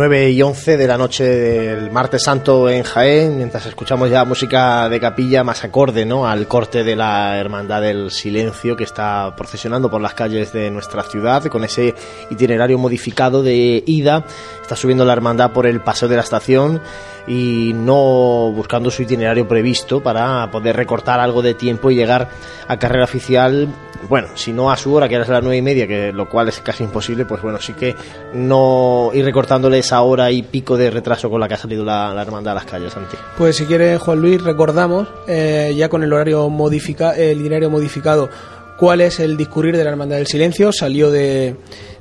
9 0.00 0.30
y 0.30 0.40
11 0.40 0.78
de 0.78 0.86
la 0.86 0.96
noche 0.96 1.24
del 1.24 1.90
martes 1.90 2.22
santo 2.22 2.70
en 2.70 2.84
Jaén, 2.84 3.36
mientras 3.36 3.66
escuchamos 3.66 4.08
ya 4.08 4.24
música 4.24 4.88
de 4.88 4.98
capilla 4.98 5.44
más 5.44 5.62
acorde 5.62 6.06
¿no? 6.06 6.26
al 6.26 6.48
corte 6.48 6.84
de 6.84 6.96
la 6.96 7.36
Hermandad 7.36 7.82
del 7.82 8.10
Silencio 8.10 8.76
que 8.76 8.84
está 8.84 9.36
procesionando 9.36 9.90
por 9.90 10.00
las 10.00 10.14
calles 10.14 10.54
de 10.54 10.70
nuestra 10.70 11.02
ciudad 11.02 11.44
con 11.48 11.64
ese 11.64 11.94
itinerario 12.30 12.78
modificado 12.78 13.42
de 13.42 13.84
ida. 13.84 14.24
Está 14.62 14.74
subiendo 14.74 15.04
la 15.04 15.12
Hermandad 15.12 15.52
por 15.52 15.66
el 15.66 15.82
paseo 15.82 16.08
de 16.08 16.16
la 16.16 16.22
estación 16.22 16.80
y 17.26 17.72
no 17.74 18.50
buscando 18.54 18.90
su 18.90 19.02
itinerario 19.02 19.46
previsto 19.46 20.02
para 20.02 20.50
poder 20.50 20.76
recortar 20.76 21.20
algo 21.20 21.42
de 21.42 21.52
tiempo 21.52 21.90
y 21.90 21.96
llegar 21.96 22.30
a 22.68 22.78
carrera 22.78 23.04
oficial 23.04 23.68
bueno, 24.08 24.28
si 24.34 24.52
no 24.52 24.70
a 24.70 24.76
su 24.76 24.92
hora, 24.94 25.08
que 25.08 25.14
era 25.14 25.26
las 25.26 25.42
nueve 25.42 25.56
y 25.56 25.62
media, 25.62 25.86
que 25.86 26.12
lo 26.12 26.28
cual 26.28 26.48
es 26.48 26.60
casi 26.60 26.84
imposible, 26.84 27.24
pues 27.24 27.42
bueno, 27.42 27.58
sí 27.60 27.72
que 27.74 27.94
no 28.34 29.10
ir 29.12 29.24
recortándole 29.24 29.78
esa 29.78 30.00
hora 30.02 30.30
y 30.30 30.42
pico 30.42 30.76
de 30.76 30.90
retraso 30.90 31.30
con 31.30 31.40
la 31.40 31.48
que 31.48 31.54
ha 31.54 31.58
salido 31.58 31.84
la, 31.84 32.20
hermandad 32.20 32.52
a 32.52 32.54
las 32.56 32.64
calles, 32.64 32.92
Santi. 32.92 33.16
Pues 33.36 33.56
si 33.56 33.66
quiere, 33.66 33.98
Juan 33.98 34.20
Luis, 34.20 34.42
recordamos 34.42 35.08
eh, 35.28 35.72
ya 35.76 35.88
con 35.88 36.02
el 36.02 36.12
horario 36.12 36.48
modificado, 36.48 37.14
el 37.14 37.40
itinerario 37.40 37.70
modificado, 37.70 38.28
cuál 38.76 39.00
es 39.00 39.20
el 39.20 39.36
discurrir 39.36 39.76
de 39.76 39.84
la 39.84 39.90
Hermandad 39.90 40.16
del 40.16 40.26
Silencio. 40.26 40.72
Salió 40.72 41.10
de, 41.10 41.56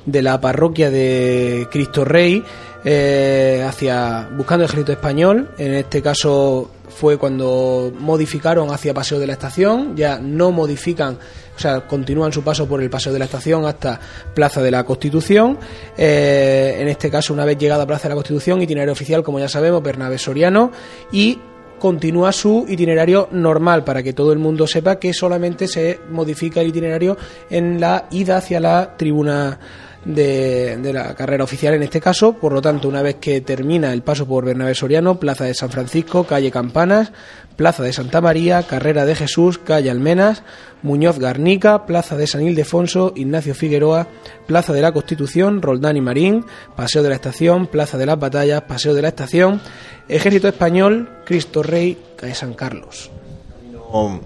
de 0.05 0.22
la 0.22 0.39
parroquia 0.39 0.89
de 0.89 1.67
Cristo 1.70 2.05
Rey 2.05 2.44
eh, 2.86 3.66
hacia 3.67 4.30
buscando 4.31 4.64
el 4.64 4.70
ejército 4.70 4.94
español. 4.94 5.50
En 5.58 5.73
este 5.73 6.02
caso 6.02 6.72
fue 6.90 7.18
cuando 7.18 7.92
modificaron 7.98 8.72
hacia 8.72 8.94
Paseo 8.94 9.20
de 9.20 9.28
la 9.28 9.34
Estación, 9.34 9.95
ya 9.95 10.20
no 10.20 10.52
modifican, 10.52 11.18
o 11.56 11.59
sea, 11.59 11.88
continúan 11.88 12.34
su 12.34 12.44
paso 12.44 12.68
por 12.68 12.82
el 12.82 12.90
Paseo 12.90 13.14
de 13.14 13.20
la 13.20 13.26
Estación 13.26 13.66
hasta 13.66 14.00
Plaza 14.34 14.62
de 14.62 14.72
la 14.72 14.84
Constitución. 14.84 15.58
Eh, 15.98 16.78
en 16.80 16.88
este 16.88 17.10
caso, 17.10 17.34
una 17.34 17.45
vez 17.45 17.58
llegada 17.58 17.84
a 17.84 17.88
Plaza 17.88 18.04
de 18.04 18.10
la 18.10 18.16
Constitución, 18.16 18.62
itinerario 18.62 18.94
oficial, 18.94 19.23
como 19.23 19.40
ya 19.40 19.48
sabemos, 19.48 19.82
Bernabé 19.82 20.17
Soriano, 20.17 20.72
y 21.11 21.39
continúa 21.80 22.32
su 22.32 22.66
itinerario 22.67 23.30
normal 23.32 23.83
para 23.83 24.04
que 24.04 24.14
todo 24.14 24.33
el 24.33 24.39
mundo 24.39 24.67
sepa 24.67 25.00
que 25.00 25.14
solamente 25.14 25.67
se 25.67 26.00
modifica 26.10 26.61
el 26.61 26.67
itinerario 26.67 27.17
en 27.50 27.80
la 27.80 28.08
ida 28.11 28.38
hacia 28.38 28.60
la 28.60 28.98
tribuna 28.98 29.60
de, 30.05 30.80
la 30.93 31.14
carrera 31.15 31.43
oficial 31.43 31.73
en 31.73 31.83
este 31.83 31.99
caso. 32.02 32.33
Por 32.33 32.54
lo 32.54 32.61
tanto, 32.61 32.87
una 32.87 33.02
vez 33.02 33.15
que 33.15 33.42
termina 33.42 33.93
el 33.93 34.02
paso 34.02 34.27
por 34.27 34.45
Bernabé 34.45 34.76
Soriano, 34.76 35.20
Plaza 35.20 35.45
de 35.45 35.54
San 35.54 35.70
Francisco, 35.70 36.23
calle 36.23 36.52
Campanas, 36.52 37.11
Plaza 37.55 37.83
de 37.83 37.93
Santa 37.93 38.21
María, 38.21 38.64
Carrera 38.64 39.05
de 39.05 39.15
Jesús, 39.15 39.58
calle 39.58 39.89
Almenas, 39.89 40.43
Muñoz 40.82 41.20
Garnica, 41.20 41.86
Plaza 41.86 42.15
de 42.15 42.27
San 42.27 42.43
Ildefonso, 42.43 43.14
Ignacio 43.15 43.54
Figueroa, 43.54 44.08
Plaza 44.48 44.73
de 44.73 44.82
la 44.82 44.92
Constitución, 44.92 45.61
Roldán 45.61 45.98
y 45.98 46.02
Marín, 46.02 46.45
Paseo 46.76 47.04
de 47.04 47.09
la 47.09 47.15
Estación, 47.15 47.67
Plaza 47.67 47.98
de 47.98 48.05
las 48.05 48.20
Batallas, 48.20 48.61
Paseo 48.61 48.93
de 48.93 49.02
la 49.02 49.09
Estación, 49.09 49.61
Ejército 50.08 50.48
Español, 50.48 51.09
Cristo 51.26 51.64
Rey, 51.64 51.98
calle 52.15 52.36
San 52.36 52.54
Carlos 52.54 53.11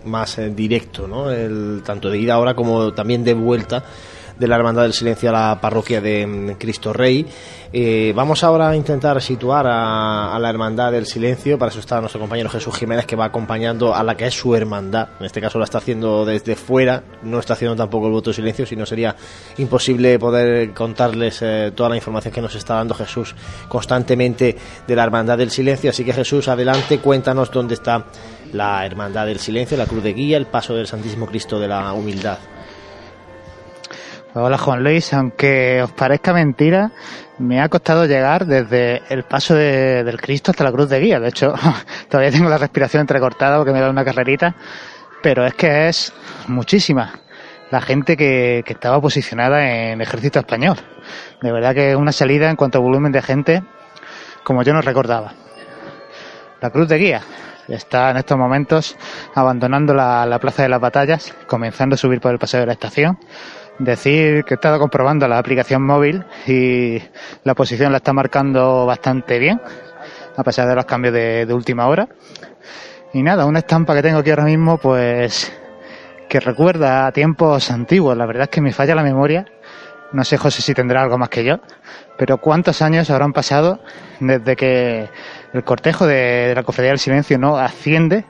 más 0.06 0.38
eh, 0.40 0.50
directo, 0.50 1.08
¿no? 1.08 1.32
El, 1.32 1.82
tanto 1.86 2.10
de 2.10 2.18
ida 2.18 2.34
ahora 2.34 2.54
como 2.54 2.94
también 2.94 3.24
de 3.24 3.34
vuelta 3.34 3.84
de 4.38 4.48
la 4.48 4.56
Hermandad 4.56 4.84
del 4.84 4.94
Silencio 4.94 5.30
a 5.30 5.34
la 5.34 5.62
parroquia 5.62 6.02
de 6.02 6.26
mm, 6.26 6.52
Cristo 6.54 6.94
Rey. 6.94 7.26
Eh, 7.76 8.14
vamos 8.16 8.44
ahora 8.44 8.70
a 8.70 8.76
intentar 8.76 9.20
situar 9.20 9.66
a, 9.68 10.38
la 10.40 10.50
Hermandad 10.50 10.92
del 10.92 11.08
Silencio, 11.08 11.58
para 11.58 11.72
eso 11.72 11.80
está 11.80 12.00
nuestro 12.00 12.20
compañero 12.20 12.48
Jesús 12.50 12.76
Jiménez 12.76 13.08
que 13.08 13.16
va 13.16 13.26
acompañando 13.26 13.96
a 13.96 14.04
la 14.04 14.16
que 14.16 14.28
es 14.28 14.34
su 14.36 14.56
hermandad, 14.56 15.10
en 15.20 15.26
este 15.26 15.42
caso 15.42 15.58
la 15.58 15.66
está 15.66 15.80
haciendo 15.80 16.24
desde 16.24 16.56
fuera, 16.56 17.04
no 17.24 17.40
está 17.40 17.54
haciendo 17.54 17.76
tampoco 17.76 18.06
el 18.06 18.12
voto 18.12 18.30
de 18.30 18.36
silencio, 18.36 18.68
sino 18.68 18.86
sería 18.86 19.16
imposible 19.58 20.20
poder 20.20 20.72
contarles 20.74 21.42
eh, 21.42 21.72
toda 21.74 21.90
la 21.90 21.96
información 21.96 22.32
que 22.32 22.42
nos 22.42 22.54
está 22.54 22.76
dando 22.76 22.94
Jesús 22.94 23.34
constantemente 23.68 24.56
de 24.86 24.96
la 24.96 25.04
Hermandad 25.04 25.40
del 25.40 25.50
Silencio, 25.50 25.90
así 25.90 26.06
que 26.06 26.14
Jesús, 26.14 26.48
adelante, 26.50 27.00
cuéntanos 27.00 27.50
dónde 27.50 27.74
está 27.74 28.06
la 28.52 28.86
Hermandad 28.86 29.26
del 29.26 29.40
Silencio, 29.40 29.78
la 29.78 29.88
Cruz 29.88 30.04
de 30.04 30.14
Guía, 30.14 30.38
el 30.38 30.46
paso 30.46 30.76
del 30.76 30.86
Santísimo 30.86 31.26
Cristo 31.26 31.60
de 31.60 31.68
la 31.68 31.92
Humildad. 31.94 32.38
Hola 34.36 34.58
Juan 34.58 34.84
Luis, 34.84 35.14
aunque 35.14 35.84
os 35.84 35.92
parezca 35.92 36.34
mentira, 36.34 36.90
me 37.38 37.62
ha 37.62 37.70
costado 37.70 38.08
llegar 38.08 38.48
desde 38.48 39.04
el 39.10 39.26
paso 39.26 39.54
del 39.54 40.20
Cristo 40.20 40.50
hasta 40.50 40.64
la 40.64 40.72
cruz 40.72 40.90
de 40.90 41.00
guía. 41.00 41.20
De 41.20 41.30
hecho, 41.30 41.54
todavía 42.10 42.32
tengo 42.32 42.50
la 42.50 42.58
respiración 42.58 43.02
entrecortada 43.02 43.58
porque 43.58 43.72
me 43.72 43.80
da 43.80 43.92
una 43.92 44.04
carrerita, 44.04 44.56
pero 45.22 45.46
es 45.46 45.54
que 45.54 45.88
es 45.88 46.12
muchísima 46.48 47.14
la 47.70 47.80
gente 47.80 48.18
que, 48.18 48.64
estaba 48.66 49.00
posicionada 49.00 49.70
en 49.70 50.02
ejército 50.02 50.40
español. 50.40 50.78
De 51.40 51.52
verdad 51.52 51.76
que 51.76 51.92
es 51.92 51.96
una 51.96 52.12
salida 52.12 52.50
en 52.50 52.56
cuanto 52.56 52.80
a 52.80 52.82
volumen 52.82 53.12
de 53.12 53.22
gente 53.22 53.62
como 54.44 54.64
yo 54.64 54.74
no 54.74 54.82
recordaba. 54.82 55.34
La 56.60 56.72
cruz 56.72 56.88
de 56.88 56.98
guía 56.98 57.22
está 57.68 58.10
en 58.10 58.18
estos 58.18 58.36
momentos 58.36 58.98
abandonando 59.36 59.94
la, 59.94 60.26
la 60.26 60.40
plaza 60.40 60.64
de 60.64 60.70
las 60.70 60.82
batallas, 60.82 61.36
comenzando 61.46 61.94
a 61.94 61.98
subir 61.98 62.20
por 62.20 62.32
el 62.32 62.40
paseo 62.40 62.62
de 62.62 62.66
la 62.66 62.74
estación 62.74 63.20
decir 63.80 64.44
que 64.44 64.54
he 64.54 64.56
estado 64.56 64.80
comprobando 64.80 65.28
la 65.28 65.38
aplicación 65.38 65.84
móvil 65.84 66.24
y 66.48 67.02
la 67.44 67.56
posición 67.56 67.92
la 67.92 67.98
está 67.98 68.14
marcando 68.14 68.86
bastante 68.86 69.40
bien, 69.40 69.62
a 70.36 70.44
pesar 70.44 70.68
de 70.68 70.76
los 70.76 70.86
cambios 70.86 71.14
de, 71.14 71.48
última 71.54 71.88
hora. 71.88 72.08
Y 73.14 73.22
nada, 73.22 73.46
una 73.46 73.60
estampa 73.60 73.94
que 73.94 74.02
tengo 74.02 74.20
aquí 74.20 74.30
ahora 74.30 74.46
mismo, 74.46 74.78
pues 74.78 75.52
que 76.28 76.40
recuerda 76.40 77.06
a 77.06 77.12
tiempos 77.12 77.70
antiguos. 77.70 78.18
La 78.18 78.26
verdad 78.26 78.44
es 78.44 78.50
que 78.50 78.62
me 78.62 78.72
falla 78.72 78.96
la 78.96 79.04
memoria. 79.04 79.46
No 80.14 80.24
sé, 80.24 80.38
José, 80.38 80.62
si 80.62 80.74
tendrá 80.74 81.04
algo 81.04 81.18
más 81.18 81.30
que 81.30 81.44
yo. 81.44 81.60
Pero 82.18 82.38
¿cuántos 82.38 82.82
años 82.82 83.10
habrán 83.10 83.34
pasado 83.34 83.80
desde 84.20 84.56
que 84.56 85.10
el 85.54 85.64
cortejo 85.64 86.08
de, 86.08 86.54
la 86.56 86.64
Cofradía 86.64 86.92
del 86.92 87.00
Silencio 87.00 87.38
no 87.38 87.58
asciende 87.58 88.26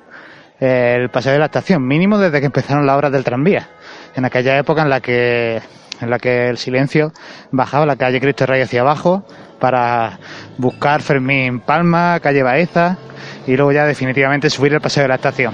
el 0.60 1.10
paseo 1.10 1.32
de 1.32 1.40
la 1.40 1.46
estación? 1.46 1.86
Mínimo 1.86 2.18
desde 2.18 2.40
que 2.42 2.46
empezaron 2.46 2.86
las 2.86 2.96
obras 2.98 3.12
del 3.12 3.24
tranvía 3.24 3.70
en 4.16 4.26
aquella 4.26 4.58
época 4.58 4.82
en 4.82 4.90
la 4.90 5.02
que 5.02 5.62
en 6.02 6.10
la 6.10 6.20
que 6.20 6.50
el 6.50 6.58
silencio 6.58 7.14
bajaba 7.52 7.86
la 7.86 7.96
calle 7.96 8.20
Cristo 8.20 8.46
Rey 8.46 8.62
hacia 8.62 8.82
abajo 8.82 9.26
para 9.60 10.20
buscar 10.58 11.02
Fermín 11.02 11.62
Palma, 11.62 12.20
calle 12.20 12.44
Baeza 12.44 12.98
y 13.48 13.56
luego 13.56 13.72
ya 13.72 13.86
definitivamente 13.86 14.50
subir 14.50 14.74
el 14.74 14.82
paseo 14.82 15.04
de 15.04 15.10
la 15.10 15.16
estación. 15.16 15.54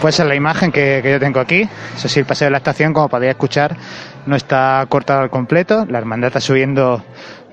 Pues 0.00 0.18
es 0.18 0.26
la 0.26 0.34
imagen 0.34 0.72
que, 0.72 1.02
yo 1.04 1.20
tengo 1.20 1.40
aquí. 1.40 1.68
Eso 1.94 2.08
sí, 2.08 2.20
el 2.20 2.26
paseo 2.26 2.46
de 2.46 2.52
la 2.52 2.58
estación, 2.58 2.94
como 2.94 3.08
podéis 3.08 3.30
escuchar, 3.30 3.76
no 4.26 4.34
está 4.34 4.84
cortado 4.88 5.20
al 5.20 5.30
completo. 5.30 5.84
La 5.88 5.98
hermandad 5.98 6.28
está 6.28 6.40
subiendo 6.40 7.02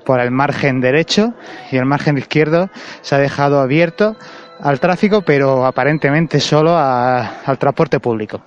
por 0.06 0.22
el 0.22 0.32
margen 0.32 0.80
derecho 0.80 1.34
y 1.72 1.78
el 1.78 1.86
margen 1.86 2.18
izquierdo 2.18 2.70
se 3.02 3.16
ha 3.16 3.18
dejado 3.18 3.60
abierto 3.60 4.16
al 4.62 4.80
tráfico, 4.80 5.24
pero 5.24 5.66
aparentemente 5.66 6.40
solo 6.40 6.78
al 6.78 7.58
transporte 7.58 8.00
público. 8.00 8.42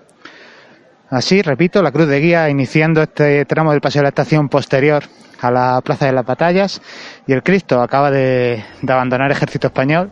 Así, 1.11 1.43
repito, 1.43 1.83
la 1.83 1.91
cruz 1.91 2.07
de 2.07 2.21
guía 2.21 2.49
iniciando 2.49 3.03
este 3.03 3.45
tramo 3.45 3.73
del 3.73 3.81
paseo 3.81 3.99
de 3.99 4.05
la 4.05 4.09
estación 4.11 4.49
posterior 4.49 5.03
a 5.41 5.51
la 5.51 5.81
Plaza 5.81 6.07
de 6.07 6.13
las 6.13 6.25
Batallas 6.25 6.81
y 7.27 7.33
el 7.33 7.43
Cristo 7.43 7.83
acaba 7.83 8.13
de, 8.13 8.63
abandonar 8.89 9.27
el 9.27 9.37
ejército 9.37 9.67
español 9.67 10.11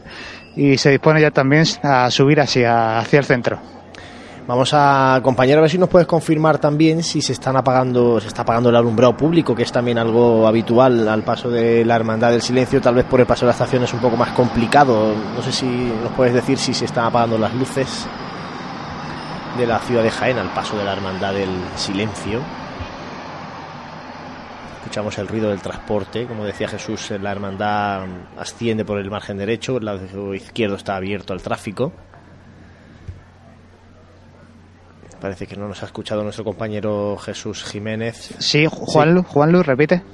y 0.56 0.76
se 0.76 0.90
dispone 0.90 1.20
ya 1.20 1.30
también 1.30 1.64
a 1.84 2.10
subir 2.10 2.40
hacia, 2.40 2.98
hacia 2.98 3.20
el 3.20 3.24
centro. 3.24 3.60
Vamos 4.48 4.70
a, 4.72 5.20
compañero, 5.22 5.58
a 5.58 5.60
ver 5.60 5.70
si 5.70 5.78
nos 5.78 5.88
puedes 5.88 6.08
confirmar 6.08 6.58
también 6.58 7.04
si 7.04 7.20
se 7.20 7.34
están 7.34 7.56
apagando, 7.56 8.18
se 8.18 8.26
está 8.26 8.42
apagando 8.42 8.70
el 8.70 8.76
alumbrado 8.76 9.16
público, 9.16 9.54
que 9.54 9.62
es 9.62 9.70
también 9.70 9.98
algo 9.98 10.48
habitual 10.48 11.06
al 11.06 11.22
paso 11.22 11.48
de 11.48 11.84
la 11.84 11.94
Hermandad 11.94 12.32
del 12.32 12.42
Silencio. 12.42 12.80
Tal 12.80 12.96
vez 12.96 13.04
por 13.04 13.20
el 13.20 13.26
paso 13.26 13.44
de 13.44 13.48
la 13.48 13.52
estación 13.52 13.84
es 13.84 13.92
un 13.92 14.00
poco 14.00 14.16
más 14.16 14.30
complicado. 14.30 15.14
No 15.36 15.42
sé 15.42 15.52
si 15.52 15.66
nos 15.66 16.10
puedes 16.16 16.34
decir 16.34 16.58
si 16.58 16.74
se 16.74 16.86
están 16.86 17.04
apagando 17.04 17.38
las 17.38 17.54
luces 17.54 18.08
de 19.58 19.66
la 19.66 19.81
ciudad 19.81 20.05
de 20.05 20.10
Jaén 20.10 20.38
al 20.38 20.55
paso 20.55 20.78
de 20.78 20.84
la 20.84 20.93
Hermandad 20.93 21.34
del 21.34 21.50
Silencio. 21.75 22.40
Escuchamos 24.78 25.19
el 25.19 25.26
ruido 25.26 25.50
del 25.50 25.60
transporte, 25.60 26.26
como 26.26 26.44
decía 26.44 26.69
Jesús, 26.69 27.10
la 27.20 27.32
hermandad 27.32 28.06
asciende 28.38 28.84
por 28.84 28.99
el 28.99 29.10
margen 29.10 29.37
derecho, 29.37 29.78
el 29.78 29.84
lado 29.84 30.32
izquierdo 30.32 30.76
está 30.76 30.94
abierto 30.94 31.32
al 31.32 31.43
tráfico. 31.43 31.93
Parece 35.20 35.49
que 35.49 35.56
no 35.56 35.66
nos 35.66 35.82
ha 35.82 35.87
escuchado 35.87 36.22
nuestro 36.22 36.44
compañero 36.44 37.16
Jesús 37.19 37.64
Jiménez. 37.64 38.34
Sí, 38.38 38.66
Juan, 38.70 39.12
Luz, 39.12 39.26
Juan 39.26 39.50
Luz, 39.50 39.66
repite. 39.66 40.05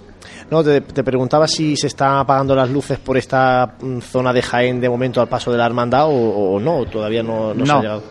No, 0.50 0.64
te, 0.64 0.80
preguntaba 0.80 1.46
si 1.46 1.76
se 1.76 1.88
están 1.88 2.16
apagando 2.16 2.56
las 2.56 2.70
luces 2.70 2.98
por 2.98 3.18
esta 3.18 3.74
mm, 3.78 3.98
zona 3.98 4.32
de 4.32 4.40
Jaén 4.40 4.80
de 4.80 4.88
momento 4.88 5.20
al 5.20 5.28
paso 5.28 5.52
de 5.52 5.58
la 5.58 5.66
hermandad 5.66 6.06
o, 6.08 6.58
no, 6.58 6.86
todavía 6.86 7.22
no, 7.22 7.52
no, 7.52 7.66
se 7.66 7.72
ha 7.72 7.80
llegado. 7.80 8.02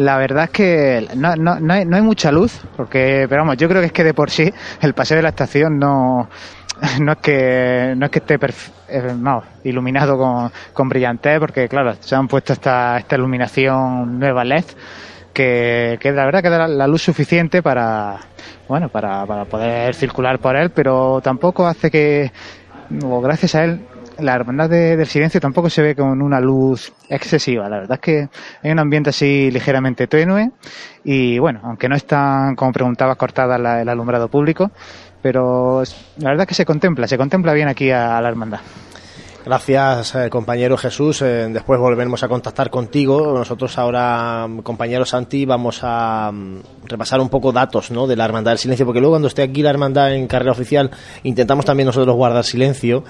La 0.00 0.16
verdad 0.16 0.44
es 0.44 0.50
que 0.50 1.08
no, 1.14 1.36
no, 1.36 1.60
no, 1.60 1.74
hay, 1.74 1.84
no 1.84 1.96
hay 1.96 2.02
mucha 2.02 2.32
luz, 2.32 2.58
porque, 2.74 3.26
pero 3.28 3.42
vamos, 3.42 3.58
yo 3.58 3.68
creo 3.68 3.82
que 3.82 3.88
es 3.88 3.92
que 3.92 4.02
de 4.02 4.14
por 4.14 4.30
sí 4.30 4.50
el 4.80 4.94
paseo 4.94 5.18
de 5.18 5.22
la 5.22 5.28
estación 5.28 5.78
no, 5.78 6.26
no 7.00 7.12
es 7.12 7.18
que 7.18 7.92
no 7.98 8.06
es 8.06 8.10
que 8.10 8.20
esté 8.20 8.38
eh, 8.88 9.14
no, 9.14 9.42
iluminado 9.62 10.16
con, 10.16 10.50
con 10.72 10.88
brillantez, 10.88 11.38
porque 11.38 11.68
claro, 11.68 11.92
se 12.00 12.16
han 12.16 12.28
puesto 12.28 12.54
esta, 12.54 12.96
esta 12.96 13.16
iluminación 13.16 14.18
nueva 14.18 14.42
LED 14.42 14.64
que, 15.34 15.98
que 16.00 16.12
la 16.12 16.24
verdad 16.24 16.42
que 16.42 16.48
da 16.48 16.66
la 16.66 16.86
luz 16.86 17.02
suficiente 17.02 17.62
para 17.62 18.20
bueno 18.68 18.88
para, 18.88 19.26
para 19.26 19.44
poder 19.44 19.94
circular 19.94 20.38
por 20.38 20.56
él, 20.56 20.70
pero 20.70 21.20
tampoco 21.22 21.66
hace 21.66 21.90
que 21.90 22.32
o 23.04 23.20
gracias 23.20 23.54
a 23.54 23.64
él 23.64 23.86
la 24.20 24.34
hermandad 24.34 24.68
del 24.68 25.06
silencio 25.06 25.40
tampoco 25.40 25.70
se 25.70 25.82
ve 25.82 25.94
con 25.94 26.22
una 26.22 26.40
luz 26.40 26.92
excesiva. 27.08 27.68
La 27.68 27.80
verdad 27.80 27.94
es 27.94 28.00
que 28.00 28.28
hay 28.62 28.70
un 28.70 28.78
ambiente 28.78 29.10
así 29.10 29.50
ligeramente 29.50 30.06
tenue 30.06 30.50
y 31.04 31.38
bueno, 31.38 31.60
aunque 31.64 31.88
no 31.88 31.96
están, 31.96 32.54
como 32.54 32.72
preguntabas, 32.72 33.16
cortada 33.16 33.56
el 33.80 33.88
alumbrado 33.88 34.28
público, 34.28 34.70
pero 35.22 35.82
la 36.18 36.30
verdad 36.30 36.42
es 36.42 36.48
que 36.48 36.54
se 36.54 36.64
contempla, 36.64 37.06
se 37.06 37.18
contempla 37.18 37.52
bien 37.52 37.68
aquí 37.68 37.90
a, 37.90 38.20
la 38.20 38.28
hermandad. 38.28 38.60
Gracias, 39.44 40.14
eh, 40.16 40.28
compañero 40.28 40.76
Jesús. 40.76 41.22
Eh, 41.22 41.48
después 41.50 41.80
volveremos 41.80 42.22
a 42.22 42.28
contactar 42.28 42.68
contigo. 42.68 43.32
Nosotros 43.32 43.78
ahora, 43.78 44.46
compañero 44.62 45.06
Santi, 45.06 45.46
vamos 45.46 45.80
a 45.82 46.30
mm, 46.30 46.60
repasar 46.84 47.20
un 47.20 47.30
poco 47.30 47.50
datos 47.50 47.90
¿no? 47.90 48.06
de 48.06 48.16
la 48.16 48.26
Hermandad 48.26 48.50
del 48.52 48.58
Silencio, 48.58 48.84
porque 48.84 49.00
luego 49.00 49.14
cuando 49.14 49.28
esté 49.28 49.42
aquí 49.42 49.62
la 49.62 49.70
Hermandad 49.70 50.12
en 50.12 50.26
carrera 50.26 50.52
oficial, 50.52 50.90
intentamos 51.22 51.64
también 51.64 51.86
nosotros 51.86 52.14
guardar 52.14 52.44
silencio. 52.44 53.02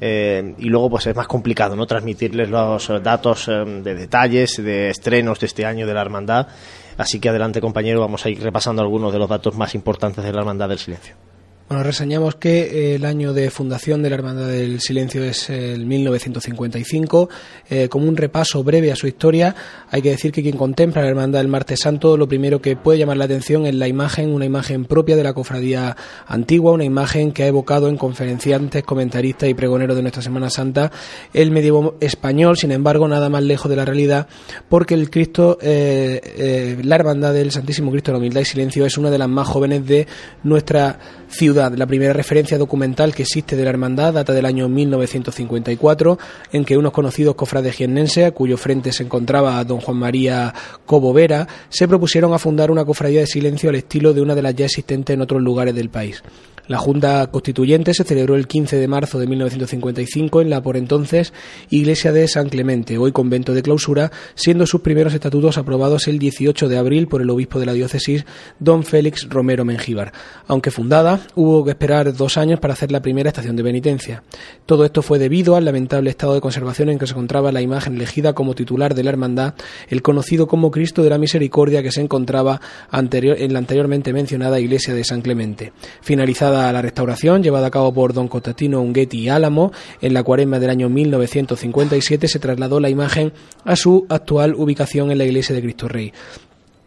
Eh, 0.00 0.54
y 0.58 0.64
luego 0.66 0.90
pues 0.90 1.06
es 1.06 1.16
más 1.16 1.26
complicado 1.26 1.76
no 1.76 1.86
transmitirles 1.86 2.48
los 2.48 2.90
datos 3.02 3.46
de 3.46 3.94
detalles 3.94 4.62
de 4.62 4.90
estrenos 4.90 5.40
de 5.40 5.46
este 5.46 5.66
año 5.66 5.86
de 5.86 5.94
la 5.94 6.00
hermandad. 6.00 6.48
Así 6.96 7.20
que 7.20 7.28
adelante 7.28 7.60
compañero 7.60 8.00
vamos 8.00 8.24
a 8.24 8.30
ir 8.30 8.42
repasando 8.42 8.82
algunos 8.82 9.12
de 9.12 9.18
los 9.18 9.28
datos 9.28 9.56
más 9.56 9.74
importantes 9.74 10.24
de 10.24 10.32
la 10.32 10.40
hermandad 10.40 10.68
del 10.68 10.78
silencio 10.78 11.16
bueno, 11.66 11.82
reseñamos 11.82 12.34
que 12.34 12.60
eh, 12.60 12.94
el 12.96 13.06
año 13.06 13.32
de 13.32 13.48
fundación 13.48 14.02
de 14.02 14.10
la 14.10 14.16
Hermandad 14.16 14.48
del 14.48 14.82
Silencio 14.82 15.24
es 15.24 15.48
el 15.48 15.86
1955. 15.86 17.30
Eh, 17.70 17.88
como 17.88 18.06
un 18.06 18.18
repaso 18.18 18.62
breve 18.62 18.92
a 18.92 18.96
su 18.96 19.06
historia, 19.06 19.54
hay 19.90 20.02
que 20.02 20.10
decir 20.10 20.30
que 20.30 20.42
quien 20.42 20.58
contempla 20.58 21.00
la 21.00 21.08
Hermandad 21.08 21.38
del 21.38 21.48
Martes 21.48 21.80
Santo, 21.80 22.18
lo 22.18 22.28
primero 22.28 22.60
que 22.60 22.76
puede 22.76 22.98
llamar 22.98 23.16
la 23.16 23.24
atención 23.24 23.64
es 23.64 23.74
la 23.74 23.88
imagen, 23.88 24.34
una 24.34 24.44
imagen 24.44 24.84
propia 24.84 25.16
de 25.16 25.24
la 25.24 25.32
cofradía 25.32 25.96
antigua, 26.26 26.72
una 26.72 26.84
imagen 26.84 27.32
que 27.32 27.44
ha 27.44 27.46
evocado 27.46 27.88
en 27.88 27.96
conferenciantes, 27.96 28.82
comentaristas 28.82 29.48
y 29.48 29.54
pregoneros 29.54 29.96
de 29.96 30.02
nuestra 30.02 30.22
Semana 30.22 30.50
Santa 30.50 30.92
el 31.32 31.50
medievo 31.50 31.96
español, 32.00 32.58
sin 32.58 32.72
embargo, 32.72 33.08
nada 33.08 33.30
más 33.30 33.42
lejos 33.42 33.70
de 33.70 33.76
la 33.76 33.86
realidad, 33.86 34.28
porque 34.68 34.92
el 34.92 35.08
Cristo, 35.08 35.56
eh, 35.62 36.78
la 36.84 36.96
Hermandad 36.96 37.32
del 37.32 37.52
Santísimo 37.52 37.90
Cristo 37.90 38.12
de 38.12 38.18
la 38.18 38.18
Humildad 38.18 38.42
y 38.42 38.44
Silencio 38.44 38.84
es 38.84 38.98
una 38.98 39.10
de 39.10 39.16
las 39.16 39.30
más 39.30 39.48
jóvenes 39.48 39.86
de 39.86 40.06
nuestra 40.42 40.98
ciudad. 41.34 41.72
La 41.74 41.86
primera 41.86 42.12
referencia 42.12 42.58
documental 42.58 43.14
que 43.14 43.22
existe 43.22 43.56
de 43.56 43.64
la 43.64 43.70
hermandad 43.70 44.14
data 44.14 44.32
del 44.32 44.46
año 44.46 44.68
1954, 44.68 46.18
en 46.52 46.64
que 46.64 46.76
unos 46.76 46.92
conocidos 46.92 47.34
cofrades 47.34 47.74
jiennenses, 47.74 48.26
a 48.26 48.30
cuyo 48.30 48.56
frente 48.56 48.92
se 48.92 49.02
encontraba 49.02 49.62
don 49.64 49.80
Juan 49.80 49.96
María 49.96 50.54
Cobovera, 50.86 51.48
se 51.68 51.88
propusieron 51.88 52.32
a 52.32 52.38
fundar 52.38 52.70
una 52.70 52.84
cofradía 52.84 53.20
de 53.20 53.26
silencio 53.26 53.68
al 53.68 53.76
estilo 53.76 54.14
de 54.14 54.22
una 54.22 54.34
de 54.34 54.42
las 54.42 54.54
ya 54.54 54.66
existentes 54.66 55.12
en 55.12 55.22
otros 55.22 55.42
lugares 55.42 55.74
del 55.74 55.90
país. 55.90 56.22
La 56.66 56.78
Junta 56.78 57.26
Constituyente 57.26 57.92
se 57.92 58.04
celebró 58.04 58.36
el 58.36 58.46
15 58.46 58.78
de 58.78 58.88
marzo 58.88 59.18
de 59.18 59.26
1955 59.26 60.40
en 60.40 60.48
la 60.48 60.62
por 60.62 60.78
entonces 60.78 61.34
Iglesia 61.68 62.10
de 62.10 62.26
San 62.26 62.48
Clemente, 62.48 62.96
hoy 62.96 63.12
convento 63.12 63.52
de 63.52 63.62
clausura, 63.62 64.10
siendo 64.34 64.64
sus 64.64 64.80
primeros 64.80 65.12
estatutos 65.12 65.58
aprobados 65.58 66.08
el 66.08 66.18
18 66.18 66.70
de 66.70 66.78
abril 66.78 67.06
por 67.06 67.20
el 67.20 67.28
obispo 67.28 67.60
de 67.60 67.66
la 67.66 67.74
diócesis, 67.74 68.24
don 68.60 68.82
Félix 68.82 69.28
Romero 69.28 69.66
Mengíbar. 69.66 70.14
Aunque 70.46 70.70
fundada, 70.70 71.20
hubo 71.34 71.64
que 71.64 71.70
esperar 71.70 72.14
dos 72.14 72.36
años 72.36 72.60
para 72.60 72.74
hacer 72.74 72.92
la 72.92 73.02
primera 73.02 73.28
estación 73.28 73.56
de 73.56 73.62
penitencia. 73.62 74.22
Todo 74.66 74.84
esto 74.84 75.02
fue 75.02 75.18
debido 75.18 75.56
al 75.56 75.64
lamentable 75.64 76.10
estado 76.10 76.34
de 76.34 76.40
conservación 76.40 76.88
en 76.88 76.98
que 76.98 77.06
se 77.06 77.12
encontraba 77.12 77.52
la 77.52 77.62
imagen 77.62 77.96
elegida 77.96 78.32
como 78.32 78.54
titular 78.54 78.94
de 78.94 79.04
la 79.04 79.10
hermandad, 79.10 79.54
el 79.88 80.02
conocido 80.02 80.46
como 80.46 80.70
Cristo 80.70 81.02
de 81.02 81.10
la 81.10 81.18
Misericordia 81.18 81.82
que 81.82 81.92
se 81.92 82.00
encontraba 82.00 82.60
en 82.92 83.52
la 83.52 83.58
anteriormente 83.58 84.12
mencionada 84.12 84.60
Iglesia 84.60 84.94
de 84.94 85.04
San 85.04 85.22
Clemente. 85.22 85.72
Finalizada 86.00 86.72
la 86.72 86.82
restauración 86.82 87.42
llevada 87.42 87.68
a 87.68 87.70
cabo 87.70 87.92
por 87.92 88.12
don 88.12 88.28
Cotatino 88.28 88.80
Unguetti 88.80 89.20
y 89.20 89.28
Álamo, 89.28 89.72
en 90.00 90.14
la 90.14 90.22
cuaresma 90.22 90.58
del 90.58 90.70
año 90.70 90.88
1957 90.88 92.28
se 92.28 92.38
trasladó 92.38 92.80
la 92.80 92.90
imagen 92.90 93.32
a 93.64 93.76
su 93.76 94.06
actual 94.08 94.54
ubicación 94.54 95.10
en 95.10 95.18
la 95.18 95.24
iglesia 95.24 95.54
de 95.54 95.62
Cristo 95.62 95.88
Rey. 95.88 96.12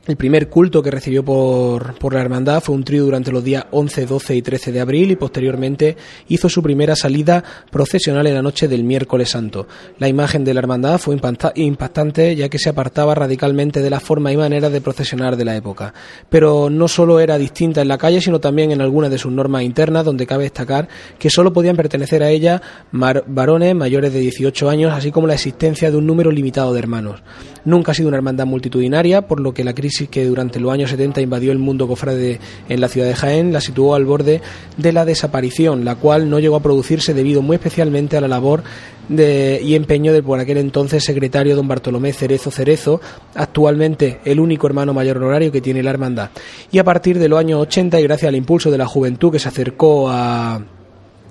El 0.07 0.15
primer 0.15 0.47
culto 0.47 0.81
que 0.81 0.89
recibió 0.89 1.21
por, 1.25 1.99
por, 1.99 2.13
la 2.13 2.21
hermandad 2.21 2.61
fue 2.61 2.73
un 2.73 2.85
trío 2.85 3.03
durante 3.03 3.29
los 3.29 3.43
días 3.43 3.65
11, 3.71 4.05
12 4.05 4.35
y 4.37 4.41
13 4.41 4.71
de 4.71 4.79
abril 4.79 5.11
y 5.11 5.17
posteriormente 5.17 5.97
hizo 6.29 6.47
su 6.47 6.63
primera 6.63 6.95
salida 6.95 7.43
procesional 7.69 8.25
en 8.25 8.35
la 8.35 8.41
noche 8.41 8.69
del 8.69 8.85
miércoles 8.85 9.31
santo. 9.31 9.67
La 9.99 10.07
imagen 10.07 10.45
de 10.45 10.53
la 10.53 10.61
hermandad 10.61 10.97
fue 10.97 11.19
impactante 11.55 12.37
ya 12.37 12.47
que 12.47 12.57
se 12.57 12.69
apartaba 12.69 13.15
radicalmente 13.15 13.81
de 13.81 13.89
la 13.89 13.99
forma 13.99 14.31
y 14.31 14.37
manera 14.37 14.69
de 14.69 14.79
procesionar 14.79 15.35
de 15.35 15.43
la 15.43 15.57
época. 15.57 15.93
Pero 16.29 16.69
no 16.69 16.87
solo 16.87 17.19
era 17.19 17.37
distinta 17.37 17.81
en 17.81 17.89
la 17.89 17.97
calle, 17.97 18.21
sino 18.21 18.39
también 18.39 18.71
en 18.71 18.79
algunas 18.79 19.11
de 19.11 19.17
sus 19.17 19.33
normas 19.33 19.63
internas, 19.63 20.05
donde 20.05 20.25
cabe 20.25 20.43
destacar 20.43 20.87
que 21.19 21.29
solo 21.29 21.51
podían 21.51 21.75
pertenecer 21.75 22.23
a 22.23 22.29
ella 22.29 22.61
varones 22.93 23.75
mayores 23.75 24.13
de 24.13 24.21
18 24.21 24.69
años, 24.69 24.93
así 24.93 25.11
como 25.11 25.27
la 25.27 25.33
existencia 25.33 25.91
de 25.91 25.97
un 25.97 26.07
número 26.07 26.31
limitado 26.31 26.71
de 26.71 26.79
hermanos. 26.79 27.21
Nunca 27.65 27.91
ha 27.91 27.95
sido 27.95 28.07
una 28.07 28.15
hermandad 28.15 28.45
multitudinaria, 28.45 29.27
por 29.27 29.41
lo 29.41 29.53
que 29.53 29.65
la 29.65 29.73
crisis 29.73 29.96
que 30.05 30.25
durante 30.25 30.59
los 30.59 30.71
años 30.71 30.91
70 30.91 31.21
invadió 31.21 31.51
el 31.51 31.57
mundo 31.57 31.87
cofrade 31.87 32.39
en 32.69 32.79
la 32.79 32.87
ciudad 32.87 33.07
de 33.07 33.15
Jaén 33.15 33.51
la 33.51 33.61
situó 33.61 33.95
al 33.95 34.05
borde 34.05 34.41
de 34.77 34.93
la 34.93 35.05
desaparición, 35.05 35.83
la 35.83 35.95
cual 35.95 36.29
no 36.29 36.37
llegó 36.37 36.57
a 36.57 36.61
producirse 36.61 37.15
debido 37.15 37.41
muy 37.41 37.55
especialmente 37.55 38.17
a 38.17 38.21
la 38.21 38.27
labor 38.27 38.63
de, 39.09 39.59
y 39.63 39.73
empeño 39.73 40.13
del 40.13 40.23
por 40.23 40.39
aquel 40.39 40.57
entonces 40.57 41.03
secretario 41.03 41.55
don 41.55 41.67
Bartolomé 41.67 42.13
Cerezo 42.13 42.51
Cerezo, 42.51 43.01
actualmente 43.33 44.19
el 44.25 44.39
único 44.39 44.67
hermano 44.67 44.93
mayor 44.93 45.17
honorario 45.17 45.51
que 45.51 45.61
tiene 45.61 45.81
la 45.81 45.89
hermandad. 45.89 46.29
Y 46.71 46.77
a 46.77 46.83
partir 46.83 47.17
de 47.17 47.29
los 47.29 47.39
años 47.39 47.61
80 47.61 47.99
y 47.99 48.03
gracias 48.03 48.29
al 48.29 48.35
impulso 48.35 48.69
de 48.69 48.77
la 48.77 48.85
juventud 48.85 49.31
que 49.31 49.39
se 49.39 49.47
acercó 49.47 50.09
a, 50.09 50.61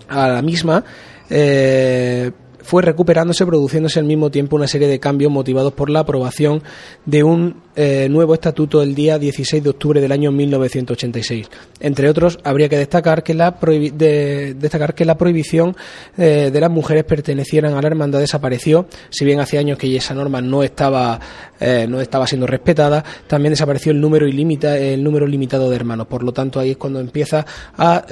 a 0.08 0.28
la 0.28 0.42
misma, 0.42 0.84
eh, 1.30 2.30
fue 2.62 2.82
recuperándose, 2.82 3.46
produciéndose 3.46 4.00
al 4.00 4.06
mismo 4.06 4.30
tiempo 4.30 4.56
una 4.56 4.66
serie 4.66 4.88
de 4.88 4.98
cambios 4.98 5.30
motivados 5.30 5.72
por 5.72 5.88
la 5.88 6.00
aprobación 6.00 6.62
de 7.04 7.22
un 7.22 7.65
eh, 7.78 8.08
nuevo 8.08 8.32
estatuto 8.32 8.80
el 8.80 8.94
día 8.94 9.18
16 9.18 9.62
de 9.62 9.68
octubre 9.68 10.00
del 10.00 10.10
año 10.10 10.32
1986. 10.32 11.46
Entre 11.80 12.08
otros, 12.08 12.38
habría 12.42 12.70
que 12.70 12.78
destacar 12.78 13.22
que 13.22 13.34
la, 13.34 13.50
destacar 13.50 14.94
que 14.94 15.04
la 15.04 15.18
prohibición 15.18 15.76
eh, 16.16 16.50
de 16.50 16.60
las 16.60 16.70
mujeres 16.70 17.04
pertenecieran 17.04 17.74
a 17.74 17.82
la 17.82 17.88
hermandad 17.88 18.20
desapareció, 18.20 18.86
si 19.10 19.26
bien 19.26 19.40
hace 19.40 19.58
años 19.58 19.76
que 19.76 19.94
esa 19.94 20.14
norma 20.14 20.40
no 20.40 20.62
estaba, 20.62 21.20
eh, 21.60 21.86
no 21.86 22.00
estaba 22.00 22.26
siendo 22.26 22.46
respetada, 22.46 23.04
también 23.26 23.52
desapareció 23.52 23.92
el 23.92 24.00
número, 24.00 24.26
ilimita, 24.26 24.78
el 24.78 25.04
número 25.04 25.26
limitado 25.26 25.68
de 25.68 25.76
hermanos. 25.76 26.06
Por 26.06 26.22
lo 26.22 26.32
tanto, 26.32 26.58
ahí 26.58 26.70
es 26.70 26.76
cuando 26.78 26.98
empieza 26.98 27.44
a 27.76 28.06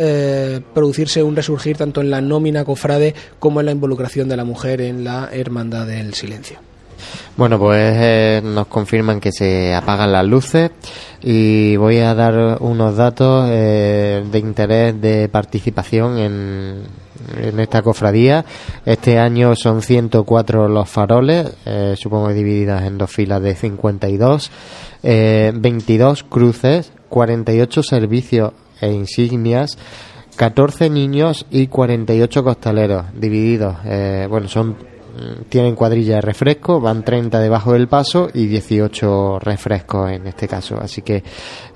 producirse 0.75 1.23
un 1.23 1.37
resurgir 1.37 1.79
tanto 1.79 2.03
en 2.03 2.11
la 2.11 2.21
nómina 2.21 2.67
cofrade 2.67 3.15
como 3.39 3.61
en 3.61 3.67
la 3.67 3.73
involucración 3.73 4.29
de 4.29 4.37
la 4.37 4.45
mujer 4.45 4.83
en 4.83 5.05
la 5.05 5.31
hermandad 5.33 5.87
del 5.87 6.13
silencio. 6.13 6.74
Bueno, 7.37 7.59
pues 7.59 7.95
eh, 7.97 8.41
nos 8.45 8.67
confirman 8.67 9.21
que 9.21 9.33
se 9.33 9.75
apagan 9.75 10.13
las 10.13 10.27
luces 10.27 10.71
y 11.23 11.77
voy 11.77 11.99
a 11.99 12.15
dar 12.15 12.59
unos 12.61 12.97
datos 12.97 13.49
eh, 13.51 14.25
de 14.31 14.39
interés 14.39 15.01
de 15.01 15.29
participación 15.29 16.19
en, 16.19 16.83
en, 17.41 17.61
esta 17.61 17.83
cofradía. 17.83 18.45
Este 18.85 19.19
año 19.19 19.57
son 19.57 19.83
104 19.83 20.69
los 20.69 20.89
faroles, 20.89 21.57
eh, 21.67 21.95
supongo 21.97 22.33
divididas 22.33 22.85
en 22.85 22.99
dos 22.99 23.11
filas 23.11 23.43
de 23.43 23.55
52, 23.55 24.51
22 25.03 26.25
cruces, 26.25 26.93
48 27.09 27.83
servicios 27.83 28.53
e 28.81 28.93
insignias, 28.93 29.79
14 30.37 30.91
niños 30.91 31.47
y 31.51 31.69
48 31.69 32.45
costaleros 32.45 33.05
divididos. 33.15 33.77
Eh, 33.85 34.27
bueno, 34.29 34.49
son 34.49 34.77
tienen 35.49 35.75
cuadrilla 35.75 36.17
de 36.17 36.21
refresco, 36.21 36.81
van 36.81 37.05
30 37.05 37.41
debajo 37.41 37.73
del 37.73 37.89
paso 37.89 38.29
y 38.33 38.47
18 38.47 39.39
refrescos 39.39 40.11
en 40.11 40.27
este 40.27 40.49
caso. 40.49 40.79
Así 40.81 41.03
que, 41.03 41.23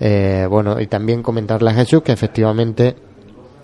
eh, 0.01 0.47
bueno, 0.49 0.81
y 0.81 0.87
también 0.87 1.23
comentarle 1.23 1.71
a 1.71 1.75
Jesús 1.75 2.03
que 2.03 2.13
efectivamente 2.13 2.97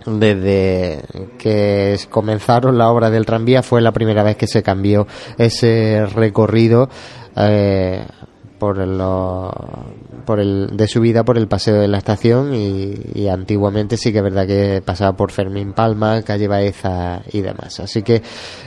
desde 0.06 1.00
que 1.38 1.98
comenzaron 2.10 2.76
la 2.76 2.90
obra 2.90 3.10
del 3.10 3.24
tranvía 3.24 3.62
fue 3.62 3.80
la 3.80 3.92
primera 3.92 4.22
vez 4.22 4.36
que 4.36 4.46
se 4.46 4.62
cambió 4.62 5.06
ese 5.38 6.04
recorrido 6.06 6.90
eh, 7.36 8.04
por 8.64 8.78
los 8.78 9.52
por 10.24 10.40
el 10.40 10.74
de 10.74 10.88
subida 10.88 11.22
por 11.22 11.36
el 11.36 11.48
paseo 11.48 11.82
de 11.82 11.86
la 11.86 11.98
estación 11.98 12.54
y, 12.54 13.28
antiguamente 13.28 13.98
sí 13.98 14.10
que 14.10 14.18
es 14.18 14.24
verdad 14.24 14.46
que 14.46 14.82
pasaba 14.82 15.14
por 15.14 15.32
Fermín 15.32 15.74
Palma, 15.74 16.22
calle 16.22 16.48
Baeza 16.48 17.20
y 17.30 17.42
demás. 17.42 17.78
Así 17.80 18.02
que 18.02 18.22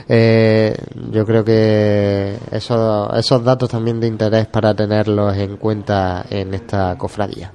eh, 0.08 0.76
yo 1.10 1.24
creo 1.26 1.44
que 1.44 2.36
esos, 2.52 3.18
esos 3.18 3.42
datos 3.42 3.70
también 3.70 3.98
de 3.98 4.06
interés 4.06 4.46
para 4.46 4.72
tenerlos 4.72 5.36
en 5.36 5.56
cuenta 5.56 6.24
en 6.30 6.54
esta 6.54 6.96
cofradía. 6.96 7.52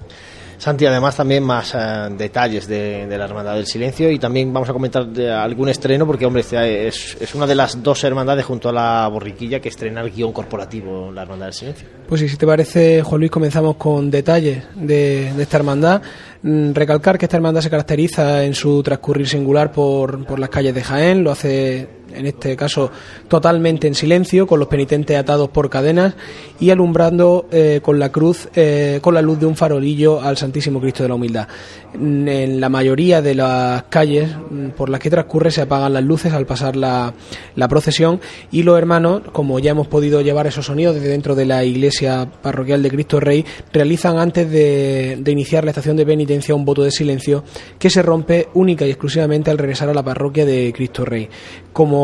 Santi, 0.63 0.86
además 0.86 1.17
también 1.17 1.43
más 1.43 1.75
eh, 1.75 2.08
detalles 2.17 2.70
de, 2.70 3.05
la 3.05 3.25
Hermandad 3.25 3.55
del 3.55 3.65
Silencio 3.65 4.10
y 4.10 4.17
también 4.17 4.53
vamos 4.53 4.70
a 4.70 4.72
comentar 4.72 5.05
algún 5.20 5.67
estreno 5.67 6.08
porque, 6.08 6.25
hombre, 6.25 6.39
este 6.39 6.88
es, 6.88 7.36
una 7.36 7.46
de 7.46 7.53
las 7.53 7.84
dos 7.84 8.01
hermandades 8.05 8.46
junto 8.46 8.70
a 8.70 8.72
la 8.72 9.05
borriquilla 9.10 9.60
que 9.60 9.67
estrena 9.67 10.00
el 10.00 10.10
guion 10.10 10.32
corporativo 10.32 11.12
la 11.12 11.24
Hermandad 11.24 11.48
del 11.48 11.53
Silencio. 11.53 11.89
Pues 12.08 12.22
sí, 12.22 12.29
si 12.29 12.38
te 12.38 12.48
parece, 12.48 13.03
Juan 13.03 13.20
Luis, 13.20 13.29
comenzamos 13.29 13.75
con 13.75 14.10
detalles 14.10 14.63
de, 14.74 15.34
de 15.34 15.43
esta 15.43 15.58
hermandad. 15.58 16.01
Mm, 16.43 16.72
recalcar 16.72 17.17
que 17.17 17.25
esta 17.25 17.36
hermandad 17.36 17.60
se 17.60 17.70
caracteriza 17.70 18.46
en 18.46 18.53
su 18.53 18.82
transcurrir 18.84 19.27
singular 19.27 19.70
por, 19.70 20.25
por 20.25 20.39
las 20.39 20.50
calles 20.50 20.74
de 20.74 20.82
Jaén, 20.82 21.25
lo 21.25 21.32
hace 21.32 21.89
en 22.15 22.25
este 22.25 22.55
caso 22.55 22.91
totalmente 23.27 23.88
en 23.88 23.96
silencio, 23.96 24.48
con 24.48 24.60
los 24.60 24.67
penitentes 24.67 25.17
atados 25.17 25.50
por 25.50 25.70
cadenas 25.70 26.15
y 26.60 26.70
alumbrando 26.70 27.48
eh, 27.51 27.79
con 27.84 28.00
la 28.00 28.12
cruz, 28.12 28.50
eh, 28.55 29.00
con 29.01 29.13
la 29.13 29.22
luz 29.22 29.39
de 29.39 29.46
un 29.46 29.55
farolillo 29.55 30.22
al 30.22 30.38
Santísimo 30.38 30.79
Cristo 30.79 31.03
de 31.03 31.10
la 31.10 31.15
Humildad. 31.15 31.48
En 31.93 32.60
la 32.60 32.70
mayoría 32.70 33.22
de 33.22 33.36
las 33.36 33.84
calles 33.84 34.29
mm, 34.50 34.70
por 34.70 34.89
las 34.89 35.00
que 35.00 35.10
transcurre 35.10 35.51
se 35.51 35.62
apagan 35.62 35.93
las 35.93 36.03
luces 36.03 36.34
al 36.34 36.46
pasar 36.46 36.75
la, 36.75 37.13
la 37.55 37.67
procesión 37.67 38.20
y 38.51 38.63
los 38.63 38.77
hermanos, 38.77 39.22
como 39.32 39.60
ya 39.60 39.72
hemos 39.72 39.88
podido 39.88 40.22
llevar 40.22 40.48
esos 40.48 40.65
sonidos 40.65 40.96
desde 40.96 41.10
dentro 41.10 41.36
de 41.36 41.46
la 41.46 41.63
iglesia 41.63 42.29
parroquial 42.41 42.82
de 42.82 42.89
Cristo 42.89 43.20
Rey, 43.20 43.46
realizan 43.72 44.17
antes 44.17 44.50
de, 44.50 45.17
de 45.20 45.32
iniciar 45.32 45.63
la 45.63 45.72
estación 45.72 45.98
de 45.98 46.05
penitencia 46.05 46.55
un 46.55 46.65
voto 46.65 46.84
de 46.84 46.91
silencio 46.91 47.43
que 47.79 47.89
se 47.89 48.01
rompe 48.01 48.48
única 48.53 48.86
y 48.86 48.89
exclusivamente 48.89 49.51
al 49.51 49.58
regresar 49.58 49.89
a 49.89 49.93
la 49.93 50.03
parroquia 50.03 50.46
de 50.46 50.72
Cristo 50.74 51.05
Rey. 51.05 51.29
Como 51.72 52.02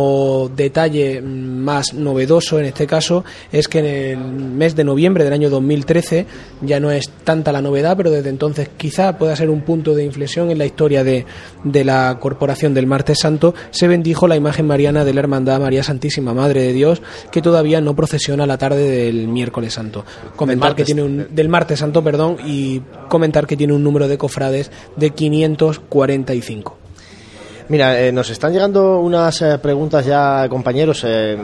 detalle 0.56 1.22
más 1.22 1.94
novedoso 1.94 2.60
en 2.60 2.66
este 2.66 2.88
caso 2.88 3.24
es 3.52 3.68
que 3.68 3.80
en 3.80 3.86
el 3.86 4.18
mes 4.18 4.76
de 4.76 4.84
noviembre 4.84 5.24
del 5.24 5.34
año 5.34 5.50
2013 5.50 6.26
ya 6.62 6.80
no 6.80 6.92
es 6.92 7.10
tanta 7.24 7.52
la 7.52 7.62
novedad, 7.62 7.98
pero 7.98 8.12
desde 8.12 8.30
entonces 8.30 8.70
quizá 8.78 9.18
pueda 9.18 9.36
ser 9.36 9.50
un 9.50 9.62
punto 9.62 9.96
de 9.96 10.04
inflexión 10.04 10.52
en 10.52 10.58
la 10.58 10.66
historia 10.66 11.04
de, 11.04 11.26
de 11.64 11.84
la 11.84 12.18
Corporación 12.20 12.74
del 12.74 12.88
Martes 12.88 13.20
Santo, 13.20 13.54
se 13.72 13.88
bendijo 13.88 14.28
la 14.28 14.36
imagen 14.36 14.68
mariana 14.68 15.06
de 15.06 15.14
la 15.14 15.22
Hermandad 15.22 15.60
María 15.60 15.84
Santísima 15.84 16.34
Madre 16.34 16.62
de 16.62 16.74
Dios, 16.74 17.02
que 17.32 17.42
todavía 17.42 17.82
no 17.82 17.96
procesiona 17.96 18.46
la 18.46 18.58
tarde 18.58 18.90
del 18.90 19.28
miércoles 19.28 19.74
santo. 19.74 20.06
Comentar 20.36 20.76
que 20.76 20.84
tiene 20.84 21.04
un, 21.04 21.28
del 21.32 21.50
martes 21.50 21.80
santo, 21.80 22.04
perdón, 22.04 22.38
y 22.46 22.82
comentar 23.10 23.48
que 23.48 23.58
tiene 23.58 23.74
un 23.74 23.84
número 23.84 24.08
de 24.08 24.18
cofrades 24.18 24.72
de 24.96 25.12
545. 25.12 26.79
Mira, 27.70 28.02
eh, 28.02 28.12
nos 28.12 28.28
están 28.32 28.52
llegando 28.52 29.00
unas 29.00 29.44
eh, 29.44 29.60
preguntas 29.60 30.04
ya, 30.04 30.48
compañeros, 30.50 31.04
eh, 31.06 31.38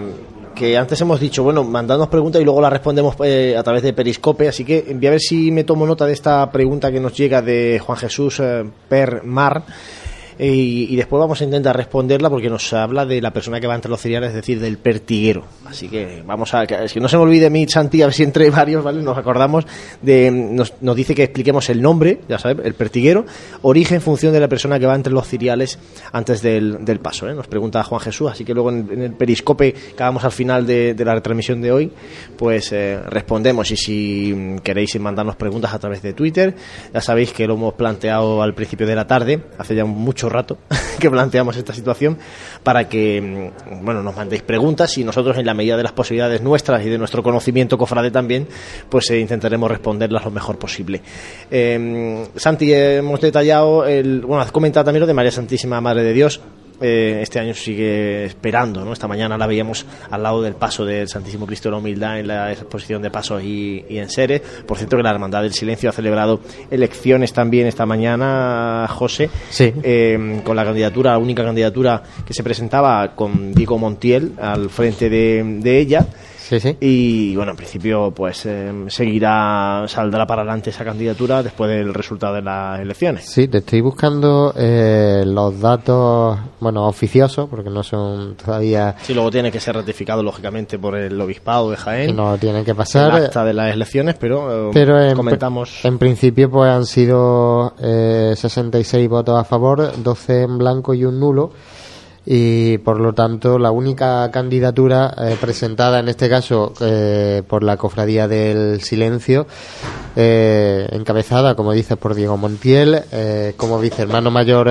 que 0.56 0.76
antes 0.76 1.00
hemos 1.00 1.20
dicho, 1.20 1.44
bueno, 1.44 1.64
mandadnos 1.64 2.08
preguntas 2.08 2.42
y 2.42 2.44
luego 2.44 2.62
las 2.62 2.74
respondemos 2.74 3.14
a 3.14 3.64
través 3.64 3.84
de 3.84 3.94
Periscope, 3.94 4.48
así 4.48 4.66
que 4.66 4.96
voy 4.96 5.06
a 5.06 5.12
ver 5.12 5.20
si 5.20 5.52
me 5.52 5.64
tomo 5.64 5.86
nota 5.86 6.08
de 6.08 6.14
esta 6.14 6.50
pregunta 6.52 6.92
que 6.92 7.00
nos 7.00 7.16
llega 7.16 7.44
de 7.44 7.80
Juan 7.80 8.00
Jesús 8.00 8.42
Per 8.90 9.24
Mar 9.24 9.66
y, 10.38 10.96
después 10.96 11.20
vamos 11.20 11.40
a 11.42 11.44
intentar 11.46 11.76
responderla 11.78 12.30
porque 12.30 12.50
nos 12.50 12.72
habla 12.74 13.06
de 13.06 13.22
la 13.22 13.32
persona 13.32 13.60
que 13.60 13.68
va 13.68 13.76
entre 13.76 13.90
los 13.90 14.02
cereales, 14.02 14.30
es 14.30 14.36
decir, 14.36 14.60
del 14.60 14.78
pertiguero. 14.78 15.46
Así 15.66 15.88
que 15.88 16.24
vamos 16.26 16.54
a. 16.54 16.64
Es 16.64 16.94
que 16.94 17.00
no 17.00 17.08
se 17.08 17.18
me 17.18 17.24
olvide 17.24 17.50
mí, 17.50 17.66
Santi, 17.68 18.02
a 18.02 18.08
ver 18.08 18.14
si 18.14 18.24
entre 18.24 18.50
varios, 18.52 18.84
¿vale? 18.84 19.02
Nos 19.02 19.18
acordamos 19.18 19.66
de. 20.02 20.32
Nos, 20.32 20.74
nos 20.82 20.96
dice 20.96 21.16
que 21.16 21.24
expliquemos 21.24 21.70
el 21.70 21.82
nombre, 21.82 22.20
ya 22.28 22.38
sabes, 22.38 22.66
el 22.66 22.74
pertiguero, 22.74 23.26
origen, 23.62 24.02
función 24.02 24.34
de 24.34 24.40
la 24.40 24.48
persona 24.48 24.80
que 24.80 24.86
va 24.86 24.96
entre 24.96 25.14
los 25.14 25.28
cereales 25.28 25.80
antes 26.12 26.42
del, 26.42 26.84
del 26.84 27.00
paso, 27.00 27.30
¿eh? 27.30 27.34
Nos 27.34 27.48
pregunta 27.48 27.84
Juan 27.84 28.02
Jesús, 28.02 28.32
así 28.32 28.44
que 28.44 28.54
luego 28.54 28.72
en, 28.72 29.02
el 29.02 29.14
periscope 29.14 29.74
que 29.74 30.04
hagamos 30.04 30.24
al 30.26 30.32
final 30.32 30.66
de, 30.66 30.94
de 30.94 31.06
la 31.06 31.16
retransmisión 31.16 31.62
de 31.62 31.72
hoy, 31.72 31.92
pues 32.38 32.72
eh, 32.72 33.00
respondemos. 33.08 33.72
Y 33.72 33.78
si 33.78 34.56
queréis 34.64 35.00
mandarnos 35.00 35.36
preguntas 35.36 35.74
a 35.74 35.80
través 35.80 36.02
de 36.02 36.14
Twitter, 36.14 36.56
ya 36.94 37.02
sabéis 37.02 37.32
que 37.32 37.48
lo 37.48 37.56
hemos 37.56 37.74
planteado 37.76 38.42
al 38.42 38.54
principio 38.54 38.86
de 38.86 38.96
la 38.96 39.08
tarde, 39.08 39.42
hace 39.58 39.76
ya 39.76 39.86
mucho 39.86 40.25
rato 40.30 40.58
que 41.00 41.10
planteamos 41.10 41.58
esta 41.58 41.74
situación 41.74 42.18
para 42.64 42.88
que 42.88 43.52
mm, 43.70 43.86
bueno 43.86 44.04
nos 44.04 44.16
mandéis 44.16 44.42
preguntas 44.42 44.98
y 44.98 45.04
nosotros 45.04 45.38
en 45.38 45.46
la 45.46 45.54
medida 45.54 45.78
de 45.78 45.84
las 45.84 45.92
posibilidades 45.92 46.42
nuestras 46.42 46.86
y 46.86 46.90
de 46.90 46.98
nuestro 46.98 47.24
conocimiento 47.24 47.78
cofrade 47.78 48.12
también 48.12 48.48
pues 48.90 49.10
eh, 49.12 49.20
intentaremos 49.20 49.70
responderlas 49.70 50.26
lo 50.26 50.32
mejor 50.32 50.58
posible. 50.58 51.02
Eh, 51.50 52.28
Santi 52.36 52.74
hemos 52.74 53.22
detallado 53.22 53.86
el, 53.86 54.22
bueno 54.22 54.42
has 54.42 54.52
comentado 54.52 54.86
también 54.86 55.02
lo 55.02 55.08
de 55.08 55.14
María 55.14 55.32
Santísima 55.32 55.82
Madre 55.82 56.04
de 56.04 56.14
Dios 56.14 56.42
eh, 56.82 57.20
este 57.22 57.40
año 57.40 57.54
sigue 57.54 58.26
esperando. 58.26 58.84
¿no? 58.84 58.94
Esta 58.94 59.08
mañana 59.08 59.38
la 59.38 59.48
veíamos 59.48 59.86
al 60.10 60.24
lado 60.24 60.42
del 60.42 60.56
paso 60.56 60.86
del 60.86 61.08
Santísimo 61.08 61.46
Cristo 61.46 61.70
de 61.70 61.72
la 61.72 61.78
Humildad 61.78 62.20
en 62.20 62.28
la 62.28 62.52
exposición 62.52 63.02
de 63.02 63.12
pasos 63.12 63.44
y, 63.44 63.86
en 63.90 64.10
Sere. 64.10 64.42
Por 64.66 64.78
cierto, 64.78 64.98
que 64.98 65.04
la 65.04 65.12
Hermandad 65.12 65.42
del 65.42 65.54
Silencio 65.54 65.90
ha 65.90 65.94
celebrado 65.94 66.42
elecciones 66.70 67.34
también 67.34 67.68
esta 67.68 67.86
mañana, 67.86 68.88
José, 68.90 69.30
eh, 69.60 70.42
con 70.44 70.56
la 70.56 70.66
candidatura, 70.66 71.12
la 71.12 71.18
única 71.18 71.44
candidatura 71.44 72.02
que 72.26 72.34
se 72.34 72.44
presentaba 72.44 73.16
con 73.16 73.54
Diego 73.54 73.78
Montiel 73.78 74.34
al 74.40 74.70
frente 74.70 75.10
de 75.10 75.80
ella. 75.80 76.06
Y 76.80 77.36
bueno, 77.36 77.52
en 77.52 77.58
principio, 77.58 78.12
pues 78.12 78.46
eh, 78.46 78.72
seguirá, 78.88 79.86
saldrá 79.88 80.26
para 80.26 80.42
adelante 80.42 80.70
esa 80.70 80.84
candidatura 80.84 81.42
después 81.42 81.70
del 81.70 81.94
resultado 81.94 82.36
de 82.36 82.42
las 82.42 82.80
elecciones. 82.80 83.26
Sí, 83.26 83.48
te 83.48 83.60
estoy 83.60 83.82
buscando 83.82 84.54
eh, 84.56 85.24
los 85.26 85.60
datos, 85.60 86.38
bueno, 86.60 86.88
oficiosos, 86.88 87.50
porque 87.50 87.70
no 87.70 87.84
son 87.84 88.36
todavía. 88.36 88.96
Sí, 89.02 89.14
luego 89.14 89.32
tiene 89.32 89.52
que 89.52 89.60
ser 89.60 89.76
ratificado, 89.76 90.22
lógicamente, 90.22 90.78
por 90.78 90.96
el 90.96 91.20
obispado 91.20 91.72
de 91.72 91.78
Jaén. 91.78 92.16
No 92.16 92.38
tiene 92.38 92.64
que 92.64 92.76
pasar. 92.76 93.32
El 93.36 93.46
de 93.46 93.54
las 93.54 93.74
elecciones, 93.74 94.16
pero, 94.20 94.70
eh, 94.70 94.72
pero 94.74 95.02
en, 95.02 95.16
comentamos. 95.16 95.84
En 95.84 95.98
principio, 95.98 96.50
pues 96.50 96.70
han 96.70 96.86
sido 96.86 97.74
66 97.78 99.10
votos 99.10 99.40
a 99.40 99.44
favor, 99.44 99.92
12 100.02 100.44
en 100.44 100.58
blanco 100.58 100.94
y 100.94 101.06
un 101.06 101.20
nulo 101.20 101.52
y 102.26 102.80
por 102.80 103.00
lo 103.00 103.14
tanto 103.14 103.60
la 103.60 103.72
única 103.72 104.30
candidatura 104.32 105.14
eh, 105.18 105.38
presentada 105.40 106.00
en 106.00 106.10
este 106.10 106.28
caso 106.30 106.74
eh, 106.82 107.44
por 107.48 107.64
la 107.64 107.78
cofradía 107.78 108.28
del 108.28 108.82
silencio 108.82 109.46
eh, 110.16 110.88
encabezada 110.92 111.56
como 111.56 111.74
dices 111.74 111.98
por 111.98 112.16
Diego 112.16 112.38
Montiel 112.38 113.04
como 113.58 113.80
vicehermano 113.80 114.32
mayor 114.32 114.68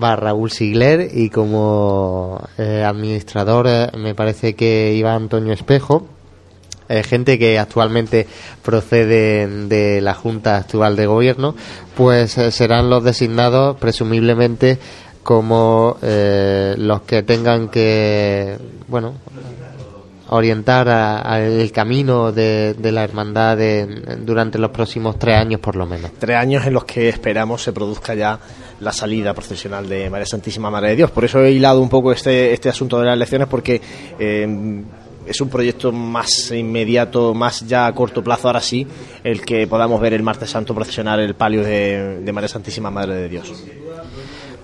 va 0.00 0.16
Raúl 0.16 0.50
Sigler 0.50 1.08
y 1.12 1.30
como 1.30 2.40
administrador 2.58 3.96
me 3.96 4.14
parece 4.14 4.54
que 4.54 4.94
iba 4.94 5.14
Antonio 5.14 5.52
Espejo 5.54 6.17
eh, 6.88 7.02
gente 7.02 7.38
que 7.38 7.58
actualmente 7.58 8.26
procede 8.62 9.46
de 9.46 10.00
la 10.00 10.14
Junta 10.14 10.56
actual 10.56 10.96
de 10.96 11.06
Gobierno, 11.06 11.54
pues 11.94 12.38
eh, 12.38 12.50
serán 12.50 12.88
los 12.88 13.04
designados 13.04 13.76
presumiblemente 13.76 14.78
como 15.22 15.98
eh, 16.00 16.74
los 16.78 17.02
que 17.02 17.22
tengan 17.24 17.68
que, 17.68 18.56
bueno, 18.86 19.16
orientar 20.30 21.42
el 21.42 21.70
camino 21.72 22.32
de, 22.32 22.74
la 22.80 23.04
hermandad 23.04 23.58
durante 24.20 24.58
los 24.58 24.70
próximos 24.70 25.18
tres 25.18 25.36
años 25.36 25.60
por 25.60 25.76
lo 25.76 25.84
menos. 25.84 26.12
Tres 26.18 26.36
años 26.36 26.66
en 26.66 26.72
los 26.72 26.84
que 26.84 27.10
esperamos 27.10 27.62
se 27.62 27.72
produzca 27.72 28.14
ya 28.14 28.38
la 28.80 28.92
salida 28.92 29.34
procesional 29.34 29.86
de 29.86 30.08
María 30.08 30.26
Santísima 30.26 30.70
Madre 30.70 30.90
de 30.90 30.96
Dios. 30.96 31.10
Por 31.10 31.24
eso 31.24 31.40
he 31.44 31.50
hilado 31.50 31.80
un 31.80 31.88
poco 31.90 32.12
este, 32.12 32.52
este 32.54 32.70
asunto 32.70 32.98
de 32.98 33.06
las 33.06 33.16
elecciones 33.16 33.48
porque 33.48 33.80
es 35.28 35.40
un 35.40 35.48
proyecto 35.48 35.92
más 35.92 36.50
inmediato, 36.50 37.34
más 37.34 37.66
ya 37.66 37.86
a 37.86 37.94
corto 37.94 38.22
plazo, 38.22 38.48
ahora 38.48 38.60
sí, 38.60 38.86
el 39.22 39.42
que 39.42 39.66
podamos 39.66 40.00
ver 40.00 40.14
el 40.14 40.22
martes 40.22 40.50
santo 40.50 40.74
procesionar 40.74 41.20
el 41.20 41.34
palio 41.34 41.62
de, 41.62 42.30
María 42.32 42.48
Santísima 42.48 42.90
Madre 42.90 43.14
de 43.14 43.28
Dios. 43.28 43.52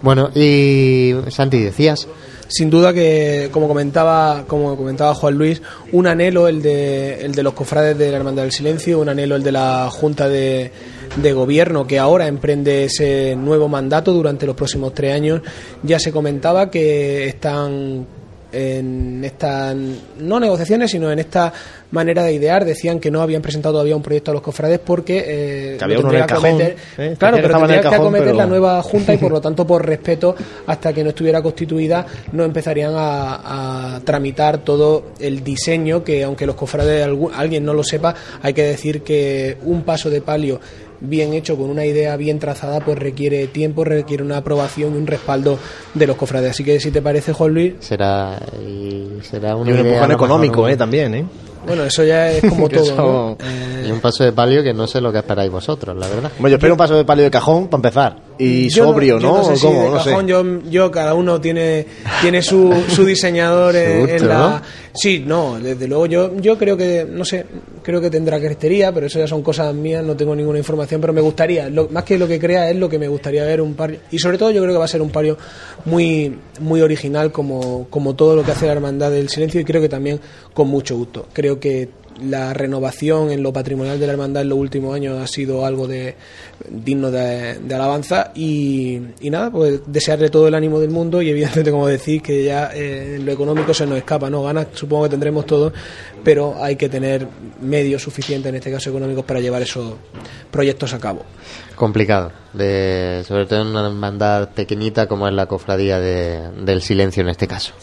Bueno, 0.03 0.31
y 0.35 1.15
Santi, 1.29 1.61
decías 1.61 2.09
sin 2.49 2.69
duda 2.69 2.93
que 2.93 3.49
como 3.51 3.69
comentaba 3.69 4.45
como 4.47 4.77
comentaba 4.77 5.15
Juan 5.15 5.35
Luis 5.35 5.63
un 5.93 6.07
anhelo 6.07 6.47
el 6.47 6.61
de 6.61 7.25
el 7.25 7.35
de 7.35 7.43
los 7.43 7.55
cofrades 7.55 7.97
de 7.97 8.11
la 8.11 8.19
hermandad 8.19 8.43
del 8.43 8.53
silencio 8.53 9.01
un 9.01 9.09
anhelo 9.09 9.37
el 9.37 9.43
de 9.43 9.51
la 9.51 9.89
junta 9.91 10.29
de, 10.29 10.71
de 11.17 11.33
gobierno 11.33 11.87
que 11.87 11.99
ahora 11.99 12.27
emprende 12.27 12.85
ese 12.85 13.35
nuevo 13.35 13.67
mandato 13.69 14.13
durante 14.13 14.47
los 14.47 14.55
próximos 14.55 14.93
tres 14.93 15.15
años 15.15 15.41
ya 15.83 15.99
se 15.99 16.13
comentaba 16.13 16.71
que 16.71 17.27
están 17.29 18.07
en 18.55 19.25
estas, 19.25 19.75
no 20.19 20.41
negociaciones, 20.41 20.91
sino 20.91 21.11
en 21.11 21.19
esta 21.19 21.53
manera 21.91 22.25
de 22.25 22.35
idear. 22.35 22.65
Decían 22.65 23.01
que 23.01 23.11
no 23.11 23.23
habían 23.23 23.43
presentado 23.43 23.75
todavía 23.75 23.97
un 23.97 24.03
proyecto 24.03 24.31
a 24.31 24.35
los 24.35 24.43
cofrades 24.43 24.81
porque 24.81 25.25
eh, 25.27 25.79
había 25.81 25.99
uno 25.99 26.11
en 26.11 26.17
el 26.17 26.27
cajón, 26.27 26.61
¿eh? 26.61 26.77
claro, 27.19 27.39
pero 27.41 27.59
tendría 27.59 27.81
que 27.81 27.95
acometer 27.95 28.35
la 28.35 28.47
nueva 28.47 28.83
junta 28.83 29.15
y 29.15 29.17
por 29.17 29.33
lo 29.33 29.41
tanto 29.45 29.67
por 29.67 29.87
respeto 29.87 30.35
hasta 30.67 30.93
que 30.93 31.03
no 31.03 31.11
estuviera 31.11 31.43
constituida 31.43 32.07
no 32.33 32.45
empezarían 32.45 32.93
a, 32.97 34.01
tramitar 34.05 34.59
todo 34.59 35.13
el 35.21 35.43
diseño 35.43 36.03
que 36.03 36.25
aunque 36.25 36.47
los 36.47 36.57
cofrades 36.57 37.07
alguien 37.35 37.65
no 37.65 37.73
lo 37.73 37.85
sepa 37.85 38.15
hay 38.43 38.53
que 38.53 38.65
decir 38.65 39.03
que 39.03 39.57
un 39.63 39.83
paso 39.83 40.11
de 40.11 40.21
palio 40.21 40.61
bien 41.05 41.33
hecho, 41.33 41.57
con 41.57 41.71
una 41.71 41.85
idea 41.85 42.17
bien 42.17 42.39
trazada, 42.39 42.81
pues 42.81 42.99
requiere 42.99 43.47
tiempo, 43.47 43.85
requiere 43.85 44.23
una 44.23 44.39
aprobación 44.39 44.95
y 44.95 44.99
un 44.99 45.07
respaldo 45.07 45.59
de 45.95 46.07
los 46.07 46.17
cofrades. 46.17 46.51
Así 46.51 46.65
que 46.65 46.81
si 46.81 46.91
te 46.91 47.03
parece, 47.03 47.33
Juan 47.33 47.55
Luis... 47.55 47.75
Será, 47.81 48.39
y 48.61 49.21
será 49.23 49.57
un 49.57 49.69
empujón 49.69 50.13
económico, 50.13 50.69
eh, 50.69 50.77
también, 50.77 51.15
¿eh? 51.15 51.25
Bueno, 51.67 51.85
eso 51.85 52.05
ya 52.05 52.31
es 52.31 52.45
como 52.49 52.69
todo. 52.71 53.37
Y 53.87 53.91
un 53.91 54.01
paso 54.01 54.25
de 54.25 54.33
palio 54.33 54.63
que 54.63 54.73
no 54.73 54.87
sé 54.87 55.01
lo 55.01 55.13
que 55.13 55.19
esperáis 55.19 55.51
vosotros, 55.51 55.97
la 55.97 56.09
verdad. 56.09 56.31
Bueno, 56.39 56.49
yo 56.49 56.57
espero 56.57 56.75
un 56.75 56.79
paso 56.79 56.97
de 56.97 57.05
palio 57.05 57.25
de 57.25 57.31
cajón 57.31 57.69
para 57.69 57.79
empezar. 57.79 58.17
Y 58.39 58.71
sobrio, 58.71 59.21
¿no? 59.21 59.43
Yo 59.43 59.51
no 59.51 60.01
sé 60.01 60.11
cajón, 60.11 60.27
yo, 60.27 60.63
yo, 60.63 60.91
cada 60.91 61.15
uno 61.15 61.41
tiene, 61.41 61.87
tiene 62.21 62.43
su, 62.43 62.73
su 62.89 63.05
diseñador 63.05 63.77
en, 63.77 64.29
la. 64.29 64.63
Sí, 64.93 65.25
no, 65.27 65.59
desde 65.59 65.89
luego 65.89 66.07
yo, 66.07 66.37
yo 66.37 66.57
creo 66.57 66.77
que, 66.77 67.07
no 67.09 67.25
sé, 67.25 67.47
creo 67.83 68.01
que 68.01 68.11
tendrá 68.11 68.39
crestería, 68.39 68.93
pero 68.93 69.07
eso 69.07 69.19
ya 69.19 69.27
son 69.27 69.43
cosas 69.43 69.75
mías, 69.75 70.05
no 70.05 70.17
tengo 70.17 70.35
ninguna 70.37 70.59
información, 70.59 71.01
pero 71.01 71.13
me 71.13 71.21
gustaría, 71.21 71.69
más 71.91 72.05
que 72.05 72.17
lo 72.17 72.29
que 72.29 72.39
crea, 72.39 72.71
es 72.71 72.77
lo 72.77 72.89
que 72.89 72.99
me 72.99 73.09
gustaría 73.09 73.45
ver 73.45 73.61
un 73.61 73.75
par. 73.75 73.97
Y 74.11 74.19
sobre 74.19 74.39
todo 74.39 74.51
yo 74.51 74.61
creo 74.63 74.73
que 74.73 74.79
va 74.79 74.85
a 74.85 74.89
ser 74.89 75.03
un 75.03 75.11
pario 75.11 75.37
muy, 75.85 76.39
muy 76.61 76.81
original, 76.81 77.33
como, 77.33 77.89
como 77.91 78.15
todo 78.15 78.37
lo 78.37 78.45
que 78.45 78.53
hace 78.53 78.67
la 78.67 78.73
Hermandad 78.73 79.11
del 79.11 79.29
Silencio, 79.29 79.61
y 79.61 79.65
creo 79.65 79.81
que 79.83 79.89
también 79.89 80.21
con 80.53 80.69
mucho 80.69 80.97
gusto. 80.97 81.27
Creo 81.33 81.59
que 81.59 81.89
la 82.23 82.53
renovación 82.55 83.31
en 83.31 83.43
lo 83.43 83.53
patrimonial 83.53 83.99
de 83.99 84.07
la 84.07 84.13
hermandad 84.13 84.43
en 84.43 84.49
los 84.49 84.59
últimos 84.59 84.95
años 84.95 85.21
ha 85.21 85.27
sido 85.27 85.67
algo 85.67 85.87
de 85.89 86.15
digno 86.69 87.11
de, 87.11 87.59
alabanza 87.75 88.31
y, 88.35 89.01
nada, 89.23 89.51
pues 89.51 89.81
desearle 89.87 90.31
todo 90.31 90.49
el 90.49 90.55
ánimo 90.55 90.79
del 90.79 90.91
mundo 90.91 91.21
y 91.23 91.31
evidentemente 91.31 91.71
como 91.71 91.89
decís 91.89 92.23
que 92.23 92.45
ya 92.45 92.71
eh, 92.75 93.19
lo 93.23 93.33
económico 93.33 93.75
se 93.75 93.87
nos 93.87 93.99
escapa, 93.99 94.31
no 94.31 94.43
ganas 94.43 94.69
supongo 94.75 95.05
que 95.05 95.11
tendremos 95.11 95.47
todo, 95.47 95.73
pero 96.23 96.63
hay 96.63 96.77
que 96.77 96.89
tener 96.89 97.27
medios 97.61 98.03
suficientes 98.03 98.49
en 98.49 98.57
este 98.57 98.71
caso 98.71 98.91
económicos 98.91 99.25
para 99.25 99.41
llevar 99.41 99.63
esos 99.63 99.95
proyectos 100.51 100.95
a 100.95 100.99
cabo. 100.99 101.25
Complicado, 101.75 102.33
de, 102.53 103.25
sobre 103.27 103.47
todo 103.47 103.63
en 103.63 103.69
una 103.69 103.87
hermandad 103.87 104.51
pequeñita 104.51 105.07
como 105.07 105.27
es 105.27 105.35
la 105.35 105.47
cofradía 105.47 105.99
del 105.99 106.83
silencio 106.83 107.23
en 107.23 107.31
este 107.31 107.49
caso. 107.49 107.75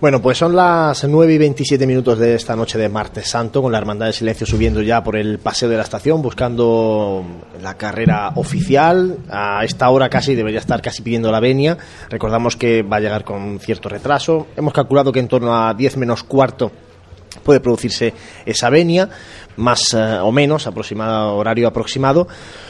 Bueno, 0.00 0.22
pues 0.22 0.38
son 0.38 0.56
las 0.56 1.04
9 1.04 1.34
y 1.34 1.36
27 1.36 1.86
minutos 1.86 2.18
de 2.18 2.34
esta 2.34 2.56
noche 2.56 2.78
de 2.78 2.88
martes 2.88 3.28
santo, 3.28 3.60
con 3.60 3.70
la 3.70 3.76
Hermandad 3.76 4.06
del 4.06 4.14
Silencio 4.14 4.46
subiendo 4.46 4.80
ya 4.80 5.04
por 5.04 5.14
el 5.14 5.38
paseo 5.38 5.68
de 5.68 5.76
la 5.76 5.82
estación, 5.82 6.22
buscando 6.22 7.22
la 7.60 7.74
carrera 7.74 8.32
oficial. 8.36 9.18
A 9.28 9.62
esta 9.62 9.90
hora 9.90 10.08
casi 10.08 10.34
debería 10.34 10.58
estar 10.58 10.80
casi 10.80 11.02
pidiendo 11.02 11.30
la 11.30 11.38
venia. 11.38 11.76
Recordamos 12.08 12.56
que 12.56 12.80
va 12.80 12.96
a 12.96 13.00
llegar 13.00 13.24
con 13.24 13.58
cierto 13.60 13.90
retraso. 13.90 14.46
Hemos 14.56 14.72
calculado 14.72 15.12
que 15.12 15.20
en 15.20 15.28
torno 15.28 15.54
a 15.54 15.74
10 15.74 15.98
menos 15.98 16.22
cuarto 16.22 16.72
puede 17.50 17.58
producirse 17.58 18.14
esa 18.46 18.70
venia, 18.70 19.08
más 19.56 19.92
eh, 19.92 20.18
o 20.22 20.30
menos, 20.30 20.68
aproximado, 20.68 21.34
horario 21.34 21.66
aproximado. 21.66 22.28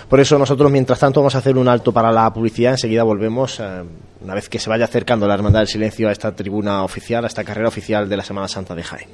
Por 0.09 0.21
eso 0.21 0.39
nosotros, 0.39 0.73
mientras 0.73 0.99
tanto, 0.99 1.21
vamos 1.21 1.35
a 1.35 1.39
hacer 1.39 1.59
un 1.59 1.69
alto 1.69 1.93
para 1.93 2.11
la 2.11 2.33
publicidad. 2.33 2.73
Enseguida 2.73 3.03
volvemos, 3.03 3.61
eh, 3.61 3.83
una 4.23 4.35
vez 4.35 4.49
que 4.49 4.59
se 4.59 4.71
vaya 4.71 4.87
acercando 4.87 5.29
la 5.29 5.35
Hermandad 5.35 5.61
del 5.61 5.69
Silencio 5.69 6.09
a 6.09 6.13
esta 6.13 6.35
tribuna 6.35 6.83
oficial, 6.83 7.25
a 7.25 7.27
esta 7.27 7.45
carrera 7.45 7.69
oficial 7.69 8.09
de 8.09 8.17
la 8.17 8.25
Semana 8.25 8.49
Santa 8.49 8.75
de 8.75 8.83
Jaén. 8.83 9.09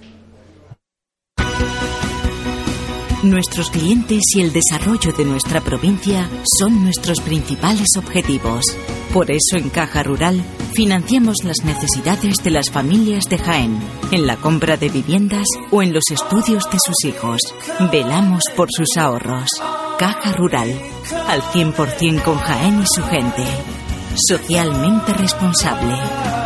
Nuestros 3.25 3.71
clientes 3.71 4.23
y 4.37 4.43
el 4.43 4.53
desarrollo 4.53 5.13
de 5.19 5.25
nuestra 5.25 5.61
provincia 5.61 6.29
son 6.61 6.85
nuestros 6.85 7.21
principales 7.23 7.89
objetivos. 7.99 8.65
Por 9.13 9.31
eso 9.31 9.57
en 9.57 9.71
Caja 9.71 10.03
Rural 10.03 10.43
financiamos 10.75 11.37
las 11.43 11.65
necesidades 11.65 12.37
de 12.45 12.51
las 12.51 12.71
familias 12.71 13.25
de 13.31 13.39
Jaén, 13.39 13.79
en 14.11 14.27
la 14.27 14.37
compra 14.37 14.77
de 14.77 14.89
viviendas 14.89 15.47
o 15.71 15.83
en 15.83 15.93
los 15.93 16.05
estudios 16.11 16.65
de 16.71 16.79
sus 16.85 17.05
hijos. 17.05 17.41
Velamos 17.91 18.43
por 18.55 18.69
sus 18.71 18.97
ahorros. 18.97 19.49
Caja 19.99 20.33
Rural, 20.33 20.71
al 21.29 21.43
100% 21.43 22.23
con 22.23 22.39
Jaén 22.39 22.83
y 22.83 22.87
su 22.87 23.03
gente. 23.05 23.45
Socialmente 24.29 25.13
responsable. 25.15 26.46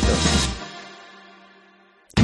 momentos. 0.00 0.57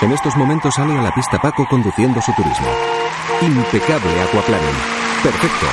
En 0.00 0.12
estos 0.12 0.36
momentos 0.36 0.74
sale 0.74 0.96
a 0.96 1.02
la 1.02 1.12
pista 1.12 1.40
Paco 1.40 1.66
conduciendo 1.68 2.22
su 2.22 2.32
turismo. 2.32 2.68
Impecable 3.42 4.20
aquaplaning. 4.20 4.76
Perfecto. 5.24 5.66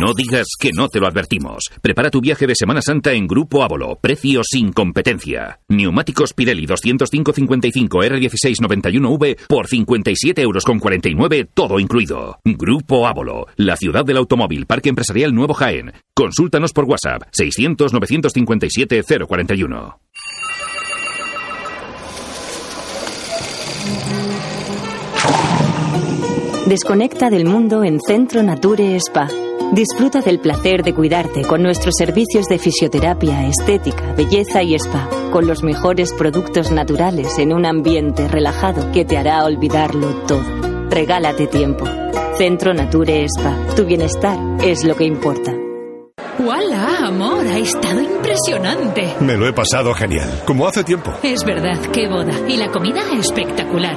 No 0.00 0.12
digas 0.14 0.46
que 0.58 0.70
no 0.76 0.88
te 0.88 0.98
lo 1.00 1.06
advertimos. 1.06 1.70
Prepara 1.80 2.10
tu 2.10 2.20
viaje 2.20 2.46
de 2.46 2.54
Semana 2.54 2.82
Santa 2.82 3.12
en 3.12 3.26
Grupo 3.26 3.62
Ávolo. 3.62 3.98
Precio 3.98 4.42
sin 4.44 4.72
competencia. 4.72 5.60
Neumáticos 5.68 6.34
Pirelli 6.34 6.66
205-55 6.66 7.88
R1691V 7.88 9.46
por 9.48 9.66
57 9.66 10.42
euros 10.42 10.64
con 10.64 10.78
49, 10.78 11.48
todo 11.54 11.78
incluido. 11.78 12.40
Grupo 12.44 13.06
Ávolo, 13.06 13.46
la 13.56 13.76
ciudad 13.76 14.04
del 14.04 14.18
automóvil, 14.18 14.66
Parque 14.66 14.90
Empresarial 14.90 15.34
Nuevo 15.34 15.54
Jaén. 15.54 15.94
Consúltanos 16.14 16.74
por 16.74 16.84
WhatsApp 16.84 17.22
600-957-041. 17.32 19.96
Desconecta 26.66 27.28
del 27.28 27.44
mundo 27.44 27.84
en 27.84 28.00
Centro 28.00 28.42
Nature 28.42 28.96
Spa. 28.96 29.28
Disfruta 29.72 30.20
del 30.20 30.40
placer 30.40 30.82
de 30.82 30.94
cuidarte 30.94 31.42
con 31.42 31.62
nuestros 31.62 31.94
servicios 31.98 32.46
de 32.46 32.58
fisioterapia, 32.58 33.46
estética, 33.46 34.12
belleza 34.14 34.62
y 34.62 34.74
spa, 34.74 35.08
con 35.30 35.46
los 35.46 35.62
mejores 35.62 36.12
productos 36.12 36.70
naturales 36.70 37.38
en 37.38 37.52
un 37.52 37.66
ambiente 37.66 38.28
relajado 38.28 38.92
que 38.92 39.04
te 39.04 39.18
hará 39.18 39.44
olvidarlo 39.44 40.08
todo. 40.26 40.44
Regálate 40.90 41.46
tiempo. 41.46 41.84
Centro 42.38 42.72
Nature 42.72 43.26
Spa. 43.26 43.56
Tu 43.76 43.84
bienestar 43.84 44.38
es 44.62 44.84
lo 44.84 44.96
que 44.96 45.04
importa. 45.04 45.54
¡Hola, 46.38 47.06
amor! 47.06 47.46
Ha 47.46 47.58
estado 47.58 48.00
impresionante. 48.00 49.14
Me 49.20 49.36
lo 49.36 49.46
he 49.46 49.52
pasado 49.52 49.94
genial, 49.94 50.28
como 50.46 50.66
hace 50.66 50.82
tiempo. 50.82 51.12
Es 51.22 51.44
verdad, 51.44 51.78
qué 51.92 52.08
boda. 52.08 52.32
Y 52.48 52.56
la 52.56 52.70
comida 52.70 53.02
espectacular. 53.18 53.96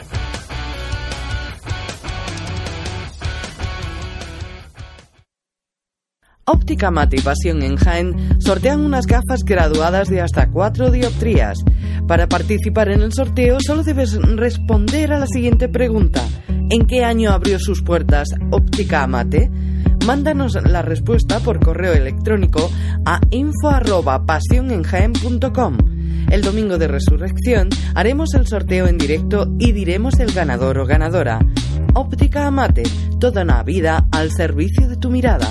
Óptica 6.45 6.89
Mate 6.89 7.17
y 7.17 7.21
Pasión 7.21 7.62
en 7.62 7.75
Jaén 7.75 8.41
sortean 8.41 8.80
unas 8.80 9.06
gafas 9.06 9.43
graduadas 9.43 10.08
de 10.08 10.21
hasta 10.21 10.49
4 10.49 10.89
dioptrías. 10.89 11.60
Para 12.08 12.28
participar 12.28 12.89
en 12.89 13.02
el 13.02 13.13
sorteo 13.13 13.58
solo 13.60 13.84
debes 13.84 14.15
responder 14.15 15.12
a 15.12 15.19
la 15.19 15.28
siguiente 15.28 15.67
pregunta. 15.67 16.23
¿En 16.71 16.88
qué 16.88 17.04
año 17.04 17.32
abrió 17.32 17.60
sus 17.60 17.84
puertas 17.84 18.30
Óptica 18.52 19.04
Amate? 19.04 19.52
Mándanos 20.05 20.57
la 20.63 20.81
respuesta 20.81 21.39
por 21.39 21.59
correo 21.59 21.93
electrónico 21.93 22.71
a 23.05 23.19
info@pasionenjaen.com. 23.29 25.77
El 26.31 26.41
domingo 26.41 26.77
de 26.77 26.88
resurrección 26.88 27.69
haremos 27.95 28.33
el 28.33 28.47
sorteo 28.47 28.88
en 28.88 28.97
directo 28.97 29.47
y 29.57 29.71
diremos 29.71 30.19
el 30.19 30.31
ganador 30.31 30.79
o 30.79 30.85
ganadora. 30.85 31.39
Óptica 31.93 32.45
Amate, 32.45 32.83
toda 33.19 33.43
una 33.43 33.63
vida 33.63 34.07
al 34.12 34.31
servicio 34.31 34.88
de 34.88 34.97
tu 34.97 35.09
mirada. 35.09 35.47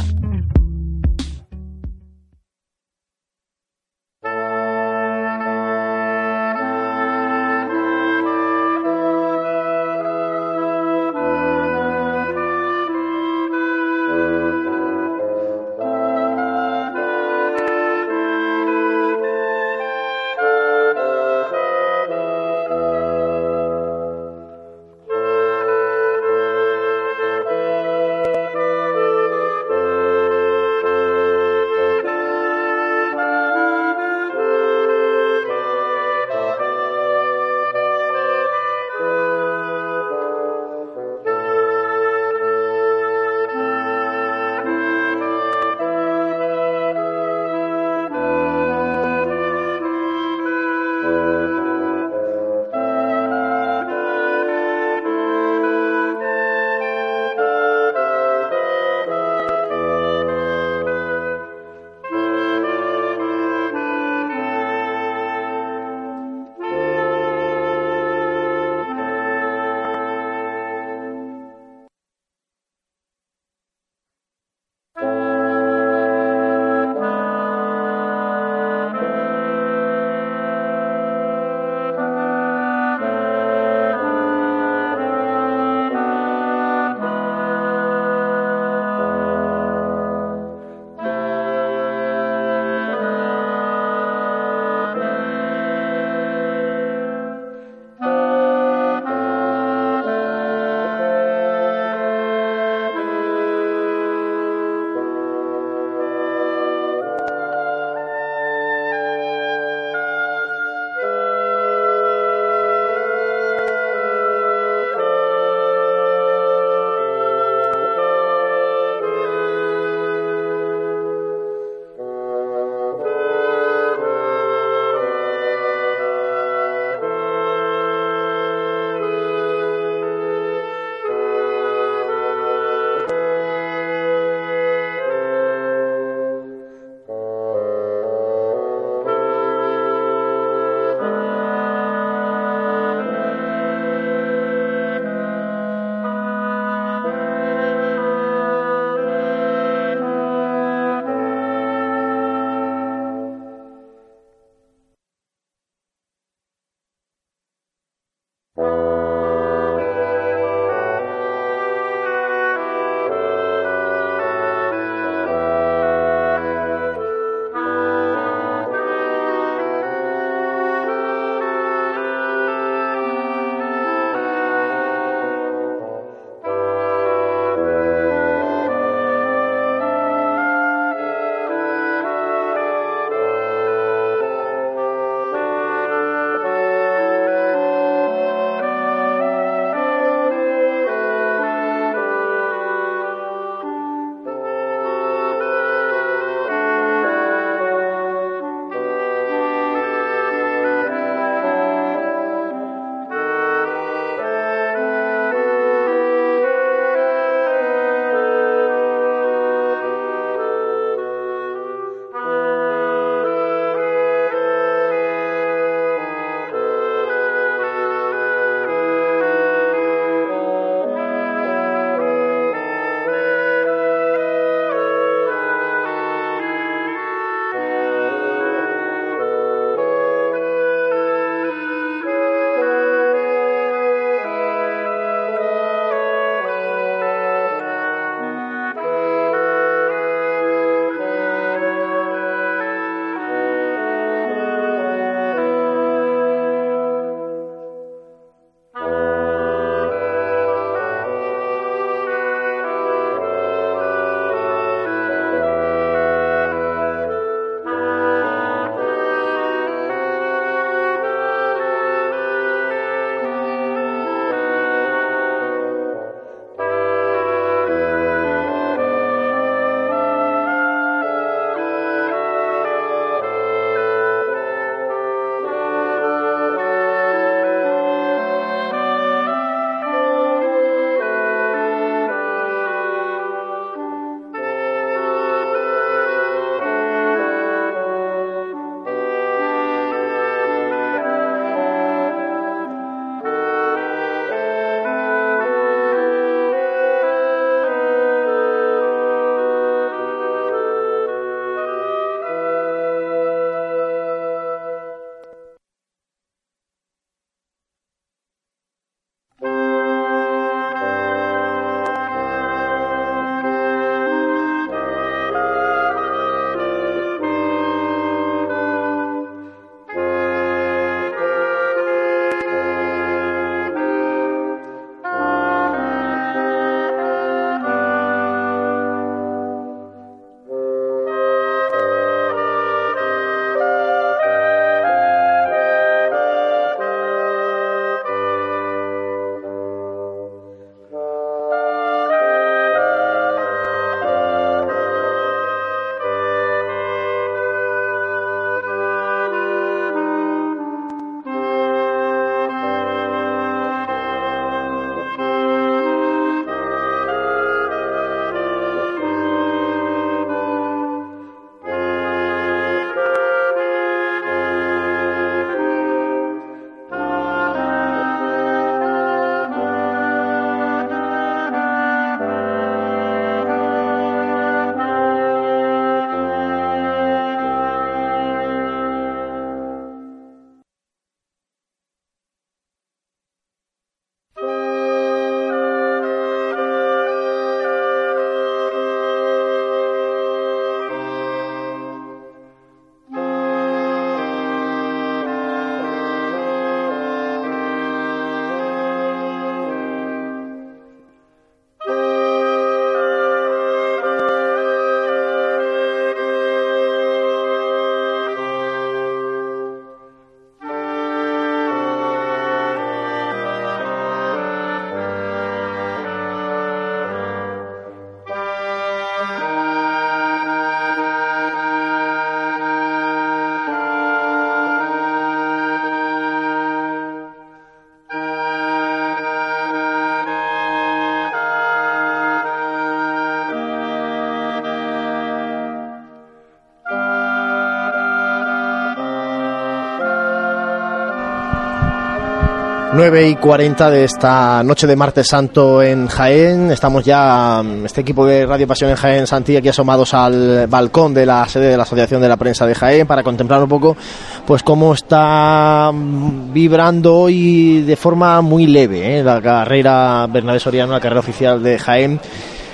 9 442.98 443.28
y 443.28 443.36
40 443.36 443.90
de 443.90 444.02
esta 444.02 444.60
noche 444.64 444.88
de 444.88 444.96
martes 444.96 445.28
santo 445.28 445.80
en 445.84 446.08
Jaén. 446.08 446.72
Estamos 446.72 447.04
ya, 447.04 447.62
mm, 447.62 447.86
este 447.86 448.00
equipo 448.00 448.26
de 448.26 448.44
Radio 448.44 448.66
Pasión 448.66 448.90
en 448.90 448.96
Jaén, 448.96 449.24
Santi, 449.24 449.56
aquí 449.56 449.68
asomados 449.68 450.14
al 450.14 450.66
balcón 450.66 451.14
de 451.14 451.24
la 451.24 451.46
sede 451.48 451.68
de 451.68 451.76
la 451.76 451.84
Asociación 451.84 452.20
de 452.20 452.28
la 452.28 452.36
Prensa 452.36 452.66
de 452.66 452.74
Jaén 452.74 453.06
para 453.06 453.22
contemplar 453.22 453.62
un 453.62 453.68
poco 453.68 453.96
pues 454.44 454.64
cómo 454.64 454.94
está 454.94 455.92
mm, 455.94 456.52
vibrando 456.52 457.14
hoy 457.14 457.82
de 457.82 457.94
forma 457.94 458.40
muy 458.40 458.66
leve 458.66 459.18
¿eh? 459.18 459.22
la 459.22 459.40
carrera 459.40 460.26
Bernabé 460.28 460.58
Soriano, 460.58 460.90
la 460.90 461.00
carrera 461.00 461.20
oficial 461.20 461.62
de 461.62 461.78
Jaén, 461.78 462.18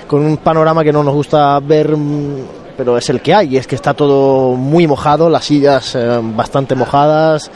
con 0.06 0.24
un 0.24 0.38
panorama 0.38 0.82
que 0.82 0.92
no 0.92 1.04
nos 1.04 1.12
gusta 1.12 1.60
ver 1.60 1.94
mm, 1.94 2.36
pero 2.78 2.96
es 2.96 3.10
el 3.10 3.20
que 3.20 3.34
hay, 3.34 3.58
es 3.58 3.66
que 3.66 3.74
está 3.74 3.92
todo 3.92 4.54
muy 4.54 4.86
mojado, 4.86 5.28
las 5.28 5.44
sillas 5.44 5.94
eh, 5.94 6.20
bastante 6.22 6.74
mojadas, 6.74 7.50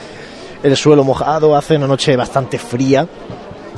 el 0.63 0.77
suelo 0.77 1.05
mojado, 1.05 1.57
hace 1.57 1.77
una 1.77 1.87
noche 1.87 2.17
bastante 2.17 2.59
fría. 2.59 3.07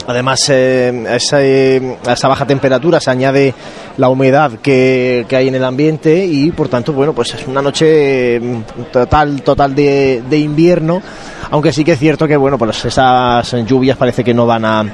Además, 0.06 0.40
eh, 0.48 1.04
a, 1.08 1.16
esa, 1.16 1.42
eh, 1.42 1.96
a, 2.06 2.14
esa, 2.14 2.26
baja 2.26 2.46
temperatura 2.46 2.98
se 3.00 3.10
añade 3.10 3.54
la 3.96 4.08
humedad 4.08 4.52
que, 4.62 5.26
que, 5.28 5.36
hay 5.36 5.48
en 5.48 5.54
el 5.54 5.64
ambiente 5.64 6.24
y, 6.24 6.50
por 6.50 6.68
tanto, 6.68 6.92
bueno, 6.92 7.12
pues 7.12 7.34
es 7.34 7.46
una 7.46 7.62
noche 7.62 8.40
mm, 8.40 8.62
total, 8.90 9.42
total 9.42 9.74
de, 9.74 10.22
de, 10.28 10.38
invierno. 10.38 11.02
Aunque 11.50 11.72
sí 11.72 11.84
que 11.84 11.92
es 11.92 11.98
cierto 11.98 12.26
que, 12.26 12.36
bueno, 12.36 12.58
pues 12.58 12.84
esas 12.84 13.52
lluvias 13.66 13.96
parece 13.96 14.24
que 14.24 14.34
no 14.34 14.46
van 14.46 14.64
a 14.64 14.84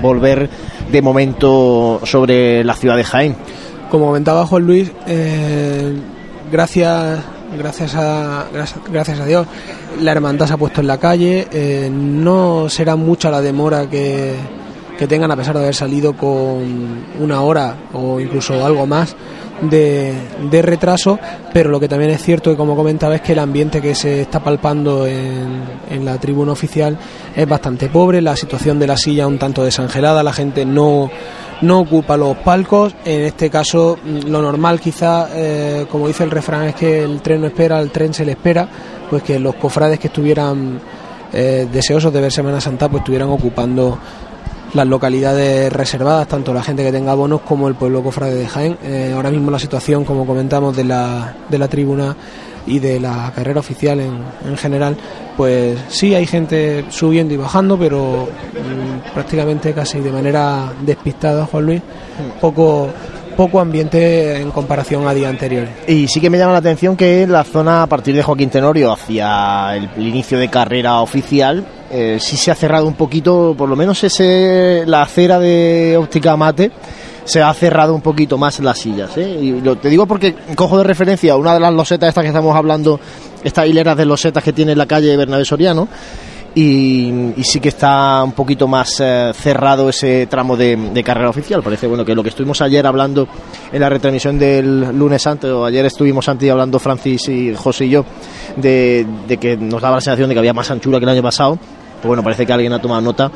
volver 0.00 0.48
de 0.90 1.02
momento 1.02 2.00
sobre 2.04 2.62
la 2.64 2.74
ciudad 2.74 2.96
de 2.96 3.04
Jaén. 3.04 3.36
Como 3.90 4.06
comentaba 4.06 4.46
Juan 4.46 4.66
Luis, 4.66 4.90
eh, 5.06 5.94
gracias, 6.50 7.20
gracias 7.56 7.94
a, 7.94 8.46
gracias, 8.90 9.20
a 9.20 9.26
Dios. 9.26 9.46
La 10.00 10.12
hermandad 10.12 10.46
se 10.46 10.54
ha 10.54 10.56
puesto 10.56 10.80
en 10.80 10.86
la 10.86 10.98
calle, 10.98 11.46
eh, 11.52 11.90
no 11.92 12.68
será 12.68 12.96
mucha 12.96 13.30
la 13.30 13.40
demora 13.40 13.88
que, 13.88 14.34
que, 14.98 15.06
tengan 15.06 15.30
a 15.30 15.36
pesar 15.36 15.54
de 15.54 15.62
haber 15.62 15.74
salido 15.74 16.16
con 16.16 17.04
una 17.20 17.40
hora 17.42 17.76
o 17.92 18.20
incluso 18.20 18.64
algo 18.64 18.86
más 18.86 19.14
de, 19.62 20.12
de, 20.50 20.62
retraso, 20.62 21.18
pero 21.52 21.70
lo 21.70 21.78
que 21.78 21.88
también 21.88 22.10
es 22.10 22.22
cierto 22.22 22.50
que 22.50 22.56
como 22.56 22.76
comentaba 22.76 23.14
es 23.14 23.20
que 23.20 23.32
el 23.32 23.38
ambiente 23.38 23.80
que 23.80 23.94
se 23.94 24.22
está 24.22 24.40
palpando 24.40 25.06
en, 25.06 25.62
en 25.90 26.04
la 26.04 26.18
tribuna 26.18 26.52
oficial 26.52 26.98
es 27.34 27.48
bastante 27.48 27.88
pobre, 27.88 28.20
la 28.20 28.36
situación 28.36 28.78
de 28.78 28.86
la 28.86 28.96
silla 28.96 29.26
un 29.26 29.38
tanto 29.38 29.64
desangelada, 29.64 30.22
la 30.22 30.32
gente 30.32 30.64
no 30.64 31.10
no 31.64 31.80
ocupa 31.80 32.16
los 32.16 32.36
palcos. 32.38 32.94
En 33.04 33.22
este 33.22 33.50
caso, 33.50 33.98
lo 34.04 34.42
normal 34.42 34.80
quizá, 34.80 35.28
eh, 35.32 35.86
como 35.90 36.06
dice 36.06 36.24
el 36.24 36.30
refrán, 36.30 36.64
es 36.68 36.74
que 36.74 37.02
el 37.02 37.20
tren 37.22 37.40
no 37.40 37.46
espera, 37.46 37.80
el 37.80 37.90
tren 37.90 38.12
se 38.14 38.24
le 38.24 38.32
espera, 38.32 38.68
pues 39.08 39.22
que 39.22 39.38
los 39.38 39.54
cofrades 39.56 39.98
que 39.98 40.08
estuvieran 40.08 40.78
eh, 41.32 41.66
deseosos 41.72 42.12
de 42.12 42.20
ver 42.20 42.30
Semana 42.32 42.60
Santa, 42.60 42.88
pues 42.88 43.00
estuvieran 43.00 43.28
ocupando 43.28 43.98
las 44.74 44.86
localidades 44.86 45.72
reservadas, 45.72 46.26
tanto 46.28 46.52
la 46.52 46.62
gente 46.62 46.82
que 46.82 46.92
tenga 46.92 47.14
bonos 47.14 47.42
como 47.42 47.68
el 47.68 47.74
pueblo 47.74 48.02
cofrade 48.02 48.34
de 48.34 48.46
Jaén. 48.46 48.78
Eh, 48.82 49.12
ahora 49.14 49.30
mismo 49.30 49.50
la 49.50 49.58
situación, 49.58 50.04
como 50.04 50.26
comentamos, 50.26 50.76
de 50.76 50.84
la, 50.84 51.34
de 51.48 51.58
la 51.58 51.68
tribuna 51.68 52.16
y 52.66 52.78
de 52.78 53.00
la 53.00 53.32
carrera 53.34 53.60
oficial 53.60 54.00
en, 54.00 54.22
en, 54.46 54.56
general, 54.56 54.96
pues 55.36 55.78
sí 55.88 56.14
hay 56.14 56.26
gente 56.26 56.84
subiendo 56.90 57.34
y 57.34 57.36
bajando, 57.36 57.78
pero 57.78 58.28
mmm, 58.28 59.12
prácticamente 59.12 59.72
casi 59.72 60.00
de 60.00 60.10
manera 60.10 60.72
despistada, 60.84 61.46
Juan 61.46 61.66
Luis, 61.66 61.82
poco 62.40 62.88
poco 63.34 63.60
ambiente 63.60 64.40
en 64.40 64.50
comparación 64.50 65.06
a 65.06 65.14
días 65.14 65.30
anteriores. 65.30 65.70
Y 65.86 66.08
sí 66.08 66.20
que 66.20 66.30
me 66.30 66.38
llama 66.38 66.52
la 66.52 66.58
atención 66.58 66.96
que 66.96 67.26
la 67.26 67.44
zona 67.44 67.82
a 67.82 67.86
partir 67.86 68.14
de 68.14 68.22
Joaquín 68.22 68.50
Tenorio 68.50 68.92
hacia 68.92 69.76
el, 69.76 69.88
inicio 70.06 70.38
de 70.38 70.48
carrera 70.48 71.00
oficial 71.00 71.64
eh, 71.90 72.18
sí 72.20 72.36
se 72.36 72.50
ha 72.50 72.54
cerrado 72.54 72.86
un 72.86 72.94
poquito, 72.94 73.54
por 73.56 73.68
lo 73.68 73.76
menos 73.76 74.02
ese 74.04 74.84
la 74.86 75.02
acera 75.02 75.38
de 75.38 75.96
óptica 75.98 76.36
mate 76.36 76.70
se 77.24 77.42
ha 77.42 77.52
cerrado 77.54 77.94
un 77.94 78.00
poquito 78.00 78.38
más 78.38 78.60
las 78.60 78.78
sillas. 78.78 79.16
¿eh? 79.16 79.38
Y 79.40 79.60
lo, 79.60 79.76
te 79.76 79.88
digo 79.88 80.06
porque 80.06 80.34
cojo 80.54 80.78
de 80.78 80.84
referencia 80.84 81.36
una 81.36 81.54
de 81.54 81.60
las 81.60 81.72
losetas 81.72 82.08
estas 82.08 82.22
que 82.22 82.28
estamos 82.28 82.54
hablando, 82.54 83.00
estas 83.42 83.66
hileras 83.66 83.96
de 83.96 84.04
losetas 84.04 84.42
que 84.42 84.52
tiene 84.52 84.76
la 84.76 84.86
calle 84.86 85.16
Bernabé 85.16 85.44
Soriano. 85.44 85.88
Y, 86.56 87.32
sí 87.42 87.58
que 87.58 87.70
está 87.70 88.22
un 88.22 88.30
poquito 88.30 88.68
más 88.68 89.00
eh, 89.00 89.32
cerrado 89.34 89.88
ese 89.88 90.28
tramo 90.28 90.56
de, 90.56 91.02
carrera 91.04 91.28
oficial. 91.28 91.64
Parece 91.64 91.88
bueno 91.88 92.04
que 92.04 92.14
lo 92.14 92.22
que 92.22 92.28
estuvimos 92.28 92.62
ayer 92.62 92.86
hablando 92.86 93.26
en 93.72 93.80
la 93.80 93.88
retransmisión 93.88 94.38
del 94.38 94.96
lunes 94.96 95.26
antes, 95.26 95.50
o 95.50 95.64
ayer 95.64 95.84
estuvimos 95.84 96.28
antes 96.28 96.48
hablando 96.48 96.78
Francis 96.78 97.28
y 97.28 97.54
José 97.56 97.86
y 97.86 97.90
yo, 97.90 98.04
de, 98.56 99.04
de 99.26 99.36
que 99.38 99.56
nos 99.56 99.82
daba 99.82 99.96
la 99.96 100.00
sensación 100.00 100.28
de 100.28 100.36
que 100.36 100.38
había 100.38 100.54
más 100.54 100.70
anchura 100.70 101.00
que 101.00 101.04
el 101.04 101.10
año 101.10 101.22
pasado. 101.22 101.58
Pues 102.04 102.08
bueno, 102.08 102.22
parece 102.22 102.44
que 102.44 102.52
alguien 102.52 102.70
ha 102.74 102.82
tomado 102.82 103.00
nota 103.00 103.30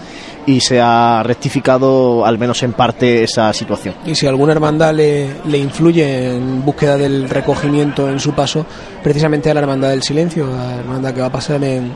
y 0.44 0.61
se 0.61 0.78
ha 0.78 1.22
rectificado 1.22 2.26
al 2.26 2.37
menos 2.37 2.62
en 2.62 2.74
parte 2.74 3.24
esa 3.24 3.50
situación. 3.54 3.94
Y 4.04 4.14
si 4.14 4.26
alguna 4.26 4.52
hermandad 4.52 4.92
le, 4.92 5.37
le 5.46 5.57
influye 5.57 6.37
en 6.37 6.62
búsqueda 6.62 6.98
del 6.98 7.31
recogimiento 7.31 8.11
en 8.11 8.20
su 8.20 8.35
paso, 8.35 8.66
precisamente 9.02 9.50
a 9.50 9.54
la 9.54 9.61
hermandad 9.61 9.88
del 9.88 10.02
silencio, 10.02 10.52
a 10.52 10.66
la 10.66 10.74
hermandad 10.81 11.14
que 11.14 11.20
va 11.22 11.28
a 11.28 11.33
pasar 11.33 11.64
en, 11.64 11.94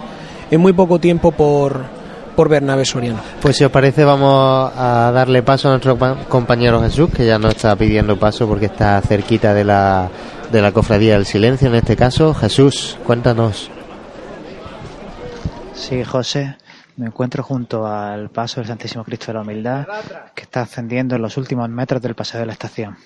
en 0.51 0.61
muy 0.63 0.73
poco 0.73 0.99
tiempo 0.99 1.31
por, 1.31 1.83
por 2.35 2.49
Bernabé 2.49 2.87
Soriano. 2.87 3.19
Pues 3.43 3.59
si 3.59 3.65
os 3.65 3.71
parece 3.71 4.03
vamos 4.03 4.73
a 4.75 5.13
darle 5.13 5.43
paso 5.43 5.69
a 5.69 5.73
nuestro 5.73 5.99
compañero 6.27 6.81
Jesús, 6.81 7.11
que 7.15 7.27
ya 7.27 7.39
no 7.39 7.51
está 7.51 7.77
pidiendo 7.77 8.19
paso 8.19 8.49
porque 8.49 8.65
está 8.65 8.99
cerquita 9.03 9.53
de 9.53 9.65
la, 9.65 10.09
de 10.51 10.63
la 10.63 10.73
cofradía 10.73 11.17
del 11.17 11.27
silencio 11.27 11.69
en 11.69 11.75
este 11.75 11.97
caso. 11.97 12.33
Jesús, 12.33 12.97
cuéntanos. 13.05 13.71
Sí, 15.75 16.05
José, 16.05 16.57
me 17.03 17.09
encuentro 17.09 17.43
junto 17.43 17.85
al 17.85 18.31
paso 18.31 18.61
del 18.61 18.69
Santísimo 18.69 19.03
Cristo 19.03 19.27
de 19.27 19.33
la 19.35 19.41
Humildad, 19.41 19.89
que 20.37 20.43
está 20.43 20.61
ascendiendo 20.61 21.17
en 21.17 21.23
los 21.23 21.37
últimos 21.37 21.69
metros 21.69 22.01
del 22.01 22.15
paseo 22.15 22.39
de 22.39 22.47
la 22.47 22.53
estación. 22.53 22.97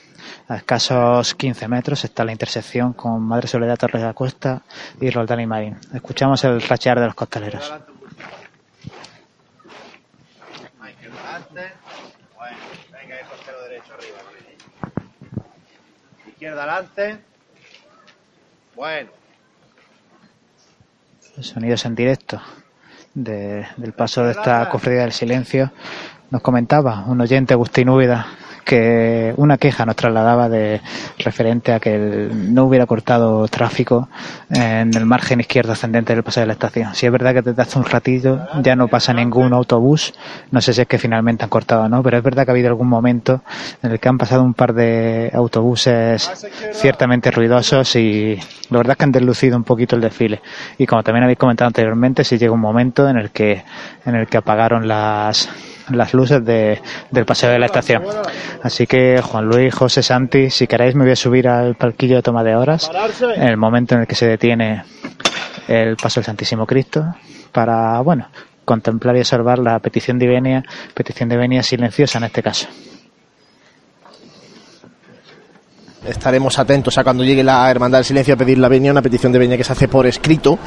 A 0.48 0.56
escasos 0.56 1.34
15 1.34 1.66
metros 1.66 2.04
está 2.04 2.22
la 2.22 2.32
intersección 2.32 2.92
con 2.92 3.22
Madre 3.22 3.48
Soledad 3.48 3.78
Torres 3.78 4.02
de 4.02 4.08
la 4.08 4.12
Cuesta 4.12 4.60
y 5.00 5.08
Roldán 5.08 5.40
y 5.40 5.46
Marín. 5.46 5.78
Escuchamos 5.94 6.44
el 6.44 6.60
rachear 6.60 7.00
de 7.00 7.06
los 7.06 7.14
costaleros. 7.14 7.72
Izquierda 16.28 16.64
adelante. 16.64 17.18
Bueno. 18.74 19.10
Los 21.34 21.46
sonidos 21.46 21.84
en 21.86 21.94
directo 21.94 22.42
de, 23.16 23.66
del 23.76 23.92
paso 23.92 24.22
de 24.22 24.32
esta 24.32 24.68
cofradía 24.68 25.00
del 25.00 25.12
silencio. 25.12 25.72
Nos 26.30 26.42
comentaba 26.42 27.04
un 27.06 27.20
oyente, 27.20 27.54
Agustín 27.54 27.88
Úbeda, 27.88 28.26
que 28.66 29.32
una 29.36 29.58
queja 29.58 29.86
nos 29.86 29.94
trasladaba 29.94 30.48
de 30.48 30.80
referente 31.18 31.72
a 31.72 31.78
que 31.78 32.28
no 32.32 32.64
hubiera 32.64 32.84
cortado 32.84 33.46
tráfico 33.46 34.08
en 34.50 34.94
el 34.94 35.06
margen 35.06 35.38
izquierdo 35.38 35.72
ascendente 35.72 36.12
del 36.12 36.24
paso 36.24 36.40
de 36.40 36.46
la 36.46 36.54
estación. 36.54 36.92
Si 36.94 37.06
es 37.06 37.12
verdad 37.12 37.32
que 37.32 37.42
desde 37.42 37.62
hace 37.62 37.78
un 37.78 37.84
ratillo 37.84 38.40
ya 38.62 38.74
no 38.74 38.88
pasa 38.88 39.14
ningún 39.14 39.54
autobús, 39.54 40.12
no 40.50 40.60
sé 40.60 40.72
si 40.72 40.80
es 40.80 40.88
que 40.88 40.98
finalmente 40.98 41.44
han 41.44 41.48
cortado 41.48 41.84
o 41.84 41.88
no, 41.88 42.02
pero 42.02 42.18
es 42.18 42.24
verdad 42.24 42.44
que 42.44 42.50
ha 42.50 42.54
habido 42.54 42.68
algún 42.68 42.88
momento 42.88 43.40
en 43.84 43.92
el 43.92 44.00
que 44.00 44.08
han 44.08 44.18
pasado 44.18 44.42
un 44.42 44.54
par 44.54 44.74
de 44.74 45.30
autobuses 45.32 46.48
ciertamente 46.72 47.30
ruidosos 47.30 47.94
y 47.94 48.34
la 48.70 48.78
verdad 48.78 48.92
es 48.92 48.98
que 48.98 49.04
han 49.04 49.12
deslucido 49.12 49.56
un 49.56 49.64
poquito 49.64 49.94
el 49.94 50.02
desfile. 50.02 50.42
Y 50.76 50.86
como 50.86 51.04
también 51.04 51.22
habéis 51.22 51.38
comentado 51.38 51.68
anteriormente, 51.68 52.24
si 52.24 52.36
llega 52.36 52.52
un 52.52 52.60
momento 52.60 53.08
en 53.08 53.16
el 53.16 53.30
que, 53.30 53.62
en 54.04 54.16
el 54.16 54.26
que 54.26 54.38
apagaron 54.38 54.88
las 54.88 55.48
las 55.90 56.14
luces 56.14 56.44
de, 56.44 56.80
del 57.10 57.24
paseo 57.24 57.50
de 57.50 57.58
la 57.58 57.66
estación. 57.66 58.02
Así 58.62 58.86
que 58.86 59.20
Juan 59.22 59.46
Luis, 59.46 59.74
José 59.74 60.02
Santi, 60.02 60.50
si 60.50 60.66
queréis 60.66 60.94
me 60.94 61.04
voy 61.04 61.12
a 61.12 61.16
subir 61.16 61.48
al 61.48 61.74
palquillo 61.76 62.16
de 62.16 62.22
toma 62.22 62.42
de 62.42 62.56
horas 62.56 62.90
en 63.34 63.42
el 63.42 63.56
momento 63.56 63.94
en 63.94 64.02
el 64.02 64.06
que 64.06 64.14
se 64.14 64.26
detiene 64.26 64.84
el 65.68 65.96
paso 65.96 66.20
del 66.20 66.26
Santísimo 66.26 66.66
Cristo 66.66 67.14
para, 67.52 68.00
bueno, 68.00 68.28
contemplar 68.64 69.16
y 69.16 69.20
observar 69.20 69.58
la 69.58 69.78
petición 69.78 70.18
de 70.18 70.62
petición 70.94 71.28
de 71.28 71.36
venia 71.36 71.62
silenciosa 71.62 72.18
en 72.18 72.24
este 72.24 72.42
caso. 72.42 72.68
Estaremos 76.08 76.58
atentos 76.58 76.96
a 76.98 77.04
cuando 77.04 77.24
llegue 77.24 77.42
la 77.42 77.70
Hermandad 77.70 77.98
del 77.98 78.04
Silencio 78.04 78.34
a 78.34 78.36
pedir 78.36 78.58
la 78.58 78.68
venia, 78.68 78.92
una 78.92 79.02
petición 79.02 79.32
de 79.32 79.38
venia 79.38 79.56
que 79.56 79.64
se 79.64 79.72
hace 79.72 79.88
por 79.88 80.06
escrito 80.06 80.58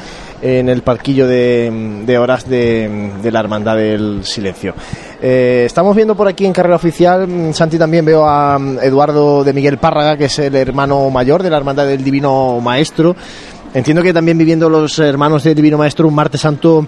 en 0.42 0.68
el 0.68 0.82
parquillo 0.82 1.26
de, 1.26 2.16
horas 2.18 2.48
de, 2.48 3.10
de, 3.22 3.32
la 3.32 3.40
Hermandad 3.40 3.76
del 3.76 4.24
Silencio. 4.24 4.74
Eh, 5.20 5.64
estamos 5.66 5.94
viendo 5.94 6.14
por 6.14 6.28
aquí 6.28 6.46
en 6.46 6.52
carrera 6.52 6.76
oficial, 6.76 7.28
Santi 7.52 7.78
también 7.78 8.04
veo 8.04 8.26
a 8.26 8.58
Eduardo 8.82 9.44
de 9.44 9.52
Miguel 9.52 9.78
Párraga, 9.78 10.16
que 10.16 10.26
es 10.26 10.38
el 10.38 10.54
hermano 10.56 11.10
mayor 11.10 11.42
de 11.42 11.50
la 11.50 11.56
Hermandad 11.56 11.86
del 11.86 12.02
Divino 12.04 12.60
Maestro. 12.60 13.14
Entiendo 13.72 14.02
que 14.02 14.12
también 14.12 14.36
viviendo 14.36 14.68
los 14.68 14.98
hermanos 14.98 15.44
del 15.44 15.54
Divino 15.54 15.78
Maestro 15.78 16.08
un 16.08 16.14
martes 16.14 16.40
santo 16.40 16.86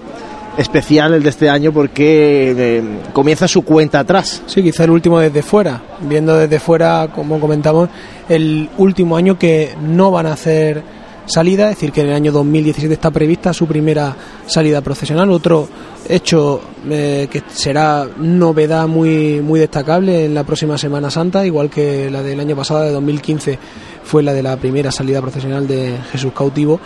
especial 0.57 1.15
el 1.15 1.23
de 1.23 1.31
este 1.31 1.49
año 1.49 1.73
porque 1.73 2.55
eh, 2.57 2.83
comienza 3.13 3.49
su 3.49 3.63
cuenta 3.63 4.01
atrás. 4.01 4.43
Sí, 4.47 4.63
quizá 4.63 4.85
el 4.85 4.91
último 4.91 5.19
desde 5.19 5.43
fuera, 5.43 5.83
viendo 6.01 6.37
desde 6.37 6.59
fuera, 6.59 7.09
como 7.15 7.41
comentamos, 7.41 7.89
el 8.29 8.69
último 8.79 9.17
año 9.17 9.39
que 9.39 9.75
no 9.81 10.11
van 10.11 10.27
a 10.27 10.33
hacer 10.33 10.83
salida, 11.27 11.71
es 11.71 11.77
decir, 11.77 11.93
que 11.93 12.01
en 12.03 12.09
el 12.09 12.15
año 12.15 12.33
2017 12.33 12.93
está 12.93 13.11
prevista 13.11 13.53
su 13.53 13.67
primera 13.67 14.15
salida 14.47 14.81
procesional. 14.81 15.31
Otro 15.31 15.69
hecho 16.09 16.61
eh, 16.89 17.29
que 17.31 17.43
será 17.49 18.09
novedad 18.19 18.87
muy, 18.89 19.41
muy 19.41 19.61
destacable 19.61 20.25
en 20.25 20.35
la 20.35 20.45
próxima 20.45 20.77
Semana 20.77 21.11
Santa, 21.11 21.47
igual 21.47 21.71
que 21.71 22.11
la 22.11 22.23
del 22.23 22.41
año 22.41 22.57
pasado, 22.57 22.83
de 22.83 22.93
2015, 22.93 23.59
fue 24.05 24.23
la 24.23 24.33
de 24.33 24.43
la 24.43 24.57
primera 24.57 24.91
salida 24.91 25.21
procesional 25.21 25.67
de 25.67 25.97
Jesús 26.11 26.33
cautivo. 26.33 26.81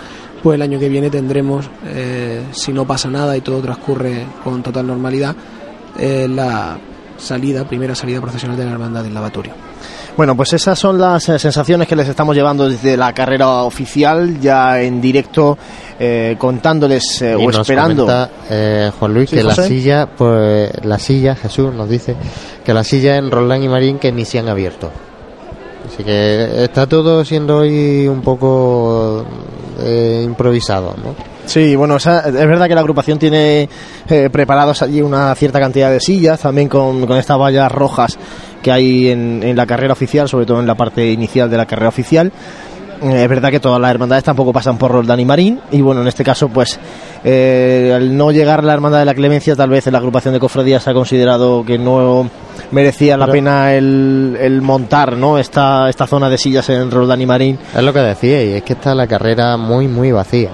Pues 0.46 0.54
el 0.54 0.62
año 0.62 0.78
que 0.78 0.88
viene 0.88 1.10
tendremos, 1.10 1.68
eh, 1.86 2.40
si 2.52 2.72
no 2.72 2.86
pasa 2.86 3.10
nada 3.10 3.36
y 3.36 3.40
todo 3.40 3.60
transcurre 3.60 4.24
con 4.44 4.62
total 4.62 4.86
normalidad, 4.86 5.34
eh, 5.98 6.28
la 6.30 6.78
salida, 7.18 7.64
primera 7.64 7.96
salida 7.96 8.20
procesional 8.20 8.56
de 8.56 8.64
la 8.64 8.70
Hermandad 8.70 9.02
del 9.02 9.12
Lavatorio. 9.12 9.52
Bueno, 10.16 10.36
pues 10.36 10.52
esas 10.52 10.78
son 10.78 11.00
las 11.00 11.28
eh, 11.30 11.40
sensaciones 11.40 11.88
que 11.88 11.96
les 11.96 12.08
estamos 12.08 12.36
llevando 12.36 12.68
desde 12.68 12.96
la 12.96 13.12
carrera 13.12 13.64
oficial, 13.64 14.38
ya 14.38 14.80
en 14.80 15.00
directo, 15.00 15.58
eh, 15.98 16.36
contándoles 16.38 17.22
eh, 17.22 17.32
Y 17.36 17.44
o 17.44 17.50
nos 17.50 17.62
esperando. 17.62 18.06
comenta, 18.06 18.30
eh, 18.48 18.92
Juan 18.96 19.14
Luis, 19.14 19.30
Sí, 19.30 19.34
que 19.34 19.42
la 19.42 19.52
silla, 19.56 20.06
pues 20.16 20.70
la 20.84 21.00
silla, 21.00 21.34
Jesús 21.34 21.74
nos 21.74 21.88
dice, 21.88 22.14
que 22.64 22.72
la 22.72 22.84
silla 22.84 23.16
en 23.16 23.32
Roldán 23.32 23.64
y 23.64 23.68
Marín 23.68 23.98
que 23.98 24.12
ni 24.12 24.24
se 24.24 24.38
han 24.38 24.48
abierto. 24.48 24.92
Así 25.88 26.04
que 26.04 26.62
está 26.62 26.86
todo 26.86 27.24
siendo 27.24 27.56
hoy 27.56 28.06
un 28.06 28.22
poco 28.22 29.24
eh, 29.78 30.22
improvisado, 30.24 30.94
¿no? 31.02 31.14
Sí, 31.46 31.76
bueno, 31.76 31.96
es 31.96 32.04
verdad 32.04 32.66
que 32.66 32.74
la 32.74 32.80
agrupación 32.80 33.18
tiene 33.18 33.68
eh, 34.08 34.28
preparados 34.30 34.82
allí 34.82 35.00
una 35.00 35.32
cierta 35.36 35.60
cantidad 35.60 35.90
de 35.90 36.00
sillas, 36.00 36.40
también 36.40 36.68
con, 36.68 37.06
con 37.06 37.16
estas 37.16 37.38
vallas 37.38 37.70
rojas 37.70 38.18
que 38.62 38.72
hay 38.72 39.10
en 39.10 39.54
la 39.54 39.64
carrera 39.64 39.92
oficial, 39.92 40.28
sobre 40.28 40.44
todo 40.44 40.58
en 40.58 40.66
la 40.66 40.74
parte 40.74 41.08
inicial 41.08 41.48
de 41.48 41.56
la 41.56 41.66
carrera 41.66 41.88
oficial. 41.88 42.32
Eh, 43.02 43.22
Es 43.24 43.28
verdad 43.28 43.50
que 43.50 43.60
todas 43.60 43.80
las 43.80 43.90
hermandades 43.90 44.24
tampoco 44.24 44.52
pasan 44.52 44.78
por 44.78 44.90
Roldán 44.90 45.20
y 45.20 45.24
Marín 45.24 45.60
y 45.70 45.80
bueno, 45.82 46.00
en 46.00 46.08
este 46.08 46.24
caso 46.24 46.48
pues 46.48 46.78
eh, 47.24 47.92
al 47.94 48.16
no 48.16 48.30
llegar 48.32 48.64
la 48.64 48.72
hermandad 48.72 49.00
de 49.00 49.04
la 49.04 49.14
clemencia 49.14 49.54
tal 49.56 49.68
vez 49.70 49.86
en 49.86 49.92
la 49.92 49.98
agrupación 49.98 50.32
de 50.34 50.40
cofradías 50.40 50.86
ha 50.88 50.94
considerado 50.94 51.64
que 51.64 51.76
no 51.78 52.28
merecía 52.70 53.16
la 53.16 53.26
Pero- 53.26 53.32
pena 53.34 53.74
el, 53.74 54.36
el 54.40 54.62
montar 54.62 55.16
¿no? 55.16 55.38
esta, 55.38 55.88
esta 55.90 56.06
zona 56.06 56.28
de 56.30 56.38
sillas 56.38 56.68
en 56.70 56.90
Roldán 56.90 57.20
y 57.20 57.26
Marín. 57.26 57.58
Es 57.76 57.82
lo 57.82 57.92
que 57.92 58.00
decía, 58.00 58.42
y 58.42 58.52
es 58.54 58.62
que 58.62 58.72
está 58.74 58.94
la 58.94 59.06
carrera 59.06 59.56
muy, 59.56 59.88
muy 59.88 60.10
vacía. 60.12 60.50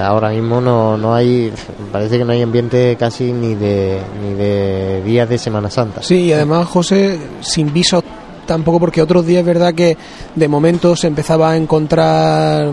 Ahora 0.00 0.28
mismo 0.30 0.60
no, 0.60 0.96
no 0.96 1.14
hay, 1.14 1.52
parece 1.90 2.18
que 2.18 2.24
no 2.24 2.32
hay 2.32 2.42
ambiente 2.42 2.96
casi 2.98 3.32
ni 3.32 3.54
de, 3.54 3.98
ni 4.22 4.34
de 4.34 5.02
días 5.02 5.28
de 5.28 5.36
Semana 5.36 5.68
Santa. 5.68 6.00
Sí, 6.02 6.26
y 6.26 6.32
además, 6.32 6.68
José, 6.68 7.18
sin 7.40 7.72
visos 7.72 8.02
tampoco, 8.46 8.80
porque 8.80 9.02
otros 9.02 9.26
días 9.26 9.40
es 9.40 9.46
verdad 9.46 9.74
que 9.74 9.96
de 10.34 10.48
momento 10.48 10.94
se 10.96 11.06
empezaba 11.06 11.50
a 11.50 11.56
encontrar 11.56 12.70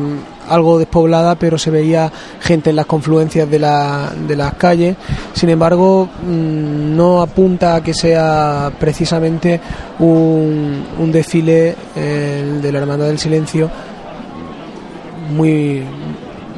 algo 0.49 0.79
despoblada, 0.79 1.35
pero 1.35 1.57
se 1.57 1.69
veía 1.71 2.11
gente 2.41 2.71
en 2.71 2.75
las 2.75 2.85
confluencias 2.85 3.49
de, 3.49 3.59
la, 3.59 4.11
de 4.27 4.35
las 4.35 4.53
calles. 4.55 4.97
Sin 5.33 5.49
embargo, 5.49 6.09
mm, 6.23 6.95
no 6.95 7.21
apunta 7.21 7.75
a 7.75 7.83
que 7.83 7.93
sea 7.93 8.71
precisamente 8.79 9.59
un, 9.99 10.83
un 10.99 11.11
desfile 11.11 11.75
eh, 11.95 12.39
el 12.43 12.61
de 12.61 12.71
la 12.71 12.79
Hermandad 12.79 13.07
del 13.07 13.19
Silencio 13.19 13.69
muy 15.35 15.83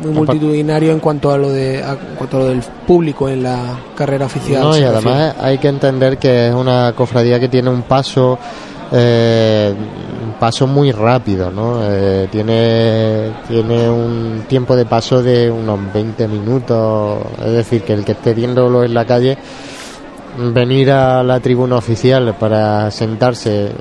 muy 0.03 0.11
multitudinario 0.11 0.91
en 0.91 0.99
cuanto 0.99 1.32
a 1.32 1.38
lo 1.38 1.49
de 1.51 1.82
a- 1.82 1.91
en 1.91 2.16
cuanto 2.18 2.38
a 2.38 2.39
lo 2.41 2.47
del 2.47 2.61
público 2.86 3.30
en 3.30 3.43
la 3.43 3.78
carrera 3.95 4.26
oficial 4.26 4.61
No, 4.64 4.78
y 4.78 4.84
además 4.84 5.36
hay 5.39 5.57
que 5.59 5.68
entender 5.70 6.18
que 6.18 6.49
es 6.49 6.53
una 6.53 6.93
cofradía 6.95 7.39
que 7.39 7.47
tiene 7.47 7.70
un 7.70 7.84
paso 7.84 8.38
eh, 8.95 9.73
paso 10.39 10.67
muy 10.67 10.91
rápido, 10.91 11.49
¿no? 11.49 11.79
Eh, 11.81 12.27
tiene 12.31 13.31
tiene 13.47 13.89
un 13.89 14.45
tiempo 14.47 14.75
de 14.75 14.85
paso 14.85 15.23
de 15.23 15.49
unos 15.49 15.79
20 15.91 16.27
minutos, 16.27 17.25
es 17.43 17.51
decir, 17.53 17.81
que 17.81 17.93
el 17.93 18.05
que 18.05 18.11
esté 18.11 18.33
viéndolo 18.33 18.83
en 18.83 18.93
la 18.93 19.05
calle 19.05 19.37
venir 20.37 20.91
a 20.91 21.23
la 21.23 21.39
tribuna 21.39 21.75
oficial 21.75 22.35
para 22.39 22.91
sentarse, 22.91 23.71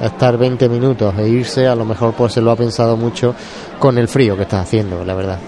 estar 0.00 0.36
20 0.38 0.68
minutos 0.68 1.14
e 1.18 1.28
irse, 1.28 1.66
a 1.66 1.74
lo 1.74 1.84
mejor 1.84 2.14
pues 2.14 2.32
se 2.32 2.40
lo 2.40 2.50
ha 2.50 2.56
pensado 2.56 2.96
mucho 2.96 3.34
con 3.78 3.98
el 3.98 4.08
frío 4.08 4.36
que 4.36 4.42
está 4.42 4.60
haciendo, 4.60 5.04
la 5.04 5.14
verdad. 5.14 5.38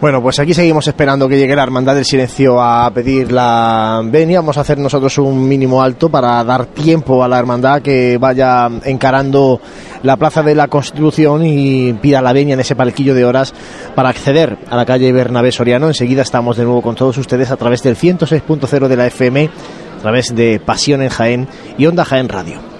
Bueno, 0.00 0.22
pues 0.22 0.38
aquí 0.38 0.54
seguimos 0.54 0.88
esperando 0.88 1.28
que 1.28 1.36
llegue 1.36 1.54
la 1.54 1.62
Hermandad 1.62 1.94
del 1.94 2.06
Silencio 2.06 2.58
a 2.58 2.90
pedir 2.90 3.30
la 3.32 4.00
venia. 4.02 4.40
Vamos 4.40 4.56
a 4.56 4.62
hacer 4.62 4.78
nosotros 4.78 5.18
un 5.18 5.46
mínimo 5.46 5.82
alto 5.82 6.08
para 6.08 6.42
dar 6.42 6.64
tiempo 6.64 7.22
a 7.22 7.28
la 7.28 7.38
Hermandad 7.38 7.82
que 7.82 8.16
vaya 8.16 8.66
encarando 8.84 9.60
la 10.02 10.16
Plaza 10.16 10.42
de 10.42 10.54
la 10.54 10.68
Constitución 10.68 11.44
y 11.44 11.92
pida 11.92 12.22
la 12.22 12.32
venia 12.32 12.54
en 12.54 12.60
ese 12.60 12.74
palquillo 12.74 13.14
de 13.14 13.26
horas 13.26 13.52
para 13.94 14.08
acceder 14.08 14.56
a 14.70 14.76
la 14.76 14.86
calle 14.86 15.12
Bernabé 15.12 15.52
Soriano. 15.52 15.88
Enseguida 15.88 16.22
estamos 16.22 16.56
de 16.56 16.64
nuevo 16.64 16.80
con 16.80 16.94
todos 16.94 17.18
ustedes 17.18 17.50
a 17.50 17.58
través 17.58 17.82
del 17.82 17.94
106.0 17.94 18.88
de 18.88 18.96
la 18.96 19.06
FM, 19.06 19.50
a 19.98 20.00
través 20.00 20.34
de 20.34 20.62
Pasión 20.64 21.02
en 21.02 21.10
Jaén 21.10 21.46
y 21.76 21.84
Onda 21.84 22.06
Jaén 22.06 22.30
Radio. 22.30 22.79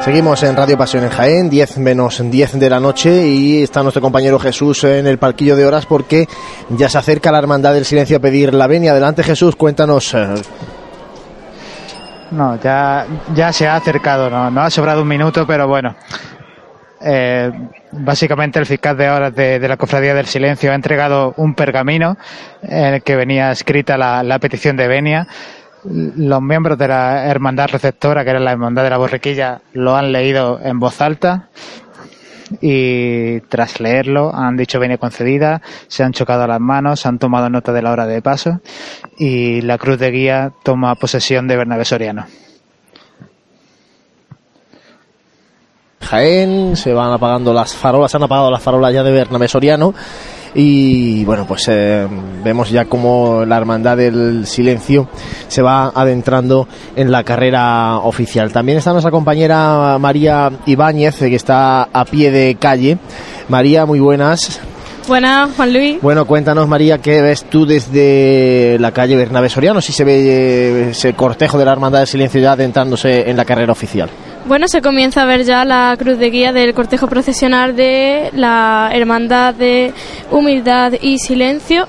Seguimos 0.00 0.42
en 0.44 0.56
Radio 0.56 0.78
Pasión 0.78 1.04
en 1.04 1.10
Jaén, 1.10 1.50
10 1.50 1.78
menos 1.78 2.22
10 2.24 2.60
de 2.60 2.70
la 2.70 2.80
noche 2.80 3.26
y 3.26 3.62
está 3.64 3.82
nuestro 3.82 4.00
compañero 4.00 4.38
Jesús 4.38 4.84
en 4.84 5.06
el 5.06 5.18
palquillo 5.18 5.56
de 5.56 5.66
horas 5.66 5.84
porque 5.84 6.26
ya 6.70 6.88
se 6.88 6.96
acerca 6.96 7.32
la 7.32 7.38
Hermandad 7.38 7.74
del 7.74 7.84
Silencio 7.84 8.16
a 8.16 8.20
pedir 8.20 8.54
la 8.54 8.68
venia. 8.68 8.92
Adelante 8.92 9.22
Jesús, 9.24 9.56
cuéntanos. 9.56 10.14
No, 12.30 12.58
ya, 12.62 13.06
ya 13.34 13.52
se 13.52 13.66
ha 13.66 13.76
acercado, 13.76 14.30
no, 14.30 14.50
no 14.50 14.62
ha 14.62 14.70
sobrado 14.70 15.02
un 15.02 15.08
minuto, 15.08 15.46
pero 15.46 15.68
bueno. 15.68 15.94
Eh, 17.00 17.50
básicamente 17.92 18.58
el 18.58 18.66
fiscal 18.66 18.96
de 18.96 19.10
horas 19.10 19.34
de, 19.34 19.58
la 19.60 19.76
Cofradía 19.76 20.14
del 20.14 20.26
Silencio 20.26 20.72
ha 20.72 20.74
entregado 20.74 21.34
un 21.36 21.54
pergamino 21.54 22.16
en 22.62 22.94
el 22.94 23.02
que 23.02 23.16
venía 23.16 23.50
escrita 23.50 23.98
la, 23.98 24.22
la 24.22 24.38
petición 24.38 24.76
de 24.76 24.88
venia. 24.88 25.26
Los 25.84 26.42
miembros 26.42 26.78
de 26.78 26.88
la 26.88 27.26
hermandad 27.26 27.68
receptora, 27.68 28.24
que 28.24 28.30
era 28.30 28.40
la 28.40 28.52
hermandad 28.52 28.82
de 28.82 28.90
la 28.90 28.98
borriquilla, 28.98 29.60
lo 29.72 29.94
han 29.94 30.10
leído 30.10 30.58
en 30.62 30.80
voz 30.80 31.00
alta 31.00 31.48
y 32.60 33.40
tras 33.42 33.80
leerlo 33.80 34.34
han 34.34 34.56
dicho 34.56 34.80
venia 34.80 34.98
concedida, 34.98 35.62
se 35.88 36.02
han 36.02 36.12
chocado 36.12 36.46
las 36.46 36.60
manos, 36.60 37.06
han 37.06 37.18
tomado 37.18 37.50
nota 37.50 37.72
de 37.72 37.82
la 37.82 37.92
hora 37.92 38.06
de 38.06 38.22
paso 38.22 38.60
y 39.18 39.60
la 39.62 39.78
cruz 39.78 39.98
de 39.98 40.10
guía 40.10 40.52
toma 40.62 40.94
posesión 40.94 41.46
de 41.48 41.56
Bernabé 41.56 41.84
Soriano. 41.84 42.26
Jaén, 46.06 46.76
se 46.76 46.92
van 46.92 47.12
apagando 47.12 47.52
las 47.52 47.74
farolas, 47.74 48.10
se 48.10 48.16
han 48.16 48.22
apagado 48.22 48.50
las 48.50 48.62
farolas 48.62 48.92
ya 48.92 49.02
de 49.02 49.12
Bernabé 49.12 49.48
Soriano 49.48 49.94
y 50.58 51.22
bueno, 51.26 51.46
pues 51.46 51.66
eh, 51.68 52.08
vemos 52.42 52.70
ya 52.70 52.86
como 52.86 53.44
la 53.44 53.58
Hermandad 53.58 53.98
del 53.98 54.46
Silencio 54.46 55.06
se 55.48 55.60
va 55.60 55.92
adentrando 55.94 56.66
en 56.96 57.12
la 57.12 57.24
carrera 57.24 57.98
oficial. 57.98 58.52
También 58.52 58.78
está 58.78 58.92
nuestra 58.92 59.10
compañera 59.10 59.98
María 60.00 60.50
Ibáñez, 60.64 61.20
eh, 61.20 61.28
que 61.28 61.36
está 61.36 61.82
a 61.82 62.04
pie 62.06 62.30
de 62.30 62.56
calle. 62.58 62.96
María, 63.48 63.84
muy 63.84 64.00
buenas. 64.00 64.58
Buenas, 65.06 65.50
Juan 65.54 65.72
Luis. 65.74 65.98
Bueno, 66.00 66.24
cuéntanos, 66.24 66.66
María, 66.66 66.98
¿qué 66.98 67.20
ves 67.20 67.44
tú 67.44 67.66
desde 67.66 68.78
la 68.80 68.92
calle 68.92 69.14
Bernabé 69.14 69.50
Soriano? 69.50 69.82
Si 69.82 69.92
se 69.92 70.04
ve 70.04 70.14
eh, 70.14 70.90
ese 70.90 71.12
cortejo 71.12 71.58
de 71.58 71.66
la 71.66 71.72
Hermandad 71.72 71.98
del 71.98 72.08
Silencio 72.08 72.40
ya 72.40 72.52
adentrándose 72.52 73.28
en 73.28 73.36
la 73.36 73.44
carrera 73.44 73.72
oficial. 73.72 74.08
Bueno, 74.46 74.68
se 74.68 74.80
comienza 74.80 75.22
a 75.22 75.24
ver 75.24 75.42
ya 75.44 75.64
la 75.64 75.96
cruz 75.98 76.18
de 76.18 76.30
guía 76.30 76.52
del 76.52 76.72
cortejo 76.72 77.08
procesional 77.08 77.74
de 77.74 78.30
la 78.32 78.90
Hermandad 78.92 79.54
de 79.54 79.92
Humildad 80.30 80.92
y 81.00 81.18
Silencio. 81.18 81.88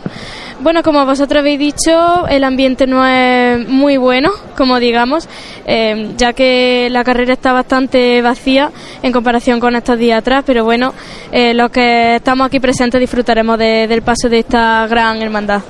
Bueno, 0.60 0.82
como 0.82 1.05
vosotros 1.05 1.41
habéis 1.41 1.60
dicho, 1.60 2.28
el 2.28 2.43
ambiente 2.43 2.88
no 2.88 3.05
es 3.05 3.68
muy 3.70 3.97
bueno, 3.97 4.32
como 4.58 4.80
digamos, 4.80 5.30
eh, 5.68 6.14
ya 6.18 6.34
que 6.34 6.88
la 6.89 7.03
carrera 7.03 7.34
está 7.34 7.53
bastante 7.53 8.24
vacía 8.24 8.72
en 9.03 9.12
comparación 9.12 9.60
con 9.60 9.76
estos 9.76 9.99
días 9.99 10.18
atrás, 10.18 10.43
pero 10.47 10.64
bueno, 10.66 10.95
eh, 11.32 11.53
los 11.53 11.70
que 11.70 12.16
estamos 12.16 12.47
aquí 12.47 12.60
presentes 12.60 12.99
disfrutaremos 12.99 13.60
de- 13.60 13.86
del 13.88 14.01
paso 14.01 14.30
de 14.30 14.39
esta 14.39 14.88
gran 14.88 15.22
hermandad. 15.22 15.62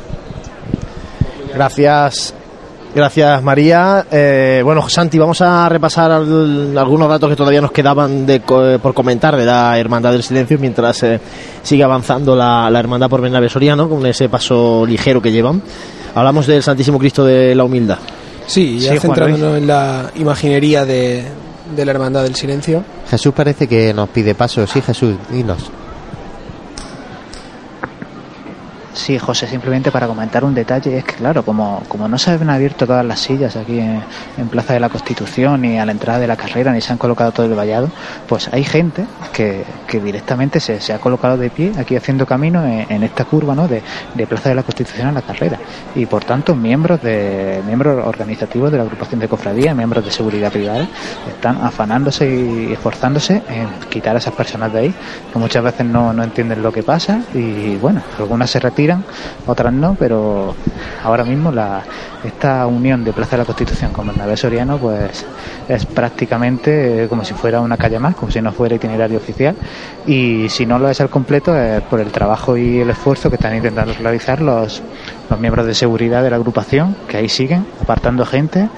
Gracias. 1.54 2.34
Gracias 2.98 3.44
María. 3.44 4.08
Eh, 4.12 4.62
bueno, 4.66 4.90
Santi, 4.90 5.20
vamos 5.20 5.40
a 5.42 5.70
repasar 5.70 6.12
al- 6.12 6.76
algunos 6.76 7.08
datos 7.08 7.30
que 7.30 7.36
todavía 7.36 7.62
nos 7.62 7.72
quedaban 7.72 8.26
de 8.26 8.40
co- 8.40 8.80
por 8.82 8.96
comentar 8.96 9.38
de 9.38 9.46
la 9.46 9.78
Hermandad 9.78 10.14
del 10.14 10.24
Silencio 10.24 10.58
mientras 10.60 11.04
eh, 11.04 11.20
sigue 11.62 11.84
avanzando 11.84 12.36
la, 12.36 12.68
la 12.72 12.80
Hermandad 12.80 13.08
por 13.08 13.22
Bernabé 13.22 13.50
Soriano 13.50 13.88
con 13.88 14.04
ese 14.08 14.30
paso 14.30 14.84
ligero 14.88 15.22
que 15.22 15.32
llevan. 15.32 15.62
Hablamos 16.16 16.48
del 16.48 16.64
Santísimo 16.64 16.98
Cristo 16.98 17.24
de 17.24 17.54
la 17.54 17.66
Humildad. 17.66 18.00
Sí, 18.48 18.80
ya 18.80 18.94
Sí, 18.94 19.00
centrándonos 19.00 19.58
en 19.60 19.68
la 19.68 20.10
imaginería 20.16 20.84
de, 20.84 21.24
de 21.76 21.86
la 21.86 21.92
Hermandad 21.92 22.24
del 22.24 22.34
Silencio. 22.34 22.84
Jesús 23.12 23.32
parece 23.32 23.68
que 23.68 23.94
nos 23.94 24.10
pide 24.10 24.34
paso. 24.34 24.66
Sí, 24.66 24.82
Jesús, 24.82 25.14
dinos. 25.30 25.70
Sí, 28.98 29.20
José, 29.20 29.46
simplemente 29.46 29.92
para 29.92 30.08
comentar 30.08 30.44
un 30.44 30.56
detalle, 30.56 30.98
es 30.98 31.04
que 31.04 31.14
claro, 31.14 31.46
como, 31.46 31.84
como 31.88 32.08
no 32.08 32.18
se 32.18 32.32
han 32.32 32.50
abierto 32.50 32.88
todas 32.88 33.06
las 33.06 33.20
sillas 33.20 33.56
aquí 33.56 33.80
en, 33.80 34.02
Plaza 34.50 34.74
de 34.74 34.80
la 34.80 34.90
Constitución 34.90 35.62
ni 35.62 35.78
a 35.78 35.86
la 35.86 35.92
entrada 35.92 36.20
de 36.20 36.26
la 36.26 36.36
carrera, 36.36 36.72
ni 36.72 36.82
se 36.82 36.94
han 36.94 36.98
colocado 36.98 37.32
todo 37.32 37.46
el 37.46 37.54
vallado, 37.54 37.90
pues 38.28 38.50
hay 38.52 38.64
gente 38.64 39.06
que, 39.32 39.64
que 39.86 40.00
directamente 40.00 40.60
se, 40.60 40.82
se 40.82 40.94
ha 40.94 41.00
colocado 41.00 41.38
de 41.38 41.52
pie 41.52 41.74
aquí 41.78 41.96
haciendo 41.96 42.26
camino 42.26 42.66
en, 42.66 42.88
en 42.90 43.04
esta 43.04 43.26
curva 43.26 43.54
¿no? 43.54 43.68
de, 43.68 43.84
de 44.16 44.28
Plaza 44.28 44.50
de 44.50 44.56
la 44.56 44.64
Constitución 44.64 45.08
a 45.08 45.12
la 45.12 45.22
carrera. 45.22 45.60
Y 45.94 46.08
por 46.08 46.24
tanto, 46.24 46.56
miembros 46.56 47.02
de 47.02 47.62
miembros 47.68 48.04
organizativos 48.04 48.72
de 48.72 48.78
la 48.78 48.84
agrupación 48.84 49.20
de 49.20 49.28
cofradía, 49.28 49.76
miembros 49.76 50.04
de 50.04 50.12
seguridad 50.12 50.52
privada, 50.52 50.88
están 51.30 51.64
afanándose 51.64 52.28
y 52.28 52.74
esforzándose 52.74 53.44
en 53.48 53.90
quitar 53.90 54.16
a 54.16 54.20
esas 54.20 54.34
personas 54.34 54.74
de 54.74 54.80
ahí, 54.80 54.94
que 55.32 55.38
muchas 55.38 55.64
veces 55.64 55.86
no, 55.86 56.14
no 56.14 56.24
entienden 56.24 56.64
lo 56.64 56.72
que 56.72 56.82
pasa 56.82 57.22
y 57.34 57.76
bueno, 57.76 58.02
algunas 58.18 58.50
se 58.50 58.60
retiran, 58.60 58.87
otras 59.46 59.74
no, 59.74 59.96
pero 60.00 60.56
ahora 61.04 61.24
mismo 61.24 61.52
esta 62.24 62.66
unión 62.68 63.04
de 63.04 63.14
Plaza 63.14 63.32
de 63.32 63.38
la 63.40 63.46
Constitución 63.46 63.92
con 63.92 64.08
Bernabé 64.08 64.38
Soriano 64.38 64.78
pues 64.78 65.26
es 65.68 65.86
prácticamente 65.86 67.08
como 67.10 67.24
si 67.24 67.34
fuera 67.34 67.62
una 67.62 67.78
calle 67.78 68.00
más, 68.00 68.16
como 68.16 68.32
si 68.32 68.42
no 68.42 68.52
fuera 68.52 68.76
itinerario 68.76 69.18
oficial 69.18 69.56
y 70.06 70.48
si 70.50 70.66
no 70.66 70.80
lo 70.80 70.90
es 70.90 71.02
al 71.02 71.10
completo 71.10 71.56
es 71.58 71.82
por 71.84 72.00
el 72.00 72.12
trabajo 72.12 72.58
y 72.58 72.80
el 72.80 72.90
esfuerzo 72.90 73.30
que 73.30 73.36
están 73.36 73.56
intentando 73.56 73.94
realizar 73.94 74.42
los, 74.42 74.82
los 75.30 75.40
miembros 75.40 75.66
de 75.66 75.74
seguridad 75.74 76.24
de 76.24 76.30
la 76.30 76.36
agrupación 76.38 76.96
que 77.08 77.18
ahí 77.18 77.30
siguen 77.30 77.66
apartando 77.82 78.26
gente 78.26 78.70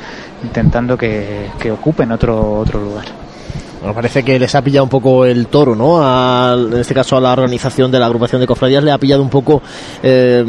intentando 0.43 0.97
que, 0.97 1.49
que 1.59 1.71
ocupen 1.71 2.11
otro, 2.11 2.59
otro 2.59 2.79
lugar. 2.79 3.28
Bueno, 3.79 3.95
parece 3.95 4.23
que 4.23 4.37
les 4.37 4.53
ha 4.55 4.61
pillado 4.61 4.83
un 4.83 4.89
poco 4.89 5.23
el 5.25 5.47
toro, 5.47 5.73
¿no? 5.73 6.03
Al- 6.03 6.73
en 6.73 6.79
este 6.81 6.93
caso 6.93 7.15
a 7.15 7.21
la 7.21 7.31
organización 7.31 7.89
de 7.89 7.97
la 7.97 8.07
agrupación 8.07 8.41
de 8.41 8.47
cofradías 8.47 8.83
le 8.83 8.91
ha 8.91 8.97
pillado 8.97 9.21
un 9.21 9.29
poco 9.29 9.61
eh, 10.03 10.43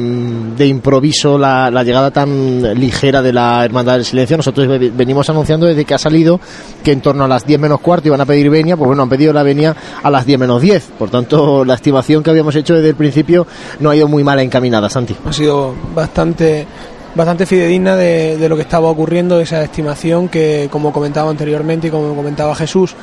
de 0.57 0.67
improviso 0.67 1.39
la, 1.39 1.71
llegada 1.85 2.11
tan 2.11 2.63
ligera 2.81 3.23
de 3.23 3.33
la 3.33 3.65
Hermandad 3.65 3.95
del 3.95 4.05
Silencio. 4.05 4.37
Nosotros 4.37 4.67
ve- 4.67 4.91
venimos 4.93 5.31
anunciando 5.31 5.67
desde 5.67 5.85
que 5.85 5.95
ha 5.95 5.99
salido 5.99 6.41
que 6.83 6.91
en 6.91 7.01
torno 7.03 7.23
a 7.23 7.29
las 7.29 7.47
10 7.47 7.61
menos 7.61 7.79
cuarto 7.81 8.09
iban 8.09 8.21
a 8.21 8.27
pedir 8.27 8.51
venia, 8.51 8.77
pues 8.77 8.89
bueno, 8.89 9.03
han 9.05 9.09
pedido 9.09 9.33
la 9.33 9.45
venia 9.45 9.77
a 10.03 10.11
las 10.11 10.27
10 10.27 10.39
menos 10.41 10.61
10. 10.61 10.91
Por 10.99 11.11
tanto, 11.11 11.65
la 11.65 11.75
estimación 11.75 12.25
que 12.25 12.31
habíamos 12.31 12.57
hecho 12.57 12.75
desde 12.75 12.89
el 12.89 12.97
principio 12.97 13.47
no 13.79 13.91
ha 13.91 13.97
ido 13.97 14.09
muy 14.09 14.25
mal 14.25 14.41
encaminada, 14.41 14.91
Santi. 14.91 15.15
Ha 15.25 15.33
sido 15.33 15.73
bastante 15.95 16.67
bastante 17.15 17.47
fidedigna 17.47 17.97
de, 17.97 18.37
de 18.37 18.49
lo 18.49 18.57
que 18.57 18.63
estaba 18.63 18.89
ocurriendo, 18.89 19.41
esa 19.41 19.63
estimación 19.63 20.29
que, 20.29 20.69
como 20.71 20.93
comentaba 20.93 21.31
anteriormente 21.31 21.89
y 21.89 21.91
como 21.91 22.15
comentaba 22.15 22.55
Jesús, 22.55 22.95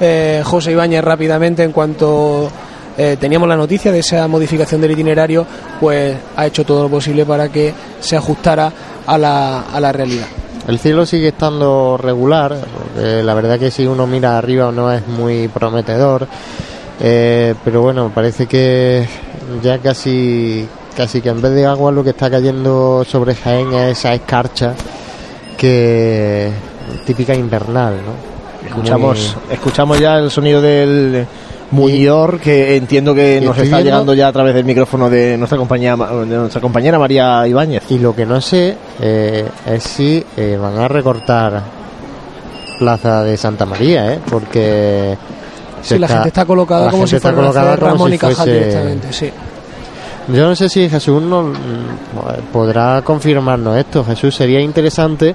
eh, 0.00 0.42
José 0.44 0.72
Ibáñez 0.72 1.02
rápidamente, 1.02 1.62
en 1.62 1.72
cuanto 1.72 2.50
eh, 2.96 3.16
teníamos 3.20 3.48
la 3.48 3.56
noticia 3.56 3.92
de 3.92 3.98
esa 3.98 4.26
modificación 4.28 4.80
del 4.80 4.92
itinerario, 4.92 5.46
pues 5.80 6.16
ha 6.36 6.46
hecho 6.46 6.64
todo 6.64 6.84
lo 6.84 6.88
posible 6.88 7.26
para 7.26 7.48
que 7.48 7.72
se 8.00 8.16
ajustara 8.16 8.72
a 9.06 9.18
la, 9.18 9.60
a 9.62 9.80
la 9.80 9.92
realidad. 9.92 10.26
El 10.66 10.80
cielo 10.80 11.06
sigue 11.06 11.28
estando 11.28 11.96
regular, 11.96 12.56
porque 12.74 13.22
la 13.22 13.34
verdad 13.34 13.58
que 13.58 13.70
si 13.70 13.86
uno 13.86 14.06
mira 14.06 14.36
arriba 14.36 14.72
no 14.72 14.92
es 14.92 15.06
muy 15.06 15.46
prometedor, 15.46 16.26
eh, 17.00 17.54
pero 17.64 17.82
bueno, 17.82 18.10
parece 18.12 18.46
que 18.46 19.06
ya 19.62 19.78
casi, 19.78 20.66
casi 20.96 21.20
que 21.20 21.28
en 21.28 21.40
vez 21.42 21.52
de 21.52 21.66
agua 21.66 21.92
lo 21.92 22.02
que 22.02 22.10
está 22.10 22.30
cayendo 22.30 23.04
sobre 23.04 23.34
Jaén 23.34 23.72
es 23.72 23.98
esa 23.98 24.14
escarcha 24.14 24.72
que 25.56 26.50
típica 27.04 27.34
invernal, 27.34 27.94
¿no? 27.96 28.68
Escuchamos, 28.68 29.36
Muy- 29.46 29.54
escuchamos 29.54 30.00
ya 30.00 30.18
el 30.18 30.30
sonido 30.30 30.60
del 30.60 31.26
Muñor, 31.70 32.38
que 32.40 32.76
entiendo 32.76 33.14
que 33.14 33.40
nos 33.40 33.56
está 33.56 33.76
viendo- 33.76 33.84
llegando 33.84 34.14
ya 34.14 34.28
a 34.28 34.32
través 34.32 34.54
del 34.54 34.64
micrófono 34.64 35.08
de 35.10 35.36
nuestra 35.36 35.58
compañera, 35.58 35.96
de 35.96 36.36
nuestra 36.36 36.60
compañera 36.60 36.98
María 36.98 37.46
Ibáñez. 37.46 37.82
Y 37.90 37.98
lo 37.98 38.14
que 38.14 38.26
no 38.26 38.40
sé 38.40 38.76
eh, 39.00 39.46
es 39.66 39.82
si 39.82 40.24
eh, 40.36 40.58
van 40.60 40.78
a 40.78 40.88
recortar 40.88 41.62
Plaza 42.78 43.22
de 43.22 43.36
Santa 43.36 43.64
María, 43.66 44.12
¿eh? 44.14 44.20
Porque... 44.28 45.16
Sí, 45.82 45.98
la 45.98 46.08
gente 46.08 46.28
está 46.28 46.44
colocada 46.44 46.90
como 46.90 47.06
si 47.06 47.16
está 47.16 47.28
fuera 47.32 47.48
colocada 47.48 47.76
Ramón 47.76 48.12
y 48.12 48.18
Cajal 48.18 48.34
fuese- 48.48 48.52
directamente, 48.52 49.12
sí. 49.12 49.30
Yo 50.28 50.46
no 50.48 50.56
sé 50.56 50.68
si 50.68 50.88
Jesús 50.88 51.22
no, 51.22 51.44
mm, 51.44 51.54
podrá 52.52 53.00
confirmarnos 53.02 53.76
esto. 53.78 54.04
Jesús, 54.04 54.34
sería 54.34 54.60
interesante. 54.60 55.34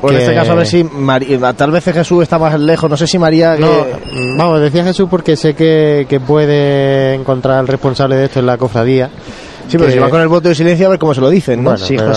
Pues 0.00 0.14
en 0.14 0.20
este 0.22 0.34
caso, 0.34 0.52
a 0.52 0.54
ver 0.56 0.66
si 0.66 0.82
María- 0.84 1.52
tal 1.52 1.70
vez 1.70 1.84
Jesús 1.84 2.22
está 2.24 2.38
más 2.38 2.58
lejos, 2.58 2.90
no 2.90 2.96
sé 2.96 3.06
si 3.06 3.18
María. 3.18 3.56
No, 3.56 3.68
que- 3.84 4.18
mm, 4.20 4.36
vamos, 4.36 4.60
decía 4.60 4.82
Jesús 4.84 5.06
porque 5.08 5.36
sé 5.36 5.54
que, 5.54 6.06
que 6.08 6.18
puede 6.18 7.14
encontrar 7.14 7.58
al 7.58 7.68
responsable 7.68 8.16
de 8.16 8.24
esto 8.24 8.40
en 8.40 8.46
la 8.46 8.58
cofradía. 8.58 9.08
Sí, 9.68 9.78
pero 9.78 9.90
si 9.92 9.98
va 9.98 10.10
con 10.10 10.20
el 10.20 10.28
voto 10.28 10.48
de 10.48 10.54
silencio, 10.56 10.86
a 10.86 10.90
ver 10.90 10.98
cómo 10.98 11.14
se 11.14 11.20
lo 11.20 11.30
dicen, 11.30 11.62
¿no? 11.62 11.70
Bueno, 11.70 11.84
pero- 11.96 12.10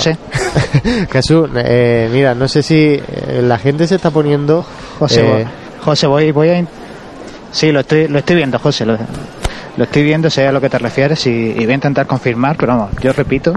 Jesús, 1.11 1.47
eh, 1.55 2.09
mira, 2.11 2.33
no 2.33 2.47
sé 2.47 2.63
si 2.63 2.75
eh, 2.95 3.41
la 3.43 3.57
gente 3.59 3.85
se 3.87 3.95
está 3.95 4.09
poniendo. 4.09 4.65
José, 4.99 5.21
eh, 5.21 5.31
voy- 5.31 5.45
José, 5.83 6.07
voy, 6.07 6.31
voy 6.31 6.49
a... 6.49 6.65
Sí, 7.51 7.71
lo 7.71 7.81
estoy, 7.81 8.07
lo 8.07 8.17
estoy 8.19 8.35
viendo, 8.35 8.57
José. 8.59 8.85
Lo, 8.85 8.97
lo 9.77 9.83
estoy 9.83 10.03
viendo, 10.03 10.29
sé 10.29 10.47
a 10.47 10.51
lo 10.51 10.61
que 10.61 10.69
te 10.69 10.77
refieres 10.77 11.25
y, 11.27 11.29
y 11.29 11.63
voy 11.65 11.71
a 11.71 11.75
intentar 11.75 12.07
confirmar, 12.07 12.55
pero 12.57 12.73
vamos, 12.77 12.91
yo 13.01 13.11
repito, 13.13 13.53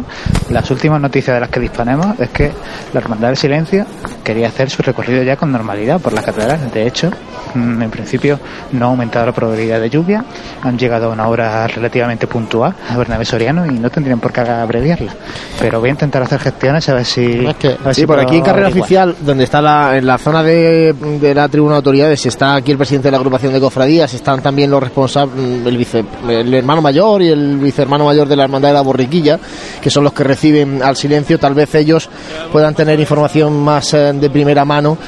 las 0.50 0.70
últimas 0.70 1.00
noticias 1.00 1.34
de 1.34 1.40
las 1.40 1.48
que 1.48 1.60
disponemos 1.60 2.18
es 2.20 2.28
que 2.30 2.50
la 2.92 3.00
Hermandad 3.00 3.28
del 3.28 3.36
Silencio 3.36 3.86
quería 4.24 4.48
hacer 4.48 4.70
su 4.70 4.82
recorrido 4.82 5.22
ya 5.22 5.36
con 5.36 5.50
normalidad 5.52 6.00
por 6.00 6.12
la 6.12 6.22
catedral. 6.22 6.70
De 6.72 6.86
hecho, 6.86 7.10
mm, 7.54 7.82
en 7.82 7.90
principio 7.90 8.38
no 8.72 8.86
ha 8.86 8.88
aumentado 8.90 9.26
la 9.26 9.32
probabilidad 9.32 9.80
de 9.80 9.88
lluvia, 9.90 10.24
han 10.62 10.76
llegado 10.78 11.10
a 11.10 11.12
una 11.12 11.28
hora 11.28 11.66
relativamente 11.66 12.26
puntual 12.26 12.74
a 12.90 12.96
Bernabé 12.96 13.24
Soriano 13.24 13.64
y 13.66 13.78
no 13.78 13.88
tendrían 13.90 14.20
por 14.20 14.32
qué 14.32 14.40
abreviarla. 14.40 15.12
Pero 15.60 15.80
voy 15.80 15.88
a 15.88 15.92
intentar 15.92 16.22
hacer 16.22 16.40
gestiones 16.40 16.88
a 16.88 16.94
ver 16.94 17.04
si... 17.04 17.46
a 17.46 17.52
ver 17.52 17.94
Sí, 17.94 18.02
si 18.02 18.06
por 18.06 18.18
aquí 18.20 18.36
en 18.36 18.42
carrera 18.42 18.66
averiguar. 18.66 18.84
oficial, 19.08 19.16
donde 19.20 19.44
está 19.44 19.62
la, 19.62 19.96
en 19.96 20.06
la 20.06 20.18
zona 20.18 20.42
de, 20.42 20.92
de 20.92 21.34
la 21.34 21.48
tribuna 21.48 21.72
de 21.74 21.76
autoridades, 21.78 22.26
está 22.26 22.54
aquí 22.54 22.72
el 22.72 22.76
presidente 22.76 23.08
de 23.08 23.12
la 23.12 23.18
agrupación 23.18 23.52
de 23.52 23.60
cofradías, 23.60 24.12
están 24.12 24.42
también 24.42 24.70
los 24.70 24.82
responsables, 24.82 25.66
el, 25.66 25.76
vice, 25.76 26.04
el 26.28 26.52
hermano 26.52 26.82
mayor 26.82 27.22
y 27.22 27.28
el 27.28 27.58
vicehermano 27.58 28.04
mayor 28.04 28.28
de 28.28 28.36
la 28.36 28.44
hermandad 28.44 28.70
de 28.70 28.74
la 28.74 28.82
borriquilla, 28.82 29.38
que 29.80 29.90
son 29.90 30.04
los 30.04 30.12
que 30.12 30.24
reciben 30.24 30.82
al 30.82 30.96
silencio. 30.96 31.38
Tal 31.38 31.54
vez 31.54 31.74
ellos 31.74 32.08
puedan 32.52 32.74
tener 32.74 32.98
información 32.98 33.62
más 33.62 33.94
eh, 33.94 34.12
de 34.12 34.30
primera 34.30 34.64
mano 34.64 34.98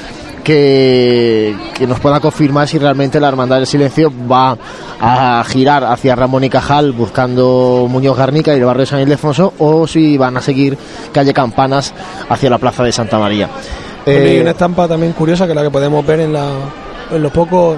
que, 0.44 1.54
que 1.74 1.86
nos 1.86 2.00
pueda 2.00 2.20
confirmar 2.20 2.66
si 2.66 2.78
realmente 2.78 3.20
la 3.20 3.28
Hermandad 3.28 3.56
del 3.56 3.66
Silencio 3.66 4.12
va 4.30 4.56
a 5.00 5.44
girar 5.46 5.84
hacia 5.84 6.16
Ramón 6.16 6.44
y 6.44 6.50
Cajal 6.50 6.92
buscando 6.92 7.86
Muñoz 7.88 8.16
Garnica 8.16 8.52
y 8.54 8.58
el 8.58 8.64
barrio 8.64 8.80
de 8.80 8.86
San 8.86 9.00
Ildefonso 9.00 9.52
o 9.58 9.86
si 9.86 10.16
van 10.16 10.36
a 10.36 10.40
seguir 10.40 10.76
calle 11.12 11.32
Campanas 11.32 11.92
hacia 12.28 12.50
la 12.50 12.58
plaza 12.58 12.82
de 12.84 12.92
Santa 12.92 13.18
María. 13.18 13.48
Bueno, 14.04 14.20
y 14.26 14.30
Eh, 14.30 14.40
una 14.40 14.50
estampa 14.52 14.88
también 14.88 15.12
curiosa 15.12 15.46
que 15.46 15.54
la 15.54 15.62
que 15.62 15.70
podemos 15.70 16.04
ver 16.06 16.20
en, 16.20 16.32
la, 16.32 16.48
en 17.10 17.22
los 17.22 17.32
pocos 17.32 17.76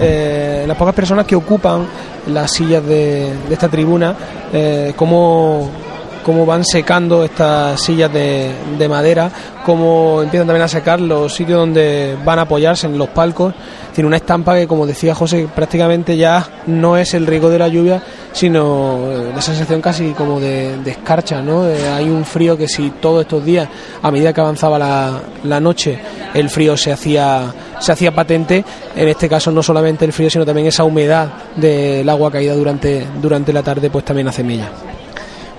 eh, 0.00 0.64
las 0.66 0.76
pocas 0.76 0.94
personas 0.94 1.26
que 1.26 1.36
ocupan 1.36 1.86
las 2.26 2.50
sillas 2.52 2.84
de, 2.86 3.32
esta 3.50 3.68
tribuna, 3.68 4.14
eh, 4.52 4.92
cómo, 4.96 5.68
cómo 6.24 6.46
van 6.46 6.64
secando 6.64 7.24
estas 7.24 7.80
sillas 7.80 8.12
de, 8.12 8.52
de 8.78 8.88
madera, 8.88 9.30
cómo 9.64 10.22
empiezan 10.22 10.46
también 10.46 10.64
a 10.64 10.68
secar 10.68 11.00
los 11.00 11.34
sitios 11.34 11.58
donde 11.58 12.16
van 12.24 12.38
a 12.38 12.42
apoyarse 12.42 12.86
en 12.86 12.98
los 12.98 13.08
palcos. 13.08 13.54
Tiene 13.94 14.06
una 14.06 14.16
estampa 14.16 14.54
que, 14.54 14.66
como 14.66 14.86
decía 14.86 15.14
José, 15.14 15.48
prácticamente 15.54 16.16
ya 16.16 16.46
no 16.66 16.96
es 16.96 17.14
el 17.14 17.26
riesgo 17.26 17.50
de 17.50 17.58
la 17.58 17.68
lluvia, 17.68 18.02
sino 18.32 19.10
eh, 19.10 19.32
la 19.34 19.42
sensación 19.42 19.80
casi 19.80 20.12
como 20.12 20.38
de, 20.38 20.78
de 20.78 20.90
escarcha, 20.92 21.42
¿no? 21.42 21.66
Eh, 21.66 21.88
hay 21.88 22.08
un 22.08 22.24
frío 22.24 22.56
que 22.56 22.68
si 22.68 22.90
todos 23.00 23.22
estos 23.22 23.44
días, 23.44 23.68
a 24.02 24.10
medida 24.10 24.32
que 24.32 24.40
avanzaba 24.40 24.78
la, 24.78 25.20
la 25.44 25.60
noche, 25.60 25.98
el 26.34 26.48
frío 26.48 26.76
se 26.76 26.92
hacía 26.92 27.52
se 27.80 27.92
hacía 27.92 28.14
patente, 28.14 28.64
en 28.94 29.08
este 29.08 29.28
caso 29.28 29.50
no 29.50 29.62
solamente 29.62 30.04
el 30.04 30.12
frío, 30.12 30.30
sino 30.30 30.44
también 30.44 30.66
esa 30.68 30.84
humedad 30.84 31.28
del 31.56 32.08
agua 32.08 32.30
caída 32.30 32.54
durante, 32.54 33.06
durante 33.20 33.52
la 33.52 33.62
tarde, 33.62 33.90
pues 33.90 34.04
también 34.04 34.28
hace 34.28 34.44
mella. 34.44 34.70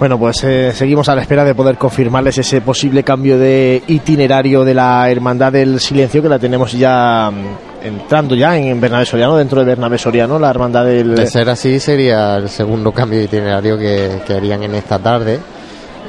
Bueno, 0.02 0.18
pues 0.18 0.44
eh, 0.44 0.74
seguimos 0.74 1.10
a 1.10 1.16
la 1.16 1.22
espera 1.22 1.44
de 1.44 1.54
poder 1.54 1.78
confirmarles 1.78 2.36
ese 2.40 2.60
posible 2.62 3.04
cambio 3.04 3.38
de 3.38 3.84
itinerario 3.86 4.66
de 4.66 4.74
la 4.74 5.08
Hermandad 5.08 5.52
del 5.52 5.80
Silencio 5.80 6.24
que 6.24 6.28
la 6.28 6.40
tenemos 6.40 6.72
ya 6.72 7.30
mm, 7.30 7.86
entrando 7.86 8.34
ya 8.34 8.58
en 8.58 8.82
Bernabé 8.82 9.06
Soriano, 9.06 9.38
dentro 9.38 9.60
de 9.60 9.66
Bernabé 9.68 10.00
Soriano, 10.00 10.40
la 10.40 10.50
Hermandad 10.50 10.86
del... 10.86 11.14
De 11.14 11.28
ser 11.28 11.48
así 11.52 11.80
sería 11.80 12.38
el 12.38 12.50
segundo 12.50 12.92
cambio 12.92 13.20
de 13.20 13.26
itinerario 13.26 13.78
que, 13.78 14.24
que 14.26 14.34
harían 14.34 14.64
en 14.64 14.74
esta 14.74 14.98
tarde, 14.98 15.40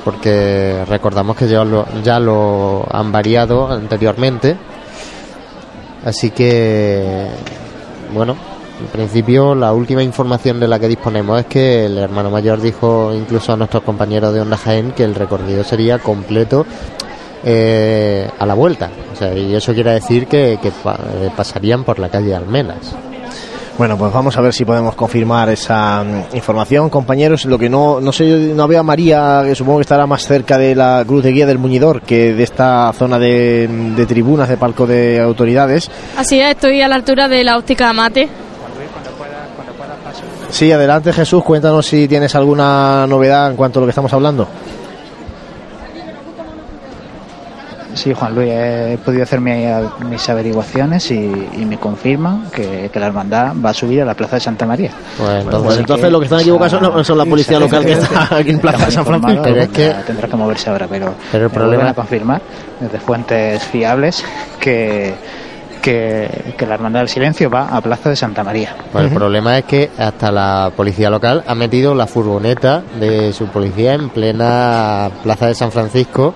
porque 0.03 0.87
recordamos 0.89 1.37
que 1.37 1.47
ya 1.47 1.63
lo, 1.63 1.87
ya 2.03 2.19
lo 2.19 2.87
han 2.91 3.13
variado 3.13 3.71
anteriormente. 3.71 4.57
Así 6.03 6.31
que, 6.31 7.27
bueno, 8.15 8.37
en 8.83 8.89
principio 8.89 9.55
la 9.55 9.73
última 9.73 10.03
información 10.03 10.59
de 10.61 10.67
la 10.69 10.79
que 10.79 10.89
disponemos 10.89 11.41
es 11.41 11.47
que 11.47 11.87
el 11.87 11.97
hermano 11.99 12.31
mayor 12.31 12.61
dijo 12.61 13.13
incluso 13.15 13.53
a 13.53 13.57
nuestros 13.57 13.83
compañeros 13.85 14.35
de 14.35 14.41
Onda 14.41 14.57
Jaén 14.57 14.91
que 14.93 15.05
el 15.05 15.15
recorrido 15.15 15.63
sería 15.65 15.99
completo 15.99 16.67
eh, 17.45 18.29
a 18.39 18.47
la 18.47 18.55
vuelta. 18.55 18.91
O 19.13 19.17
sea, 19.17 19.35
y 19.37 19.55
eso 19.55 19.73
quiere 19.75 19.93
decir 19.93 20.27
que, 20.27 20.59
que 20.63 20.71
pa- 20.71 20.99
eh, 21.21 21.31
pasarían 21.37 21.85
por 21.85 21.99
la 21.99 22.09
calle 22.09 22.35
Almenas. 22.35 22.95
Bueno, 23.79 23.97
pues 23.97 24.13
vamos 24.13 24.37
a 24.37 24.43
ver 24.43 24.53
si 24.53 24.67
podemos 24.67 24.95
confirmar 24.95 25.49
esa 25.49 26.05
mm, 26.05 26.37
información, 26.37 26.91
compañeros. 26.91 27.47
Lo 27.47 27.59
que 27.59 27.71
no, 27.71 28.01
no 28.03 28.13
sé, 28.13 28.25
no 28.55 28.69
veo 28.69 28.81
a 28.81 28.83
María, 28.83 29.43
que 29.47 29.55
supongo 29.55 29.79
que 29.79 29.83
estará 29.83 30.07
más 30.07 30.27
cerca 30.27 30.59
de 30.59 30.75
la 30.75 31.03
cruz 31.07 31.25
de 31.25 31.33
guía 31.33 31.47
del 31.47 31.59
Muñidor 31.59 32.03
que 32.03 32.35
de 32.35 32.43
esta 32.43 32.93
zona 32.93 33.19
de, 33.19 33.67
de 33.97 34.07
tribunas, 34.07 34.49
de 34.51 34.59
palco 34.59 34.87
de 34.87 35.19
autoridades. 35.21 35.91
Así 36.19 36.39
es, 36.39 36.51
estoy 36.51 36.83
a 36.83 36.89
la 36.89 36.97
altura 36.97 37.29
de 37.29 37.43
la 37.45 37.57
óptica 37.57 37.93
Sí, 40.51 40.71
adelante 40.73 41.13
Jesús, 41.13 41.43
cuéntanos 41.43 41.87
si 41.87 42.07
tienes 42.09 42.35
alguna 42.35 43.07
novedad 43.07 43.51
en 43.51 43.57
cuanto 43.57 43.79
a 43.79 43.81
lo 43.83 43.87
que 43.87 43.91
estamos 43.91 44.13
hablando. 44.13 44.47
Sí, 47.95 48.15
Juan 48.15 48.35
Luis, 48.35 48.49
he 48.51 48.99
podido 49.05 49.23
hacer 49.23 49.39
mi- 49.39 49.67
mis 50.09 50.27
averiguaciones 50.31 51.11
y, 51.11 51.15
y 51.59 51.65
me 51.67 51.77
confirman 51.77 52.47
que, 52.51 52.89
que 52.91 52.99
la 52.99 53.07
hermandad 53.09 53.53
va 53.65 53.71
a 53.71 53.75
subir 53.75 54.01
a 54.01 54.07
la 54.07 54.15
Plaza 54.15 54.37
de 54.37 54.41
Santa 54.41 54.65
María. 54.65 54.91
Pues 55.19 55.45
Pues 55.45 55.79
entonces 55.79 56.11
lo 56.11 56.19
que 56.19 56.25
están 56.25 56.41
equivocados 56.41 56.73
son, 56.73 57.05
son 57.05 57.19
la 57.19 57.27
policía 57.27 57.61
local 57.61 57.85
que 57.85 57.93
está 57.93 58.35
aquí 58.35 58.51
en 58.51 58.61
Plaza 58.61 58.87
de 58.87 58.93
San 58.93 59.05
Francisco. 59.05 59.43
Pero 59.43 59.57
es 59.61 59.69
que 59.69 59.95
tendrá 60.07 60.27
que 60.27 60.37
moverse 60.37 60.71
ahora, 60.71 60.87
pero, 60.89 61.15
Pero 61.31 61.45
el 61.45 61.51
me 61.51 61.55
problema- 61.55 61.91
a 61.91 61.95
confirmar 61.95 62.41
desde 62.81 62.99
fuentes 62.99 63.63
fiables 63.65 64.25
que, 64.59 65.15
que, 65.83 66.55
que 66.57 66.67
la 66.67 66.75
hermandad 66.75 67.01
del 67.01 67.09
silencio 67.09 67.51
va 67.51 67.69
a 67.69 67.81
Plaza 67.83 68.09
de 68.09 68.17
Santa 68.17 68.43
María. 68.43 68.75
Pues 68.91 69.05
el 69.05 69.11
problema 69.11 69.59
es 69.59 69.65
que 69.65 69.91
hasta 69.99 70.33
la 70.33 70.73
policía 70.75 71.11
local 71.11 71.45
ha 71.47 71.55
metido 71.55 71.95
la 71.95 72.07
furgoneta 72.07 72.83
de 72.99 73.33
su 73.33 73.47
policía 73.47 73.95
en 73.95 74.09
plena 74.09 75.11
plaza 75.23 75.49
de 75.49 75.55
San 75.55 75.73
Francisco 75.73 76.35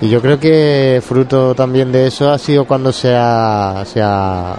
y 0.00 0.08
yo 0.08 0.20
creo 0.20 0.38
que 0.38 1.00
fruto 1.06 1.54
también 1.54 1.92
de 1.92 2.06
eso 2.06 2.30
ha 2.30 2.38
sido 2.38 2.64
cuando 2.66 2.92
se 2.92 3.14
ha, 3.14 3.82
se 3.86 4.02
ha 4.02 4.56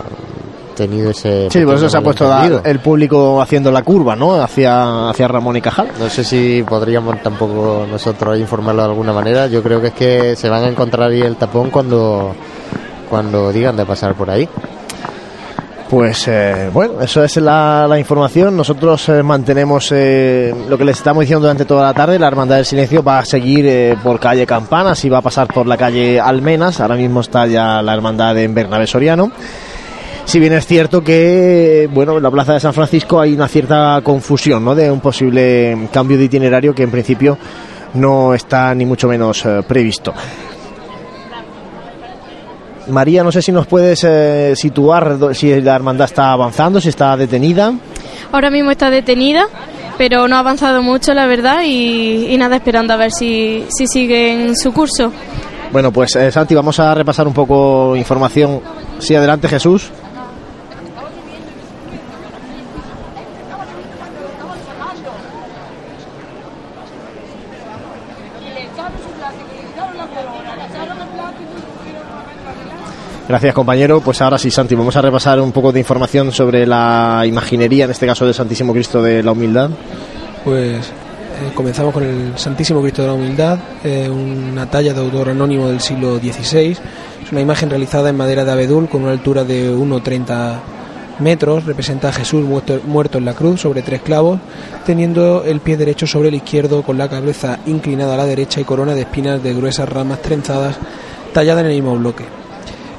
tenido 0.75 1.11
ese... 1.11 1.49
Sí, 1.51 1.63
por 1.63 1.75
eso 1.75 1.89
se 1.89 1.97
ha 1.97 2.01
puesto 2.01 2.31
el 2.63 2.79
público 2.79 3.41
haciendo 3.41 3.71
la 3.71 3.83
curva, 3.83 4.15
¿no? 4.15 4.41
Hacia, 4.41 5.09
hacia 5.09 5.27
Ramón 5.27 5.57
y 5.57 5.61
Cajal. 5.61 5.89
No 5.99 6.09
sé 6.09 6.23
si 6.23 6.63
podríamos 6.67 7.21
tampoco 7.21 7.85
nosotros 7.89 8.39
informarlo 8.39 8.83
de 8.83 8.89
alguna 8.89 9.13
manera. 9.13 9.47
Yo 9.47 9.61
creo 9.61 9.81
que 9.81 9.87
es 9.87 9.93
que 9.93 10.35
se 10.35 10.49
van 10.49 10.63
a 10.63 10.67
encontrar 10.69 11.11
ahí 11.11 11.21
el 11.21 11.35
tapón 11.35 11.69
cuando, 11.69 12.35
cuando 13.09 13.51
digan 13.51 13.75
de 13.77 13.85
pasar 13.85 14.15
por 14.15 14.29
ahí. 14.29 14.47
Pues 15.89 16.27
eh, 16.27 16.69
bueno, 16.73 16.99
eso 16.99 17.23
es 17.23 17.37
la, 17.37 17.87
información. 17.97 18.57
Nosotros 18.57 19.07
eh, 19.07 19.23
mantenemos 19.23 19.89
eh, 19.93 20.53
lo 20.67 20.77
que 20.77 20.83
les 20.83 20.97
estamos 20.97 21.21
diciendo 21.21 21.41
durante 21.41 21.63
toda 21.63 21.85
la 21.85 21.93
tarde. 21.93 22.19
La 22.19 22.27
Hermandad 22.27 22.57
del 22.57 22.65
Silencio 22.65 23.01
va 23.01 23.19
a 23.19 23.25
seguir 23.25 23.65
eh, 23.65 23.97
por 24.03 24.19
calle 24.19 24.45
Campanas 24.45 25.05
y 25.05 25.09
va 25.09 25.19
a 25.19 25.21
pasar 25.21 25.47
por 25.47 25.65
la 25.65 25.77
calle 25.77 26.19
Almenas. 26.19 26.81
Ahora 26.81 26.95
mismo 26.95 27.21
está 27.21 27.47
ya 27.47 27.81
la 27.81 27.93
Hermandad 27.93 28.37
en 28.37 28.53
Bernabé 28.53 28.85
Soriano. 28.85 29.31
Si 30.25 30.41
bien 30.41 30.51
es 30.51 30.67
cierto 30.67 31.01
que, 31.01 31.89
bueno, 31.93 32.17
en 32.17 32.23
la 32.23 32.31
Plaza 32.31 32.53
de 32.53 32.59
San 32.59 32.73
Francisco 32.73 33.21
hay 33.21 33.33
una 33.33 33.47
cierta 33.47 34.01
confusión, 34.03 34.65
¿no? 34.65 34.75
De 34.75 34.91
un 34.91 34.99
posible 34.99 35.87
cambio 35.93 36.17
de 36.17 36.25
itinerario 36.25 36.75
que 36.75 36.83
en 36.83 36.91
principio 36.91 37.37
no 37.93 38.33
está 38.33 38.75
ni 38.75 38.85
mucho 38.85 39.07
menos 39.07 39.47
previsto. 39.65 40.13
María, 42.89 43.23
no 43.23 43.31
sé 43.31 43.41
si 43.41 43.51
nos 43.51 43.67
puedes 43.67 44.03
eh, 44.03 44.53
situar 44.55 45.17
si 45.33 45.61
la 45.61 45.75
hermandad 45.75 46.05
está 46.05 46.31
avanzando, 46.31 46.79
si 46.81 46.89
está 46.89 47.15
detenida. 47.17 47.73
Ahora 48.31 48.49
mismo 48.49 48.71
está 48.71 48.89
detenida, 48.89 49.45
pero 49.97 50.27
no 50.27 50.35
ha 50.35 50.39
avanzado 50.39 50.81
mucho, 50.81 51.13
la 51.13 51.25
verdad, 51.25 51.63
y, 51.65 52.27
y 52.29 52.37
nada, 52.37 52.57
esperando 52.57 52.93
a 52.93 52.97
ver 52.97 53.11
si, 53.11 53.65
si 53.69 53.87
sigue 53.87 54.33
en 54.33 54.55
su 54.55 54.71
curso. 54.73 55.11
Bueno, 55.71 55.91
pues 55.91 56.15
eh, 56.15 56.31
Santi, 56.31 56.55
vamos 56.55 56.79
a 56.79 56.93
repasar 56.93 57.27
un 57.27 57.33
poco 57.33 57.95
información. 57.95 58.61
Sí, 58.99 59.15
adelante 59.15 59.47
Jesús. 59.47 59.91
Gracias, 73.27 73.53
compañero. 73.53 73.99
Pues 73.99 74.21
ahora 74.21 74.37
sí, 74.37 74.49
Santi, 74.49 74.73
vamos 74.73 74.95
a 74.95 75.01
repasar 75.01 75.41
un 75.41 75.51
poco 75.51 75.73
de 75.73 75.79
información 75.79 76.31
sobre 76.31 76.65
la 76.65 77.23
imaginería, 77.25 77.83
en 77.83 77.91
este 77.91 78.07
caso 78.07 78.23
del 78.23 78.33
Santísimo 78.33 78.71
Cristo 78.71 79.01
de 79.01 79.21
la 79.21 79.33
Humildad. 79.33 79.69
Pues 80.45 80.77
eh, 80.77 81.51
comenzamos 81.53 81.93
con 81.93 82.03
el 82.03 82.37
Santísimo 82.37 82.81
Cristo 82.81 83.01
de 83.01 83.07
la 83.09 83.13
Humildad, 83.15 83.59
eh, 83.83 84.09
una 84.09 84.69
talla 84.69 84.93
de 84.93 85.01
autor 85.01 85.31
anónimo 85.31 85.67
del 85.67 85.81
siglo 85.81 86.19
XVI. 86.19 86.77
Es 87.21 87.31
una 87.33 87.41
imagen 87.41 87.69
realizada 87.69 88.09
en 88.09 88.15
madera 88.15 88.45
de 88.45 88.51
abedul 88.53 88.87
con 88.87 89.03
una 89.03 89.11
altura 89.11 89.43
de 89.43 89.75
1,30 89.75 90.59
metros. 91.19 91.65
Representa 91.65 92.07
a 92.07 92.13
Jesús 92.13 92.45
muerto, 92.45 92.79
muerto 92.85 93.17
en 93.17 93.25
la 93.25 93.33
cruz 93.33 93.59
sobre 93.59 93.81
tres 93.81 94.03
clavos, 94.03 94.39
teniendo 94.85 95.43
el 95.43 95.59
pie 95.59 95.75
derecho 95.75 96.07
sobre 96.07 96.29
el 96.29 96.35
izquierdo 96.35 96.81
con 96.81 96.97
la 96.97 97.09
cabeza 97.09 97.59
inclinada 97.65 98.13
a 98.13 98.17
la 98.17 98.25
derecha 98.25 98.61
y 98.61 98.63
corona 98.63 98.95
de 98.95 99.01
espinas 99.01 99.43
de 99.43 99.53
gruesas 99.53 99.89
ramas 99.89 100.21
trenzadas 100.21 100.77
tallada 101.33 101.59
en 101.59 101.67
el 101.67 101.73
mismo 101.73 101.97
bloque. 101.97 102.46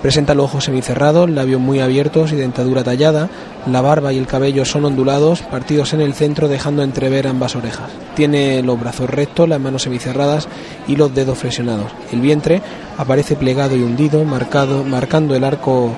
Presenta 0.03 0.34
los 0.34 0.44
ojos 0.44 0.64
semicerrados, 0.64 1.28
labios 1.28 1.61
muy 1.61 1.80
abiertos 1.80 2.30
y 2.32 2.36
dentadura 2.36 2.84
tallada. 2.84 3.28
La 3.66 3.80
barba 3.80 4.12
y 4.12 4.18
el 4.18 4.28
cabello 4.28 4.64
son 4.64 4.84
ondulados, 4.84 5.42
partidos 5.42 5.92
en 5.92 6.01
el 6.01 6.14
centro, 6.14 6.46
dejando 6.46 6.84
entrever 6.84 7.26
ambas 7.26 7.57
orejas. 7.57 7.90
Tiene 8.14 8.62
los 8.62 8.78
brazos 8.78 9.11
rectos, 9.11 9.49
las 9.49 9.61
manos 9.61 9.82
semicerradas 9.82 10.46
y 10.86 10.94
los 10.94 11.12
dedos 11.12 11.38
flexionados. 11.38 11.90
El 12.12 12.20
vientre 12.20 12.62
aparece 12.96 13.34
plegado 13.34 13.74
y 13.74 13.82
hundido, 13.82 14.22
marcado, 14.24 14.84
marcando 14.84 15.34
el 15.34 15.42
arco 15.42 15.92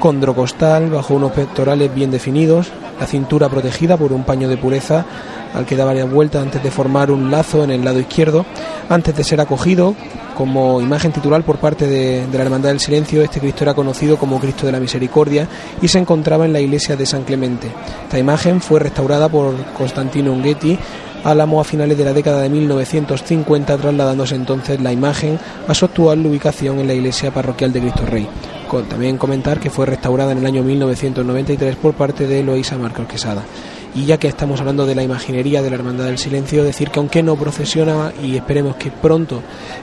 condrocostal 0.00 0.90
bajo 0.90 1.14
unos 1.14 1.30
pectorales 1.30 1.94
bien 1.94 2.10
definidos, 2.10 2.72
la 2.98 3.06
cintura 3.06 3.48
protegida 3.48 3.96
por 3.96 4.12
un 4.12 4.24
paño 4.24 4.48
de 4.48 4.56
pureza 4.56 5.06
al 5.54 5.66
que 5.66 5.76
da 5.76 5.84
varias 5.84 6.10
vueltas 6.10 6.42
antes 6.42 6.62
de 6.62 6.70
formar 6.72 7.12
un 7.12 7.30
lazo 7.30 7.62
en 7.62 7.70
el 7.70 7.84
lado 7.84 8.00
izquierdo, 8.00 8.44
antes 8.88 9.14
de 9.16 9.22
ser 9.22 9.40
acogido 9.40 9.94
como 10.36 10.80
imagen 10.80 11.12
titular 11.12 11.42
por 11.42 11.58
parte 11.58 11.86
de, 11.86 12.26
de 12.26 12.38
la 12.38 12.44
Hermandad 12.44 12.70
del 12.70 12.80
Silencio. 12.80 13.22
Este 13.22 13.40
Cristo 13.40 13.62
era 13.64 13.74
conocido 13.74 14.16
como 14.16 14.40
Cristo 14.40 14.66
de 14.66 14.72
la 14.72 14.80
Misericordia 14.80 15.46
y 15.80 15.88
se 15.88 15.98
encontraba 15.98 16.46
en 16.46 16.52
la 16.52 16.60
iglesia 16.60 16.96
de 16.96 17.06
San 17.06 17.24
Clemente. 17.24 17.70
Esta 18.04 18.18
imagen 18.18 18.60
fue 18.60 18.80
restaurada 18.80 19.28
por 19.28 19.54
Constantino 19.74 20.32
Unghetti 20.32 20.78
Álamo 21.24 21.60
a 21.60 21.64
finales 21.64 21.98
de 21.98 22.04
la 22.04 22.14
década 22.14 22.40
de 22.40 22.48
1950, 22.48 23.76
trasladándose 23.76 24.34
entonces 24.34 24.80
la 24.80 24.90
imagen 24.90 25.38
a 25.68 25.74
su 25.74 25.84
actual 25.84 26.24
ubicación 26.24 26.78
en 26.78 26.86
la 26.86 26.94
iglesia 26.94 27.30
parroquial 27.30 27.72
de 27.72 27.80
Cristo 27.80 28.06
Rey. 28.06 28.26
También 28.70 29.18
comentar 29.18 29.58
que 29.58 29.68
fue 29.68 29.84
restaurada 29.84 30.30
en 30.30 30.38
el 30.38 30.46
año 30.46 30.62
1993 30.62 31.74
por 31.74 31.94
parte 31.94 32.28
de 32.28 32.38
Eloísa 32.38 32.78
Marcos 32.78 33.08
Quesada. 33.08 33.42
Y 33.96 34.04
ya 34.04 34.18
que 34.18 34.28
estamos 34.28 34.60
hablando 34.60 34.86
de 34.86 34.94
la 34.94 35.02
imaginería 35.02 35.60
de 35.60 35.70
la 35.70 35.76
Hermandad 35.76 36.04
del 36.04 36.18
Silencio, 36.18 36.62
decir 36.62 36.90
que 36.90 37.00
aunque 37.00 37.24
no 37.24 37.34
procesiona 37.34 38.12
y 38.22 38.36
esperemos 38.36 38.76
que 38.76 38.92
pronto 38.92 39.42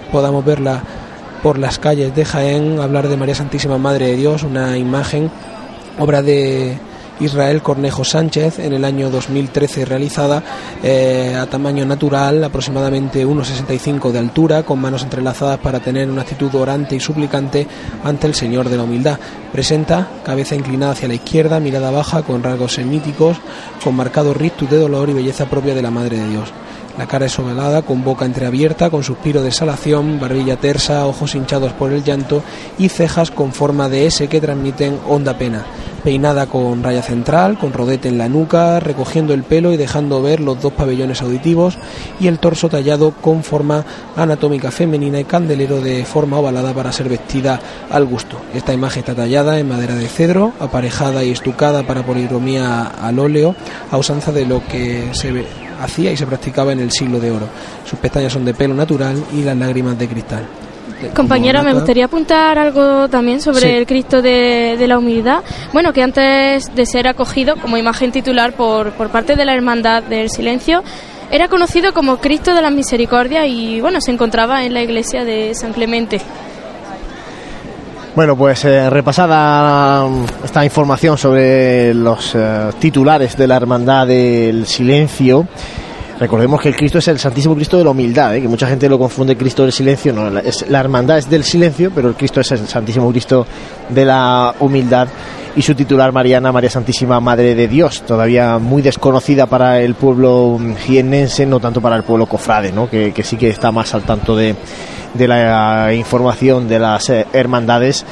podamos 0.09 0.45
verla 0.45 0.81
por 1.43 1.59
las 1.59 1.79
calles 1.79 2.15
de 2.15 2.23
Jaén, 2.23 2.79
hablar 2.79 3.09
de 3.09 3.17
María 3.17 3.35
Santísima 3.35 3.77
Madre 3.77 4.07
de 4.07 4.15
Dios, 4.15 4.43
una 4.43 4.77
imagen, 4.77 5.29
obra 5.99 6.21
de 6.21 6.77
Israel 7.19 7.61
Cornejo 7.61 8.03
Sánchez 8.03 8.59
en 8.59 8.73
el 8.73 8.85
año 8.85 9.09
2013 9.09 9.85
realizada 9.85 10.43
eh, 10.83 11.35
a 11.39 11.45
tamaño 11.47 11.85
natural, 11.85 12.43
aproximadamente 12.43 13.25
1,65 13.25 14.11
de 14.11 14.19
altura, 14.19 14.63
con 14.63 14.79
manos 14.79 15.03
entrelazadas 15.03 15.59
para 15.59 15.79
tener 15.79 16.09
una 16.09 16.21
actitud 16.21 16.53
orante 16.55 16.95
y 16.95 16.99
suplicante 16.99 17.67
ante 18.03 18.27
el 18.27 18.35
Señor 18.35 18.69
de 18.69 18.77
la 18.77 18.83
Humildad. 18.83 19.19
Presenta 19.51 20.07
cabeza 20.23 20.55
inclinada 20.55 20.93
hacia 20.93 21.07
la 21.07 21.15
izquierda, 21.15 21.59
mirada 21.59 21.91
baja, 21.91 22.23
con 22.23 22.43
rasgos 22.43 22.73
semíticos, 22.73 23.37
con 23.83 23.95
marcado 23.95 24.33
rictus 24.33 24.69
de 24.69 24.77
dolor 24.77 25.09
y 25.09 25.13
belleza 25.13 25.45
propia 25.45 25.75
de 25.75 25.81
la 25.81 25.91
Madre 25.91 26.17
de 26.17 26.29
Dios. 26.29 26.53
La 26.97 27.05
cara 27.05 27.27
es 27.27 27.37
ovalada, 27.37 27.83
con 27.83 28.03
boca 28.03 28.25
entreabierta, 28.25 28.89
con 28.89 29.03
suspiro 29.03 29.43
de 29.43 29.51
salación, 29.51 30.19
barbilla 30.19 30.55
tersa, 30.57 31.05
ojos 31.05 31.35
hinchados 31.35 31.71
por 31.73 31.93
el 31.93 32.03
llanto 32.03 32.41
y 32.79 32.89
cejas 32.89 33.29
con 33.29 33.53
forma 33.53 33.87
de 33.87 34.07
S 34.07 34.27
que 34.27 34.41
transmiten 34.41 34.99
honda 35.07 35.37
pena. 35.37 35.63
Peinada 36.03 36.47
con 36.47 36.81
raya 36.81 37.03
central, 37.03 37.59
con 37.59 37.73
rodete 37.73 38.07
en 38.07 38.17
la 38.17 38.29
nuca, 38.29 38.79
recogiendo 38.79 39.35
el 39.35 39.43
pelo 39.43 39.73
y 39.73 39.77
dejando 39.77 40.23
ver 40.23 40.39
los 40.39 40.59
dos 40.59 40.73
pabellones 40.73 41.21
auditivos 41.21 41.77
y 42.19 42.27
el 42.27 42.39
torso 42.39 42.67
tallado 42.67 43.11
con 43.11 43.43
forma 43.43 43.85
anatómica 44.15 44.71
femenina 44.71 45.19
y 45.19 45.25
candelero 45.25 45.81
de 45.81 46.03
forma 46.03 46.39
ovalada 46.39 46.73
para 46.73 46.91
ser 46.91 47.09
vestida 47.09 47.59
al 47.91 48.05
gusto. 48.05 48.37
Esta 48.55 48.73
imagen 48.73 49.01
está 49.01 49.13
tallada 49.13 49.59
en 49.59 49.67
madera 49.67 49.93
de 49.93 50.07
cedro, 50.07 50.53
aparejada 50.59 51.23
y 51.23 51.29
estucada 51.31 51.83
para 51.83 52.03
policromía 52.03 52.87
al 52.87 53.19
óleo, 53.19 53.55
a 53.91 53.97
usanza 53.97 54.31
de 54.31 54.45
lo 54.47 54.65
que 54.65 55.09
se 55.13 55.31
ve 55.31 55.66
hacía 55.81 56.11
y 56.11 56.17
se 56.17 56.25
practicaba 56.25 56.73
en 56.73 56.79
el 56.79 56.91
siglo 56.91 57.19
de 57.19 57.31
oro. 57.31 57.47
Sus 57.85 57.97
pestañas 57.99 58.33
son 58.33 58.45
de 58.45 58.53
pelo 58.53 58.73
natural 58.73 59.21
y 59.33 59.43
las 59.43 59.55
lágrimas 59.57 59.97
de 59.97 60.07
cristal. 60.07 60.47
Compañero, 61.15 61.61
me 61.63 61.73
gustaría 61.73 62.05
apuntar 62.05 62.57
algo 62.57 63.07
también 63.07 63.39
sobre 63.39 63.61
Sí. 63.61 63.67
el 63.67 63.85
Cristo 63.85 64.21
de, 64.21 64.75
de 64.79 64.87
la 64.87 64.97
Humildad. 64.97 65.41
Bueno, 65.71 65.93
que 65.93 66.01
antes 66.01 66.73
de 66.73 66.85
ser 66.87 67.07
acogido 67.07 67.55
como 67.57 67.77
imagen 67.77 68.11
titular 68.11 68.53
por, 68.53 68.91
por 68.93 69.09
parte 69.09 69.35
de 69.35 69.45
la 69.45 69.53
Hermandad 69.53 70.01
del 70.03 70.29
Silencio, 70.31 70.83
era 71.29 71.49
conocido 71.49 71.93
como 71.93 72.17
Cristo 72.17 72.55
de 72.55 72.61
la 72.63 72.71
Misericordia 72.71 73.45
y 73.45 73.79
bueno, 73.79 74.01
se 74.01 74.11
encontraba 74.11 74.63
en 74.63 74.73
la 74.73 74.81
iglesia 74.81 75.23
de 75.23 75.53
San 75.53 75.73
Clemente. 75.73 76.19
Bueno, 78.17 78.35
pues 78.35 78.65
eh, 78.65 78.89
repasada 78.89 80.07
mm, 80.07 80.25
esta 80.43 80.65
información 80.65 81.19
sobre 81.19 81.93
los 81.93 82.33
eh, 82.33 82.71
titulares 82.79 83.37
de 83.37 83.45
la 83.45 83.57
Hermandad 83.57 84.07
del 84.07 84.65
Silencio. 84.65 85.47
Recordemos 86.19 86.59
que 86.59 86.69
el 86.69 86.75
Cristo 86.75 86.97
es 86.97 87.07
el 87.09 87.19
Santísimo 87.19 87.53
Cristo 87.53 87.77
de 87.77 87.83
la 87.83 87.91
Humildad, 87.91 88.35
¿eh? 88.35 88.41
que 88.41 88.47
mucha 88.47 88.67
gente 88.67 88.89
lo 88.89 88.97
confunde 88.97 89.37
Cristo 89.37 89.61
del 89.61 89.71
Silencio. 89.71 90.13
No, 90.13 90.35
es, 90.39 90.67
la 90.67 90.79
Hermandad 90.79 91.19
es 91.19 91.29
del 91.29 91.43
Silencio, 91.43 91.91
pero 91.93 92.09
el 92.09 92.15
Cristo 92.15 92.41
es 92.41 92.51
el 92.53 92.67
Santísimo 92.67 93.11
Cristo 93.11 93.45
de 93.89 94.03
la 94.03 94.55
Humildad. 94.61 95.07
Y 95.57 95.63
su 95.63 95.73
titular, 95.73 96.11
Mariana, 96.11 96.51
María 96.51 96.69
Santísima 96.69 97.19
Madre 97.19 97.55
de 97.55 97.67
Dios, 97.67 98.03
todavía 98.03 98.59
muy 98.59 98.83
desconocida 98.83 99.47
para 99.47 99.81
el 99.81 99.95
pueblo 99.95 100.59
jiennense, 100.85 101.47
no 101.47 101.59
tanto 101.59 101.81
para 101.81 101.95
el 101.95 102.03
pueblo 102.03 102.27
cofrade, 102.27 102.71
¿no? 102.71 102.87
que, 102.87 103.11
que 103.11 103.23
sí 103.23 103.37
que 103.37 103.49
está 103.49 103.71
más 103.71 103.95
al 103.95 104.03
tanto 104.03 104.35
de, 104.35 104.55
de 105.15 105.27
la 105.27 105.91
información 105.95 106.67
de 106.67 106.77
las 106.77 107.09
eh, 107.09 107.25
hermandades. 107.33 108.05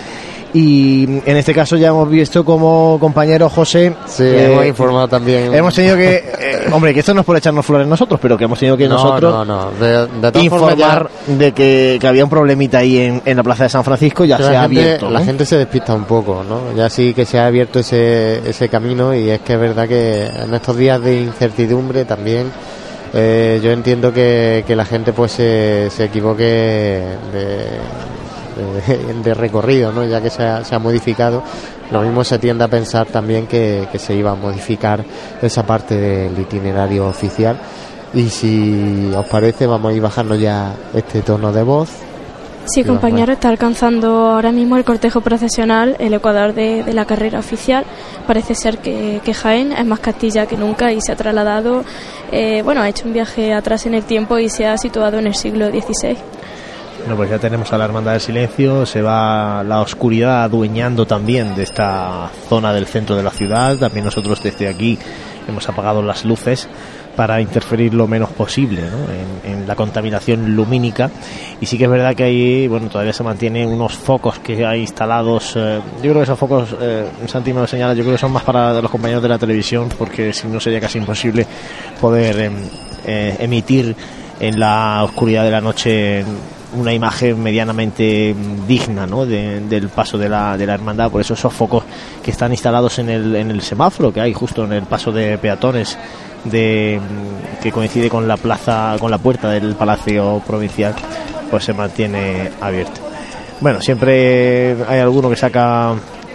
Y 0.57 1.03
en 1.25 1.35
este 1.35 1.53
caso 1.53 1.75
ya 1.75 1.89
hemos 1.89 2.09
visto 2.09 2.45
como 2.45 2.97
compañero 2.97 3.49
José. 3.49 3.93
Sí, 4.05 4.23
eh, 4.23 4.45
hemos 4.53 4.65
informado 4.65 5.09
también. 5.09 5.53
Hemos 5.53 5.75
tenido 5.75 5.97
que. 5.97 6.15
eh, 6.15 6.69
hombre, 6.71 6.93
que 6.93 7.01
esto 7.01 7.13
no 7.13 7.19
es 7.19 7.25
por 7.25 7.35
echarnos 7.35 7.65
flores 7.65 7.85
nosotros, 7.85 8.17
pero 8.21 8.37
que 8.37 8.45
hemos 8.45 8.57
tenido 8.57 8.77
que 8.77 8.87
No, 8.87 8.93
nosotros 8.95 9.33
no, 9.33 9.43
no. 9.43 9.71
De, 9.71 10.07
de 10.07 10.31
todas 10.31 10.47
formas, 10.47 10.71
informar 10.71 11.09
de 11.27 11.51
que, 11.51 11.97
que 11.99 12.07
había 12.07 12.23
un 12.23 12.29
problemita 12.29 12.77
ahí 12.77 12.99
en, 12.99 13.21
en 13.25 13.35
la 13.35 13.43
plaza 13.43 13.63
de 13.63 13.69
San 13.69 13.83
Francisco, 13.83 14.23
ya 14.23 14.37
se 14.37 14.43
ha 14.55 14.61
gente, 14.61 14.79
abierto. 14.81 15.09
La 15.09 15.25
gente 15.25 15.45
se 15.45 15.57
despista 15.57 15.93
un 15.93 16.05
poco, 16.05 16.41
¿no? 16.47 16.73
Ya 16.73 16.89
sí 16.89 17.13
que 17.13 17.25
se 17.25 17.37
ha 17.37 17.47
abierto 17.47 17.79
ese, 17.79 18.41
ese 18.49 18.69
camino 18.69 19.13
y 19.13 19.29
es 19.29 19.41
que 19.41 19.55
es 19.55 19.59
verdad 19.59 19.89
que 19.89 20.25
en 20.25 20.53
estos 20.53 20.77
días 20.77 21.01
de 21.01 21.19
incertidumbre 21.19 22.05
también 22.05 22.49
eh, 23.13 23.59
yo 23.61 23.71
entiendo 23.71 24.13
que, 24.13 24.63
que 24.65 24.73
la 24.73 24.85
gente 24.85 25.11
pues 25.11 25.33
se, 25.33 25.89
se 25.89 26.05
equivoque 26.05 26.43
de, 26.43 27.65
de, 28.55 29.13
de 29.23 29.33
recorrido, 29.33 29.91
¿no? 29.91 30.05
Ya 30.05 30.21
que 30.21 30.29
se 30.29 30.43
ha, 30.43 30.63
se 30.63 30.75
ha 30.75 30.79
modificado. 30.79 31.43
Lo 31.91 32.01
mismo 32.01 32.23
se 32.23 32.39
tiende 32.39 32.63
a 32.63 32.67
pensar 32.67 33.07
también 33.07 33.47
que, 33.47 33.87
que 33.91 33.99
se 33.99 34.15
iba 34.15 34.31
a 34.31 34.35
modificar 34.35 35.03
esa 35.41 35.63
parte 35.65 35.95
del 35.95 36.39
itinerario 36.39 37.07
oficial. 37.07 37.57
Y 38.13 38.29
si 38.29 39.11
os 39.15 39.25
parece, 39.27 39.67
vamos 39.67 39.91
a 39.91 39.95
ir 39.95 40.01
bajando 40.01 40.35
ya 40.35 40.73
este 40.93 41.21
tono 41.21 41.51
de 41.51 41.63
voz. 41.63 41.89
Sí, 42.65 42.83
compañero, 42.83 43.31
está 43.31 43.49
alcanzando 43.49 44.31
ahora 44.31 44.51
mismo 44.51 44.75
el 44.75 44.83
cortejo 44.83 45.21
procesional, 45.21 45.95
el 45.99 46.13
ecuador 46.15 46.53
de, 46.53 46.83
de 46.83 46.93
la 46.93 47.05
carrera 47.05 47.37
oficial. 47.37 47.85
Parece 48.25 48.55
ser 48.55 48.79
que, 48.79 49.21
que 49.23 49.33
Jaén 49.35 49.71
es 49.71 49.85
más 49.85 49.99
Castilla 49.99 50.47
que 50.47 50.57
nunca 50.57 50.91
y 50.91 50.99
se 50.99 51.11
ha 51.11 51.15
trasladado, 51.15 51.83
eh, 52.31 52.63
bueno, 52.63 52.81
ha 52.81 52.89
hecho 52.89 53.05
un 53.05 53.13
viaje 53.13 53.53
atrás 53.53 53.85
en 53.85 53.93
el 53.93 54.03
tiempo 54.03 54.39
y 54.39 54.49
se 54.49 54.65
ha 54.65 54.77
situado 54.77 55.19
en 55.19 55.27
el 55.27 55.35
siglo 55.35 55.69
XVI. 55.69 56.17
Bueno, 57.05 57.17
pues 57.17 57.29
ya 57.29 57.37
tenemos 57.37 57.71
a 57.71 57.77
la 57.77 57.85
Hermandad 57.85 58.13
del 58.13 58.21
Silencio, 58.21 58.83
se 58.87 59.03
va 59.03 59.63
la 59.63 59.79
oscuridad 59.81 60.45
adueñando 60.45 61.05
también 61.05 61.55
de 61.55 61.61
esta 61.61 62.31
zona 62.49 62.73
del 62.73 62.87
centro 62.87 63.15
de 63.15 63.21
la 63.21 63.29
ciudad. 63.29 63.77
También 63.77 64.05
nosotros 64.05 64.41
desde 64.41 64.67
aquí 64.67 64.97
hemos 65.47 65.69
apagado 65.69 66.01
las 66.01 66.25
luces 66.25 66.67
para 67.15 67.39
interferir 67.41 67.93
lo 67.93 68.07
menos 68.07 68.29
posible 68.31 68.81
en 69.43 69.67
la 69.67 69.75
contaminación 69.75 70.55
lumínica. 70.55 71.11
Y 71.61 71.67
sí 71.67 71.77
que 71.77 71.83
es 71.83 71.91
verdad 71.91 72.15
que 72.15 72.23
ahí, 72.23 72.67
bueno, 72.67 72.89
todavía 72.89 73.13
se 73.13 73.21
mantienen 73.21 73.69
unos 73.69 73.93
focos 73.93 74.39
que 74.39 74.65
hay 74.65 74.81
instalados. 74.81 75.53
eh, 75.57 75.79
yo 75.97 76.01
creo 76.01 76.15
que 76.15 76.23
esos 76.23 76.39
focos, 76.39 76.75
eh, 76.81 77.07
Santi 77.27 77.53
me 77.53 77.61
lo 77.61 77.67
señala, 77.67 77.93
yo 77.93 78.01
creo 78.01 78.15
que 78.15 78.19
son 78.19 78.31
más 78.31 78.41
para 78.41 78.81
los 78.81 78.89
compañeros 78.89 79.21
de 79.21 79.29
la 79.29 79.37
televisión, 79.37 79.89
porque 79.95 80.33
si 80.33 80.47
no 80.47 80.59
sería 80.59 80.81
casi 80.81 80.97
imposible 80.97 81.45
poder 82.01 82.39
em, 82.39 82.55
eh, 83.05 83.35
emitir 83.41 83.95
en 84.39 84.59
la 84.59 85.03
oscuridad 85.03 85.43
de 85.43 85.51
la 85.51 85.61
noche 85.61 86.25
una 86.75 86.93
imagen 86.93 87.41
medianamente 87.41 88.33
mm, 88.33 88.67
digna 88.67 89.05
¿no? 89.07 89.25
de- 89.25 89.61
del 89.61 89.89
paso 89.89 90.17
de 90.17 90.29
la, 90.29 90.57
de 90.57 90.65
la 90.65 90.73
hermandad. 90.73 91.09
Por 91.11 91.21
eso 91.21 91.33
esos 91.33 91.53
focos 91.53 91.83
que 92.23 92.31
están 92.31 92.51
instalados 92.51 92.99
en 92.99 93.09
el, 93.09 93.35
en 93.35 93.51
el 93.51 93.61
semáforo 93.61 94.11
que 94.13 94.21
hay 94.21 94.33
justo 94.33 94.65
en 94.65 94.73
el 94.73 94.83
paso 94.83 95.11
de 95.11 95.37
peatones 95.37 95.97
de, 96.43 96.99
mm, 97.01 97.61
que 97.63 97.71
coincide 97.71 98.09
con 98.09 98.27
la 98.27 98.37
plaza, 98.37 98.95
con 98.99 99.09
la 99.11 99.17
puerta 99.17 99.49
del 99.49 99.75
Palacio 99.75 100.41
Provincial, 100.45 100.93
pues 101.49 101.63
se 101.63 101.73
mantiene 101.73 102.51
abierto. 102.61 103.01
Bueno, 103.61 103.81
siempre 103.81 104.75
hay 104.87 104.99
alguno 104.99 105.29
que 105.29 105.35
saca 105.37 105.93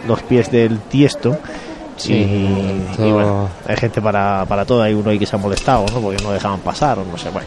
los 0.09 0.23
pies 0.23 0.51
del 0.51 0.79
tiesto. 0.81 1.37
Sí, 1.97 2.15
y 2.15 3.11
bueno, 3.13 3.51
hay 3.69 3.77
gente 3.77 4.01
para, 4.01 4.47
para 4.47 4.65
todo. 4.65 4.81
Hay 4.83 4.95
uno 4.95 5.11
ahí 5.11 5.19
que 5.19 5.27
se 5.27 5.37
ha 5.37 5.39
molestado, 5.39 5.85
¿no? 5.93 6.01
Porque 6.01 6.23
no 6.25 6.33
dejaban 6.33 6.61
pasar 6.61 6.99
o 6.99 7.05
no 7.05 7.19
sé. 7.19 7.29
Bueno, 7.29 7.47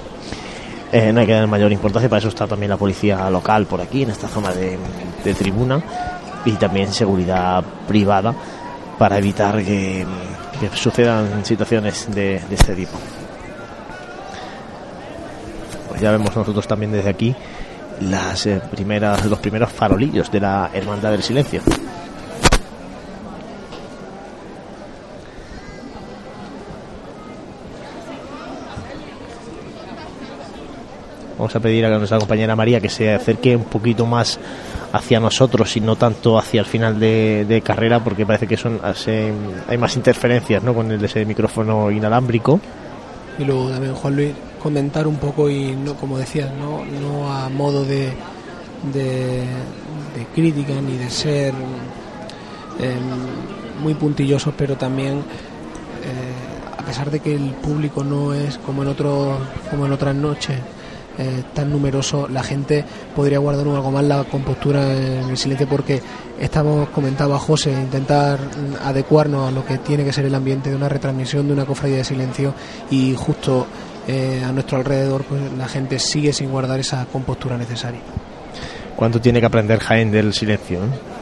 eh, 0.94 1.12
no 1.12 1.20
hay 1.20 1.26
que 1.26 1.34
dar 1.34 1.48
mayor 1.48 1.72
importancia. 1.72 2.08
Para 2.08 2.20
eso 2.20 2.30
está 2.30 2.48
también 2.48 2.70
la 2.70 2.78
policía 2.78 3.30
local 3.30 3.66
por 3.66 3.82
aquí, 3.82 4.04
en 4.04 4.12
esta 4.12 4.28
zona 4.28 4.52
de, 4.52 4.78
tribuna. 5.34 5.82
Y 6.46 6.52
también 6.54 6.94
seguridad 6.94 7.64
privada 7.88 8.34
para 8.98 9.18
evitar 9.18 9.64
que, 9.64 10.06
sucedan 10.76 11.44
situaciones 11.44 12.08
de, 12.14 12.40
de 12.48 12.56
este 12.56 12.76
tipo. 12.76 12.98
Pues 15.90 16.00
ya 16.00 16.12
vemos 16.12 16.36
nosotros 16.36 16.68
también 16.68 16.92
desde 16.92 17.10
aquí 17.10 17.36
las 18.02 18.46
eh, 18.46 18.62
primeras, 18.72 19.26
los 19.26 19.40
primeros 19.40 19.72
farolillos 19.72 20.32
de 20.32 20.40
la 20.40 20.70
Hermandad 20.74 21.12
del 21.12 21.24
Silencio. 21.24 21.62
Vamos 31.38 31.56
a 31.56 31.60
pedir 31.60 31.86
a 31.86 31.98
nuestra 31.98 32.20
compañera 32.20 32.56
María 32.56 32.80
que 32.80 32.90
se 32.90 33.14
acerque 33.14 33.56
un 33.56 33.66
poquito 33.66 34.06
más 34.06 34.40
hacia 34.92 35.20
nosotros 35.20 35.76
y 35.76 35.82
no 35.82 35.96
tanto 35.96 36.38
hacia 36.38 36.60
el 36.60 36.68
final 36.68 37.00
de, 37.00 37.62
carrera 37.66 38.04
porque 38.04 38.26
parece 38.26 38.48
que 38.48 38.58
son 38.58 38.80
hay 39.68 39.78
más 39.78 39.96
interferencias 39.96 40.62
¿no? 40.64 40.74
con 40.74 40.92
el 40.92 41.00
de 41.00 41.06
ese 41.08 41.26
micrófono 41.26 41.90
inalámbrico. 41.90 42.60
Y 43.40 43.46
luego 43.46 43.70
también, 43.70 43.96
Juan 43.96 44.16
Luis, 44.16 44.32
comentar 44.62 45.08
un 45.08 45.18
poco 45.18 45.50
y 45.50 45.76
no, 45.76 45.96
como 45.96 46.20
decías, 46.20 46.52
no, 46.54 46.86
no 46.86 47.34
a 47.34 47.50
modo 47.50 47.84
de, 47.84 48.14
de, 48.94 49.40
de 50.16 50.26
crítica 50.36 50.74
ni 50.80 50.98
de 50.98 51.10
ser 51.10 51.54
eh, 52.80 52.96
muy 53.82 53.96
puntillosos, 53.96 54.54
pero 54.56 54.76
también 54.76 55.18
eh, 55.18 56.78
a 56.78 56.86
pesar 56.86 57.10
de 57.10 57.20
que 57.20 57.34
el 57.34 57.52
público 57.52 58.04
no 58.04 58.34
es 58.36 58.60
como 58.60 58.84
en 58.84 58.90
otro, 58.90 59.40
como 59.72 59.88
en 59.88 59.94
otras 59.94 60.16
noches 60.16 60.58
eh, 61.18 61.44
tan 61.54 61.72
numeroso, 61.72 62.28
la 62.28 62.44
gente 62.44 62.84
podría 63.16 63.40
guardar 63.40 63.68
un 63.68 63.76
algo 63.76 63.92
más 63.92 64.04
la 64.04 64.24
compostura 64.24 64.82
en 64.94 65.30
el 65.30 65.38
silencio 65.38 65.68
porque 65.68 66.02
estamos 66.40 66.90
comentaba 66.90 67.38
José 67.40 67.72
intentar 67.72 68.40
adecuarnos 68.84 69.48
a 69.50 69.52
lo 69.52 69.66
que 69.66 69.78
tiene 69.78 70.04
que 70.04 70.12
ser 70.14 70.26
el 70.26 70.36
ambiente 70.36 70.70
de 70.70 70.76
una 70.76 70.90
retransmisión 70.90 71.48
de 71.48 71.54
una 71.54 71.66
cofradía 71.66 71.98
de 71.98 72.04
silencio 72.04 72.54
y 72.90 73.14
justo 73.16 73.68
eh, 74.08 74.42
a 74.46 74.52
nuestro 74.52 74.78
alrededor 74.78 75.24
pues 75.24 75.42
la 75.58 75.68
gente 75.68 76.00
sigue 76.00 76.34
sin 76.34 76.50
guardar 76.52 76.80
esa 76.80 77.06
compostura 77.12 77.58
necesaria. 77.58 78.02
¿Cuánto 78.96 79.20
tiene 79.22 79.40
que 79.40 79.46
aprender 79.46 79.80
Jaén 79.80 80.12
del 80.12 80.34
silencio? 80.34 80.80
eh? 80.80 81.14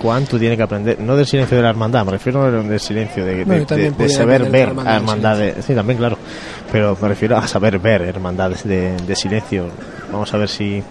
cuánto 0.00 0.38
tiene 0.38 0.56
que 0.58 0.62
aprender, 0.62 1.00
no 1.00 1.16
del 1.16 1.26
silencio 1.26 1.56
de 1.56 1.62
la 1.62 1.70
hermandad, 1.70 2.04
me 2.04 2.12
refiero 2.12 2.62
del 2.62 2.78
silencio, 2.78 3.24
de, 3.24 3.44
de- 3.46 4.08
saber 4.10 4.48
ver 4.50 4.68
hermandad 4.68 4.86
a 4.86 4.92
del 4.92 5.02
hermandades, 5.02 5.64
sí, 5.64 5.74
también, 5.74 5.98
claro, 5.98 6.18
pero 6.70 6.96
me 7.00 7.08
refiero 7.08 7.36
a 7.36 7.46
saber 7.46 7.78
ver 7.78 8.02
hermandades 8.02 8.64
de, 8.64 8.96
de 8.96 9.16
silencio. 9.16 9.66
Vamos 10.10 10.32
a 10.34 10.38
ver 10.38 10.48
si, 10.48 10.82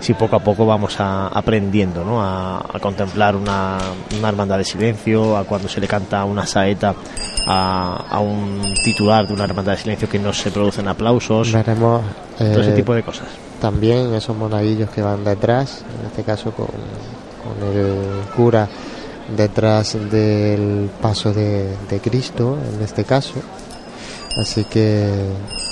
si 0.00 0.14
poco 0.14 0.36
a 0.36 0.40
poco 0.40 0.66
vamos 0.66 1.00
a, 1.00 1.28
aprendiendo 1.28 2.04
¿no? 2.04 2.22
a, 2.22 2.58
a 2.58 2.78
contemplar 2.80 3.36
una, 3.36 3.78
una 4.18 4.28
hermandad 4.28 4.58
de 4.58 4.64
silencio, 4.64 5.36
a 5.36 5.44
cuando 5.44 5.68
se 5.68 5.80
le 5.80 5.88
canta 5.88 6.24
una 6.24 6.46
saeta 6.46 6.94
a, 7.46 8.06
a 8.10 8.20
un 8.20 8.62
titular 8.84 9.26
de 9.26 9.34
una 9.34 9.44
hermandad 9.44 9.72
de 9.72 9.78
silencio 9.78 10.08
que 10.08 10.18
no 10.18 10.32
se 10.32 10.50
producen 10.50 10.88
aplausos, 10.88 11.52
Veremos 11.52 12.02
todo 12.38 12.60
ese 12.60 12.72
eh, 12.72 12.76
tipo 12.76 12.94
de 12.94 13.02
cosas. 13.02 13.28
También 13.60 14.12
esos 14.14 14.36
monaguillos 14.36 14.90
que 14.90 15.02
van 15.02 15.24
detrás, 15.24 15.84
en 16.00 16.06
este 16.06 16.22
caso 16.24 16.50
con, 16.50 16.66
con 16.66 17.68
el 17.68 17.96
cura 18.36 18.68
detrás 19.34 19.96
del 20.10 20.90
paso 21.00 21.32
de, 21.32 21.76
de 21.88 22.00
Cristo, 22.00 22.58
en 22.74 22.82
este 22.82 23.04
caso. 23.04 23.34
Así 24.36 24.64
que, 24.64 25.08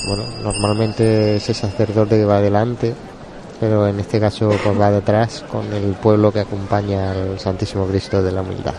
bueno, 0.06 0.24
normalmente 0.42 1.36
ese 1.36 1.52
sacerdote 1.52 2.16
que 2.16 2.24
va 2.24 2.38
adelante, 2.38 2.94
pero 3.60 3.86
en 3.86 4.00
este 4.00 4.18
caso 4.18 4.50
pues 4.62 4.80
va 4.80 4.90
detrás 4.90 5.44
con 5.50 5.70
el 5.72 5.92
pueblo 5.92 6.32
que 6.32 6.40
acompaña 6.40 7.12
al 7.12 7.38
Santísimo 7.38 7.86
Cristo 7.86 8.22
de 8.22 8.32
la 8.32 8.40
Humildad. 8.40 8.74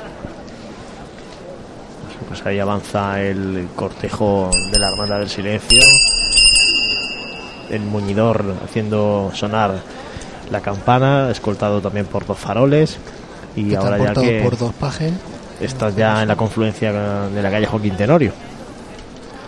Pues 2.27 2.45
ahí 2.45 2.59
avanza 2.59 3.21
el 3.21 3.67
cortejo 3.75 4.49
de 4.71 4.79
la 4.79 4.89
Hermandad 4.89 5.19
del 5.19 5.29
Silencio. 5.29 5.79
El 7.69 7.81
muñidor 7.81 8.43
haciendo 8.63 9.31
sonar 9.33 9.75
la 10.51 10.61
campana, 10.61 11.29
escoltado 11.29 11.81
también 11.81 12.07
por 12.07 12.25
dos 12.25 12.37
faroles. 12.37 12.97
Y 13.55 13.75
ahora 13.75 13.97
ya 13.97 14.13
que 14.13 14.41
por 14.43 14.57
dos 14.57 14.73
pajes 14.73 15.13
estás 15.61 15.95
ya 15.95 16.23
en 16.23 16.27
la 16.27 16.35
confluencia 16.35 16.91
de 17.29 17.41
la 17.41 17.51
calle 17.51 17.67
Joaquín 17.67 17.95
Tenorio. 17.95 18.33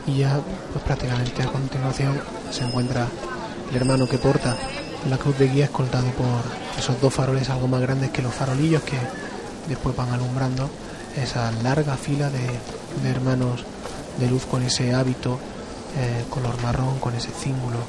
Y 0.07 0.17
ya 0.17 0.39
pues 0.71 0.83
prácticamente 0.83 1.43
a 1.43 1.47
continuación 1.47 2.19
se 2.51 2.63
encuentra 2.63 3.07
el 3.69 3.75
hermano 3.75 4.07
que 4.07 4.17
porta 4.17 4.55
la 5.09 5.17
cruz 5.17 5.37
de 5.37 5.49
guía 5.49 5.65
escoltado 5.65 6.09
por 6.11 6.79
esos 6.79 6.99
dos 7.01 7.13
faroles 7.13 7.49
algo 7.49 7.67
más 7.67 7.81
grandes 7.81 8.09
que 8.11 8.21
los 8.21 8.33
farolillos 8.33 8.81
que 8.83 8.97
después 9.67 9.95
van 9.95 10.11
alumbrando 10.11 10.69
esa 11.15 11.51
larga 11.63 11.95
fila 11.97 12.29
de, 12.29 12.47
de 13.03 13.09
hermanos 13.09 13.63
de 14.19 14.29
luz 14.29 14.45
con 14.45 14.63
ese 14.63 14.93
hábito 14.93 15.39
eh, 15.97 16.25
color 16.29 16.61
marrón, 16.61 16.99
con 16.99 17.15
ese 17.15 17.31
cíngulo 17.31 17.79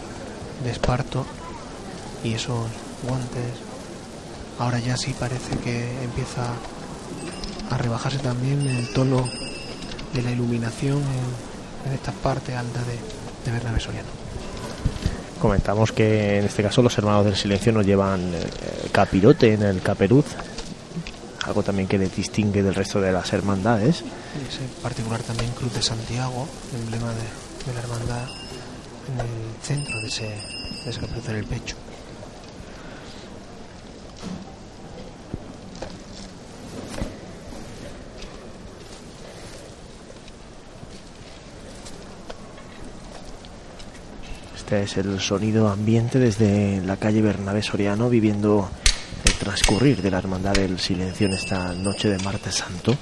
de 0.65 0.71
esparto 0.71 1.27
y 2.25 2.35
esos 2.35 2.67
guantes. 3.07 3.53
Ahora 4.59 4.79
ya 4.79 4.97
sí 4.97 5.15
parece 5.19 5.57
que 5.59 6.03
empieza 6.03 6.53
a 7.71 7.77
rebajarse 7.77 8.19
también 8.19 8.67
el 8.67 8.93
tono 8.93 9.29
de 10.15 10.23
la 10.23 10.31
iluminación 10.31 11.03
en 11.87 11.93
estas 11.93 12.15
partes 12.17 12.55
altas 12.55 12.87
de, 12.87 12.95
de 13.45 13.53
Bernabé 13.53 13.81
Soriano. 13.81 14.09
Comentamos 15.41 15.93
que 15.93 16.39
en 16.39 16.45
este 16.47 16.63
caso 16.63 16.83
los 16.83 16.97
hermanos 16.99 17.25
del 17.25 17.37
silencio 17.37 17.73
no 17.73 17.83
llevan 17.83 18.35
eh, 18.35 18.89
capirote 18.91 19.55
en 19.55 19.63
el 19.63 19.81
caperuz, 19.81 20.27
algo 21.45 21.63
también 21.63 21.87
que 21.87 21.97
les 21.97 22.15
distingue 22.15 22.63
del 22.63 22.75
resto 22.75 23.01
de 23.01 23.13
las 23.13 23.33
hermandades. 23.33 24.01
Y 24.03 24.49
ese 24.49 24.63
particular 24.83 25.23
también 25.23 25.51
Cruz 25.53 25.75
de 25.75 25.83
Santiago, 25.83 26.49
emblema 26.75 27.09
de, 27.09 27.67
de 27.67 27.75
la 27.75 27.81
hermandad 27.81 28.29
en 29.13 29.21
el 29.21 29.63
centro 29.63 30.01
de 30.01 30.09
ese, 30.09 30.25
de 30.85 30.91
ese 30.91 31.01
caperuzo 31.01 31.31
en 31.31 31.37
el 31.37 31.45
pecho. 31.45 31.77
Este 44.69 44.83
es 44.83 44.99
el 44.99 45.19
sonido 45.19 45.71
ambiente 45.71 46.19
desde 46.19 46.83
la 46.83 46.99
calle 46.99 47.23
Bernabé 47.23 47.63
Soriano, 47.63 48.11
viviendo 48.11 48.69
el 49.25 49.33
transcurrir 49.33 50.03
de 50.03 50.11
la 50.11 50.19
Hermandad 50.19 50.53
del 50.53 50.79
Silencio 50.79 51.27
en 51.27 51.33
esta 51.33 51.73
noche 51.73 52.11
de 52.11 52.19
Martes 52.19 52.57
Santo. 52.57 52.95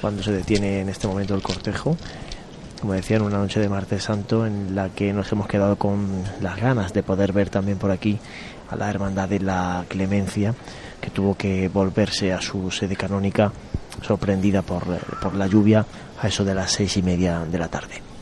Cuando 0.00 0.20
se 0.20 0.32
detiene 0.32 0.80
en 0.80 0.88
este 0.88 1.06
momento 1.06 1.36
el 1.36 1.42
cortejo, 1.42 1.96
como 2.80 2.94
decía, 2.94 3.18
en 3.18 3.22
una 3.22 3.38
noche 3.38 3.60
de 3.60 3.68
Martes 3.68 4.02
Santo 4.02 4.46
en 4.46 4.74
la 4.74 4.88
que 4.88 5.12
nos 5.12 5.30
hemos 5.30 5.46
quedado 5.46 5.76
con 5.76 6.24
las 6.40 6.60
ganas 6.60 6.92
de 6.92 7.04
poder 7.04 7.32
ver 7.32 7.50
también 7.50 7.78
por 7.78 7.92
aquí 7.92 8.18
a 8.68 8.74
la 8.74 8.90
Hermandad 8.90 9.28
de 9.28 9.38
la 9.38 9.84
Clemencia, 9.86 10.56
que 11.00 11.10
tuvo 11.10 11.36
que 11.36 11.68
volverse 11.68 12.32
a 12.32 12.40
su 12.40 12.68
sede 12.72 12.96
canónica, 12.96 13.52
sorprendida 14.02 14.62
por, 14.62 14.82
eh, 14.92 14.98
por 15.22 15.36
la 15.36 15.46
lluvia, 15.46 15.86
a 16.20 16.26
eso 16.26 16.44
de 16.44 16.56
las 16.56 16.72
seis 16.72 16.96
y 16.96 17.02
media 17.02 17.44
de 17.44 17.58
la 17.58 17.68
tarde. 17.68 18.13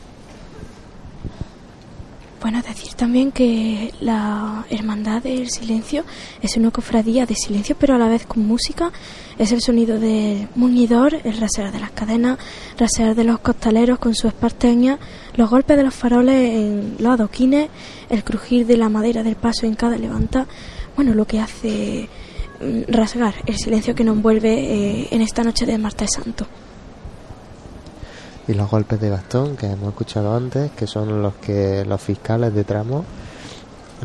Bueno, 2.43 2.61
decir 2.61 2.93
también 2.95 3.31
que 3.31 3.93
la 4.01 4.65
Hermandad 4.69 5.23
del 5.23 5.49
Silencio 5.49 6.03
es 6.41 6.57
una 6.57 6.71
cofradía 6.71 7.25
de 7.25 7.35
silencio, 7.35 7.73
pero 7.79 7.95
a 7.95 7.97
la 7.97 8.09
vez 8.09 8.25
con 8.25 8.45
música. 8.45 8.91
Es 9.39 9.53
el 9.53 9.61
sonido 9.61 9.97
del 9.97 10.49
muñidor, 10.53 11.15
el 11.23 11.37
rasear 11.39 11.71
de 11.71 11.79
las 11.79 11.91
cadenas, 11.91 12.37
rasear 12.77 13.15
de 13.15 13.23
los 13.23 13.39
costaleros 13.39 13.97
con 13.97 14.13
su 14.13 14.27
esparteña, 14.27 14.99
los 15.37 15.49
golpes 15.49 15.77
de 15.77 15.83
los 15.83 15.95
faroles 15.95 16.35
en 16.35 16.95
los 16.99 17.13
adoquines, 17.13 17.69
el 18.09 18.25
crujir 18.25 18.67
de 18.67 18.75
la 18.75 18.89
madera 18.89 19.23
del 19.23 19.37
paso 19.37 19.65
en 19.65 19.75
cada 19.75 19.97
levanta. 19.97 20.45
Bueno, 20.97 21.13
lo 21.13 21.23
que 21.23 21.39
hace 21.39 22.09
mm, 22.59 22.91
rasgar 22.91 23.35
el 23.45 23.55
silencio 23.55 23.95
que 23.95 24.03
nos 24.03 24.17
envuelve 24.17 24.51
eh, 24.51 25.07
en 25.11 25.21
esta 25.21 25.45
noche 25.45 25.65
de 25.65 25.77
Martes 25.77 26.09
Santo. 26.13 26.45
Y 28.47 28.53
los 28.53 28.69
golpes 28.69 28.99
de 28.99 29.09
bastón 29.09 29.55
que 29.55 29.67
hemos 29.67 29.89
escuchado 29.89 30.35
antes, 30.35 30.71
que 30.71 30.87
son 30.87 31.21
los 31.21 31.35
que 31.35 31.85
los 31.85 32.01
fiscales 32.01 32.53
de 32.53 32.63
tramo 32.63 33.05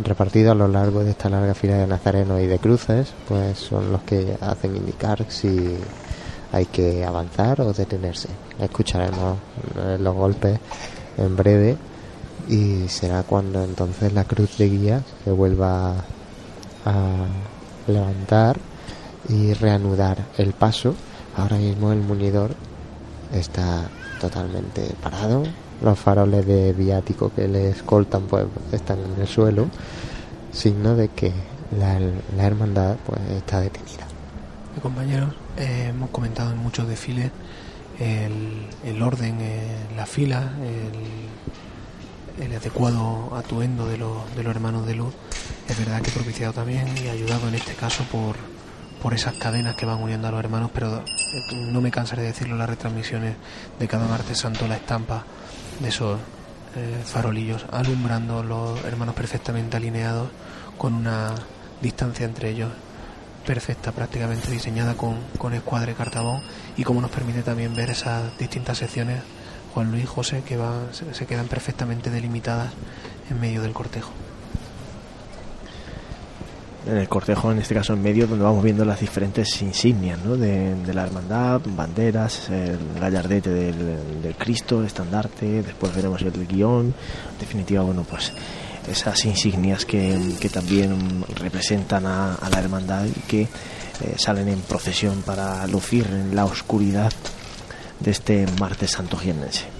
repartidos 0.04 0.52
a 0.52 0.54
lo 0.54 0.68
largo 0.68 1.02
de 1.02 1.10
esta 1.10 1.28
larga 1.28 1.54
fila 1.54 1.76
de 1.76 1.86
nazarenos 1.86 2.40
y 2.40 2.46
de 2.46 2.58
cruces, 2.58 3.12
pues 3.26 3.58
son 3.58 3.92
los 3.92 4.02
que 4.02 4.36
hacen 4.40 4.76
indicar 4.76 5.24
si 5.28 5.76
hay 6.52 6.66
que 6.66 7.04
avanzar 7.04 7.60
o 7.60 7.72
detenerse. 7.72 8.28
Escucharemos 8.60 9.38
eh, 9.76 9.98
los 10.00 10.14
golpes 10.14 10.58
en 11.16 11.36
breve 11.36 11.76
y 12.48 12.88
será 12.88 13.22
cuando 13.24 13.62
entonces 13.62 14.12
la 14.12 14.24
cruz 14.24 14.56
de 14.56 14.68
guía 14.68 15.02
se 15.24 15.30
vuelva 15.30 15.94
a 16.84 17.26
levantar 17.86 18.58
y 19.28 19.52
reanudar 19.54 20.18
el 20.38 20.52
paso. 20.52 20.94
Ahora 21.36 21.56
mismo 21.56 21.92
el 21.92 22.00
muñidor 22.00 22.52
está 23.32 23.88
totalmente 24.18 24.94
parado. 25.02 25.44
Los 25.82 25.98
faroles 25.98 26.46
de 26.46 26.72
viático 26.72 27.32
que 27.34 27.46
le 27.46 27.70
escoltan 27.70 28.22
pues 28.22 28.46
están 28.72 28.98
en 28.98 29.20
el 29.20 29.28
suelo, 29.28 29.68
signo 30.52 30.96
de 30.96 31.08
que 31.08 31.32
la, 31.78 31.98
hermandad 32.44 32.96
pues 33.06 33.20
está 33.30 33.60
detenida. 33.60 34.06
Compañeros, 34.82 35.34
eh, 35.56 35.86
hemos 35.90 36.10
comentado 36.10 36.52
en 36.52 36.58
muchos 36.58 36.86
desfiles 36.88 37.30
el, 37.98 38.66
el 38.84 39.02
orden, 39.02 39.38
eh, 39.40 39.76
la 39.96 40.06
fila, 40.06 40.52
el, 40.62 42.44
el 42.44 42.56
adecuado 42.56 43.34
atuendo 43.36 43.86
de 43.86 43.98
los, 43.98 44.36
de 44.36 44.42
los 44.42 44.54
hermanos 44.54 44.86
de 44.86 44.94
luz. 44.94 45.14
Es 45.68 45.78
verdad 45.78 46.00
que 46.02 46.10
propiciado 46.10 46.52
también 46.52 46.86
y 46.96 47.08
ayudado 47.08 47.48
en 47.48 47.54
este 47.54 47.74
caso 47.74 48.04
por, 48.04 48.36
por 49.02 49.14
esas 49.14 49.34
cadenas 49.34 49.76
que 49.76 49.86
van 49.86 50.02
uniendo 50.02 50.28
a 50.28 50.30
los 50.30 50.40
hermanos, 50.40 50.70
pero 50.72 50.98
eh, 50.98 51.02
no 51.70 51.80
me 51.80 51.90
cansaré 51.90 52.22
de 52.22 52.28
decirlo 52.28 52.56
las 52.56 52.68
retransmisiones 52.68 53.36
de 53.78 53.88
cada 53.88 54.06
martes 54.06 54.38
santo, 54.38 54.66
la 54.66 54.76
estampa 54.76 55.24
de 55.80 55.88
esos 55.88 56.18
eh, 56.76 57.00
farolillos 57.04 57.64
alumbrando 57.70 58.42
los 58.42 58.84
hermanos 58.84 59.14
perfectamente 59.14 59.76
alineados 59.76 60.28
con 60.76 60.94
una 60.94 61.34
distancia 61.80 62.26
entre 62.26 62.50
ellos 62.50 62.70
perfecta, 63.46 63.92
prácticamente 63.92 64.50
diseñada 64.50 64.94
con, 64.94 65.16
con 65.38 65.54
escuadre 65.54 65.94
cartabón 65.94 66.42
y 66.76 66.84
como 66.84 67.00
nos 67.00 67.10
permite 67.10 67.42
también 67.42 67.74
ver 67.74 67.90
esas 67.90 68.36
distintas 68.38 68.78
secciones, 68.78 69.22
Juan 69.72 69.90
Luis 69.90 70.06
José, 70.06 70.42
que 70.42 70.58
se 71.12 71.26
quedan 71.26 71.46
perfectamente 71.46 72.10
delimitadas 72.10 72.72
en 73.30 73.40
medio 73.40 73.62
del 73.62 73.72
cortejo. 73.72 74.10
En 76.86 76.96
el 76.96 77.08
cortejo, 77.08 77.52
en 77.52 77.58
este 77.58 77.74
caso 77.74 77.92
en 77.92 78.02
medio, 78.02 78.26
donde 78.26 78.44
vamos 78.44 78.62
viendo 78.62 78.84
las 78.84 79.00
diferentes 79.00 79.60
insignias 79.62 80.18
¿no? 80.24 80.36
de, 80.36 80.76
la 80.92 81.04
hermandad, 81.04 81.60
banderas, 81.64 82.48
el 82.50 82.78
gallardete 83.00 83.50
del, 83.50 84.34
Cristo, 84.38 84.80
el 84.80 84.86
estandarte, 84.86 85.62
después 85.62 85.94
veremos 85.94 86.22
el 86.22 86.46
guion, 86.46 86.86
en 86.86 87.38
definitiva, 87.38 87.82
bueno, 87.82 88.04
pues 88.08 88.32
esas 88.88 89.24
insignias 89.24 89.84
que, 89.84 90.38
también 90.52 91.24
representan 91.36 92.06
a, 92.06 92.34
a, 92.34 92.48
la 92.48 92.58
hermandad 92.58 93.04
y 93.04 93.20
que 93.28 93.42
eh, 93.42 93.48
salen 94.16 94.48
en 94.48 94.60
procesión 94.60 95.22
para 95.22 95.66
lucir 95.66 96.06
en 96.06 96.34
la 96.34 96.44
oscuridad 96.44 97.12
de 98.00 98.10
este 98.10 98.46
martes 98.58 98.92
santo 98.92 99.16
jiennense. 99.16 99.77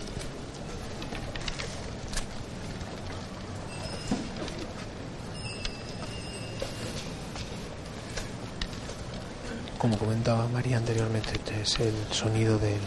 Como 9.79 9.97
comentaba 9.97 10.47
María 10.49 10.77
anteriormente, 10.77 11.31
este 11.35 11.63
es 11.63 11.81
el 11.81 11.95
sonido 12.13 12.59
del, 12.59 12.81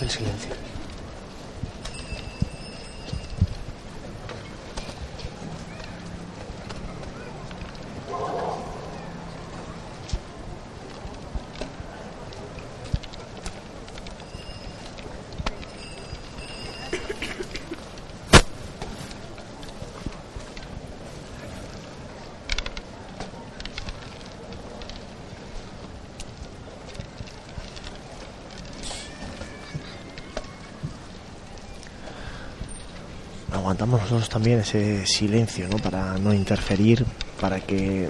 del 0.00 0.10
silencio. 0.10 0.67
Nosotros 34.10 34.28
también 34.28 34.60
ese 34.60 35.06
silencio, 35.06 35.68
¿no? 35.68 35.76
Para 35.78 36.18
no 36.18 36.32
interferir, 36.32 37.04
para 37.40 37.60
que 37.60 38.08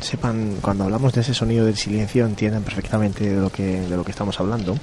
sepan, 0.00 0.58
cuando 0.60 0.84
hablamos 0.84 1.12
de 1.12 1.20
ese 1.22 1.34
sonido 1.34 1.66
del 1.66 1.76
silencio, 1.76 2.24
entiendan 2.24 2.62
perfectamente 2.62 3.28
de 3.28 3.40
lo 3.40 3.50
que, 3.50 3.80
de 3.80 3.96
lo 3.96 4.04
que 4.04 4.12
estamos 4.12 4.38
hablando. 4.40 4.76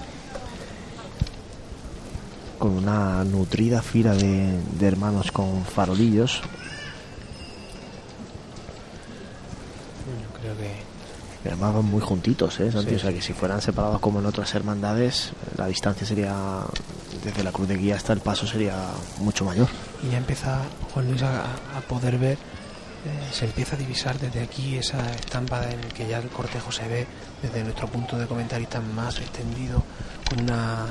Con 2.59 2.71
una 2.71 3.23
nutrida 3.23 3.81
fila 3.81 4.13
de, 4.13 4.59
de 4.79 4.87
hermanos 4.87 5.31
con 5.31 5.63
farolillos. 5.65 6.41
Yo 10.21 10.39
creo 10.39 10.55
que 10.57 11.49
además 11.49 11.75
van 11.75 11.85
muy 11.85 12.01
juntitos, 12.01 12.59
¿eh? 12.59 12.71
Santi? 12.71 12.89
Sí, 12.89 12.95
o 12.95 12.99
sea 12.99 13.13
que 13.13 13.21
si 13.21 13.33
fueran 13.33 13.61
separados 13.61 13.99
como 13.99 14.19
en 14.19 14.25
otras 14.25 14.53
hermandades, 14.55 15.31
la 15.57 15.67
distancia 15.67 16.07
sería, 16.07 16.33
desde 17.23 17.43
la 17.43 17.51
cruz 17.51 17.67
de 17.67 17.77
guía 17.77 17.95
hasta 17.95 18.13
el 18.13 18.19
paso 18.19 18.47
sería 18.47 18.75
mucho 19.19 19.45
mayor. 19.45 19.67
Y 20.05 20.11
ya 20.11 20.17
empieza 20.17 20.61
Juan 20.93 21.07
Luis 21.07 21.23
a, 21.23 21.45
poder 21.87 22.17
ver, 22.17 22.37
eh, 22.37 23.29
se 23.31 23.45
empieza 23.45 23.75
a 23.75 23.79
divisar 23.79 24.19
desde 24.19 24.41
aquí 24.41 24.77
esa 24.77 25.11
estampa 25.13 25.69
en 25.69 25.79
que 25.89 26.07
ya 26.07 26.19
el 26.19 26.29
cortejo 26.29 26.71
se 26.71 26.87
ve 26.87 27.07
desde 27.41 27.63
nuestro 27.63 27.87
punto 27.87 28.17
de 28.17 28.27
comentarista 28.27 28.81
más 28.81 29.17
extendido, 29.19 29.83
con 30.29 30.41
una 30.41 30.85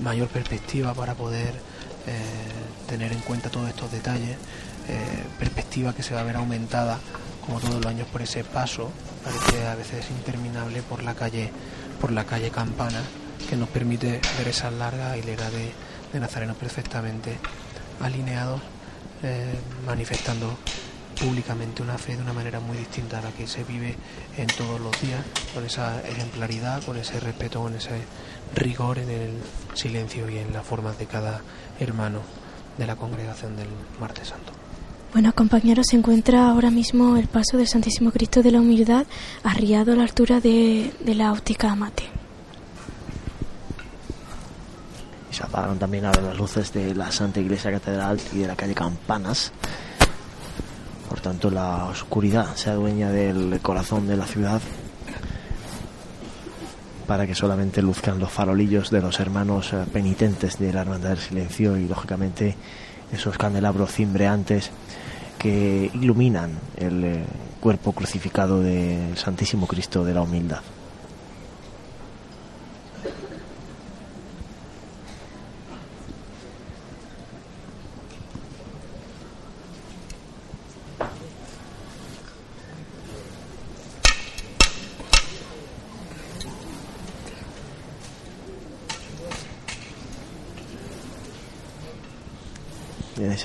mayor 0.00 0.28
perspectiva 0.28 0.94
para 0.94 1.14
poder 1.14 1.54
eh, 2.06 2.86
tener 2.88 3.12
en 3.12 3.20
cuenta 3.20 3.50
todos 3.50 3.68
estos 3.68 3.90
detalles, 3.92 4.36
eh, 4.88 5.24
perspectiva 5.38 5.94
que 5.94 6.02
se 6.02 6.14
va 6.14 6.20
a 6.20 6.24
ver 6.24 6.36
aumentada 6.36 6.98
como 7.44 7.60
todos 7.60 7.76
los 7.76 7.86
años 7.86 8.08
por 8.08 8.22
ese 8.22 8.42
paso, 8.44 8.90
parece 9.22 9.66
a 9.66 9.74
veces 9.74 10.10
interminable 10.10 10.82
por 10.82 11.02
la 11.02 11.14
calle, 11.14 11.50
por 12.00 12.10
la 12.10 12.24
calle 12.24 12.50
Campana, 12.50 13.02
que 13.48 13.56
nos 13.56 13.68
permite 13.68 14.20
ver 14.38 14.48
esa 14.48 14.70
larga 14.70 15.16
hilera 15.16 15.48
de, 15.50 15.72
de 16.12 16.20
nazarenos 16.20 16.56
perfectamente 16.56 17.38
alineados, 18.00 18.60
eh, 19.22 19.54
manifestando 19.84 20.56
públicamente 21.20 21.82
una 21.82 21.98
fe 21.98 22.16
de 22.16 22.22
una 22.22 22.32
manera 22.32 22.60
muy 22.60 22.76
distinta 22.76 23.18
a 23.18 23.22
la 23.22 23.30
que 23.30 23.46
se 23.46 23.64
vive 23.64 23.96
en 24.36 24.46
todos 24.48 24.80
los 24.80 25.00
días, 25.00 25.24
con 25.54 25.64
esa 25.64 26.00
ejemplaridad, 26.06 26.82
con 26.84 26.96
ese 26.96 27.18
respeto, 27.20 27.62
con 27.62 27.74
ese 27.74 28.02
rigor 28.54 28.98
en 28.98 29.10
el 29.10 29.30
silencio 29.74 30.28
y 30.28 30.38
en 30.38 30.52
las 30.52 30.66
formas 30.66 30.98
de 30.98 31.06
cada 31.06 31.40
hermano 31.80 32.20
de 32.78 32.86
la 32.86 32.96
congregación 32.96 33.56
del 33.56 33.68
Martes 33.98 34.28
Santo. 34.28 34.52
Bueno, 35.12 35.32
compañeros, 35.34 35.86
se 35.88 35.96
encuentra 35.96 36.50
ahora 36.50 36.70
mismo 36.70 37.16
el 37.16 37.26
paso 37.26 37.56
del 37.56 37.66
Santísimo 37.66 38.10
Cristo 38.10 38.42
de 38.42 38.50
la 38.50 38.60
Humildad 38.60 39.06
arriado 39.44 39.92
a 39.92 39.96
la 39.96 40.02
altura 40.02 40.40
de, 40.40 40.92
de 41.00 41.14
la 41.14 41.32
óptica 41.32 41.70
Amate. 41.72 42.04
Y 45.25 45.25
se 45.36 45.42
apagaron 45.42 45.78
también 45.78 46.06
ahora 46.06 46.22
las 46.22 46.38
luces 46.38 46.72
de 46.72 46.94
la 46.94 47.12
Santa 47.12 47.40
Iglesia 47.40 47.70
Catedral 47.70 48.18
y 48.32 48.38
de 48.38 48.46
la 48.46 48.56
calle 48.56 48.74
Campanas. 48.74 49.52
Por 51.10 51.20
tanto, 51.20 51.50
la 51.50 51.84
oscuridad 51.84 52.54
se 52.54 52.70
adueña 52.70 53.10
del 53.10 53.60
corazón 53.60 54.06
de 54.06 54.16
la 54.16 54.24
ciudad 54.24 54.62
para 57.06 57.26
que 57.26 57.34
solamente 57.34 57.82
luzcan 57.82 58.18
los 58.18 58.32
farolillos 58.32 58.90
de 58.90 59.02
los 59.02 59.20
hermanos 59.20 59.74
eh, 59.74 59.84
penitentes 59.92 60.58
de 60.58 60.72
la 60.72 60.80
Hermandad 60.80 61.10
del 61.10 61.18
Silencio 61.18 61.76
y, 61.76 61.86
lógicamente, 61.86 62.56
esos 63.12 63.36
candelabros 63.36 63.92
cimbreantes 63.92 64.70
que 65.38 65.90
iluminan 65.92 66.58
el 66.78 67.04
eh, 67.04 67.24
cuerpo 67.60 67.92
crucificado 67.92 68.62
del 68.62 69.18
Santísimo 69.18 69.66
Cristo 69.66 70.02
de 70.02 70.14
la 70.14 70.22
Humildad. 70.22 70.62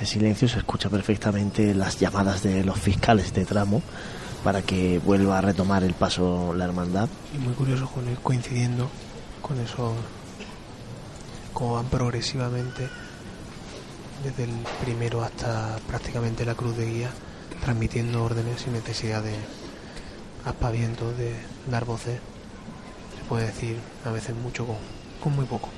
Ese 0.02 0.14
silencio 0.14 0.48
se 0.48 0.58
escucha 0.58 0.90
perfectamente 0.90 1.76
las 1.76 2.00
llamadas 2.00 2.42
de 2.42 2.64
los 2.64 2.80
fiscales 2.80 3.34
de 3.36 3.46
tramo 3.46 3.84
para 4.44 4.64
que 4.64 4.98
vuelva 4.98 5.38
a 5.38 5.42
retomar 5.42 5.84
el 5.84 5.94
paso 5.94 6.56
la 6.56 6.66
hermandad. 6.66 7.08
Y 7.36 7.38
muy 7.38 7.54
curioso 7.54 7.88
con 7.88 8.10
ir 8.10 8.18
coincidiendo 8.18 8.90
con 9.44 9.60
eso, 9.60 9.94
cómo 11.54 11.76
van 11.76 11.86
progresivamente 11.86 12.90
desde 14.24 14.46
el 14.46 14.52
primero 14.84 15.24
hasta 15.24 15.78
prácticamente 15.88 16.46
la 16.46 16.56
cruz 16.56 16.76
de 16.78 16.88
guía, 16.88 17.12
transmitiendo 17.64 18.24
órdenes 18.24 18.62
sin 18.62 18.74
necesidad 18.74 19.22
de 19.22 19.36
aspavientos, 20.46 21.16
de 21.16 21.36
dar 21.70 21.86
voces. 21.86 22.20
Se 23.20 23.24
puede 23.30 23.46
decir 23.46 23.78
a 24.04 24.10
veces 24.10 24.36
mucho 24.36 24.66
con 25.22 25.36
muy 25.36 25.46
poco. 25.46 25.70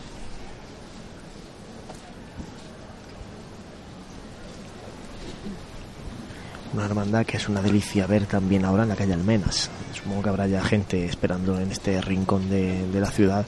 Una 6.74 6.86
hermandad 6.86 7.24
que 7.26 7.38
es 7.38 7.48
una 7.48 7.62
delicia 7.62 8.08
ver 8.08 8.26
también 8.26 8.66
ahora 8.66 8.84
en 8.84 8.90
la 8.90 8.96
calle 8.96 9.14
Almenas. 9.14 9.70
Supongo 9.94 10.24
que 10.24 10.30
habrá 10.30 10.48
ya 10.48 10.64
gente 10.64 11.06
esperando 11.06 11.60
en 11.60 11.72
este 11.72 12.02
rincón 12.02 12.50
de, 12.50 12.88
la 12.94 13.12
ciudad 13.12 13.46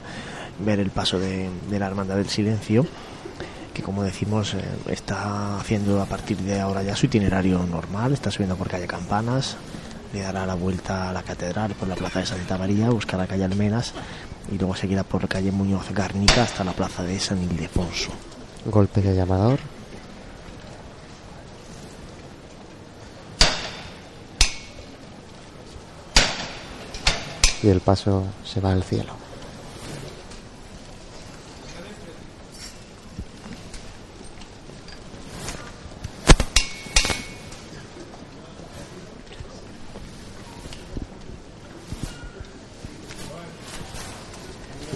ver 0.64 0.78
el 0.78 0.90
paso 0.90 1.18
de, 1.18 1.50
la 1.70 1.86
Hermandad 1.86 2.16
del 2.16 2.28
Silencio, 2.28 2.86
que 3.74 3.82
como 3.82 4.04
decimos 4.04 4.54
eh, 4.54 4.62
está 4.90 5.58
haciendo 5.58 6.00
a 6.00 6.06
partir 6.06 6.38
de 6.38 6.60
ahora 6.60 6.84
ya 6.84 6.94
su 6.94 7.06
itinerario 7.06 7.58
normal, 7.66 8.12
está 8.12 8.30
subiendo 8.30 8.56
por 8.56 8.68
calle 8.68 8.86
Campanas, 8.86 9.56
le 10.14 10.20
dará 10.20 10.46
la 10.46 10.54
vuelta 10.54 11.10
a 11.10 11.12
la 11.12 11.24
catedral 11.24 11.72
por 11.72 11.88
la 11.88 11.96
plaza 11.96 12.20
de 12.20 12.26
Santa 12.26 12.56
María, 12.56 12.90
buscará 12.90 13.26
calle 13.26 13.44
Almenas 13.44 13.92
y 14.52 14.56
luego 14.56 14.76
seguirá 14.76 15.02
por 15.02 15.26
calle 15.26 15.50
Muñoz 15.50 15.90
Garnica 15.90 16.44
hasta 16.44 16.62
la 16.62 16.72
plaza 16.72 17.02
de 17.02 17.18
San 17.18 17.42
Ildefonso. 17.42 18.12
Golpe 18.66 19.02
de 19.02 19.16
llamador. 19.16 19.58
Y 27.66 27.68
el 27.68 27.80
paso 27.80 28.22
se 28.44 28.60
va 28.60 28.70
al 28.70 28.84
cielo. 28.84 29.12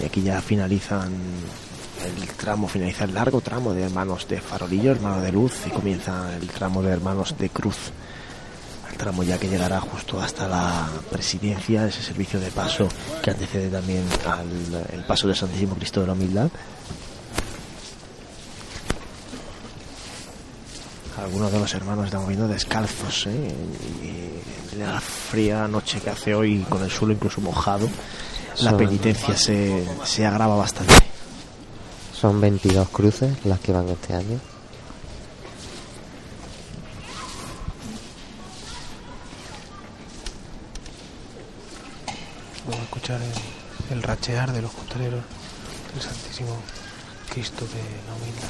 Y 0.01 0.05
aquí 0.05 0.21
ya 0.21 0.41
finalizan 0.41 1.11
el 2.05 2.27
tramo, 2.37 2.69
finaliza 2.69 3.03
el 3.03 3.13
largo 3.13 3.41
tramo 3.41 3.73
de 3.73 3.83
hermanos 3.83 4.25
de 4.29 4.39
farolillo, 4.39 4.91
hermano 4.91 5.19
de 5.19 5.33
luz, 5.33 5.55
y 5.67 5.71
comienza 5.71 6.33
el 6.37 6.47
tramo 6.47 6.81
de 6.81 6.93
hermanos 6.93 7.35
de 7.37 7.49
cruz. 7.49 7.91
Tramo 9.01 9.23
ya 9.23 9.39
que 9.39 9.49
llegará 9.49 9.81
justo 9.81 10.21
hasta 10.21 10.47
la 10.47 10.87
presidencia, 11.09 11.87
ese 11.87 12.03
servicio 12.03 12.39
de 12.39 12.51
paso 12.51 12.87
que 13.23 13.31
antecede 13.31 13.67
también 13.67 14.03
al 14.27 14.85
el 14.93 15.03
paso 15.05 15.25
del 15.25 15.35
Santísimo 15.35 15.73
Cristo 15.73 16.01
de 16.01 16.05
la 16.05 16.13
Humildad. 16.13 16.51
Algunos 21.17 21.51
de 21.51 21.57
los 21.57 21.73
hermanos 21.73 22.05
están 22.05 22.21
moviendo 22.21 22.47
descalzos, 22.47 23.25
¿eh? 23.25 23.55
y 24.03 24.77
la 24.77 25.01
fría 25.01 25.67
noche 25.67 25.99
que 25.99 26.11
hace 26.11 26.35
hoy 26.35 26.63
con 26.69 26.83
el 26.83 26.91
suelo 26.91 27.15
incluso 27.15 27.41
mojado, 27.41 27.89
la 28.59 28.77
penitencia 28.77 29.35
se, 29.35 29.83
se 30.03 30.27
agrava 30.27 30.57
bastante. 30.57 30.93
Son 32.13 32.39
22 32.39 32.87
cruces 32.89 33.33
las 33.45 33.59
que 33.61 33.71
van 33.71 33.89
este 33.89 34.13
año. 34.13 34.39
podemos 42.71 42.83
escuchar 42.85 43.19
el, 44.21 44.37
el 44.49 44.53
de 44.53 44.61
los 44.61 44.71
costaleros 44.71 45.23
del 45.93 46.01
Santísimo 46.01 46.55
Cristo 47.29 47.65
de 47.65 47.81
la 48.07 48.15
Humildad. 48.15 48.49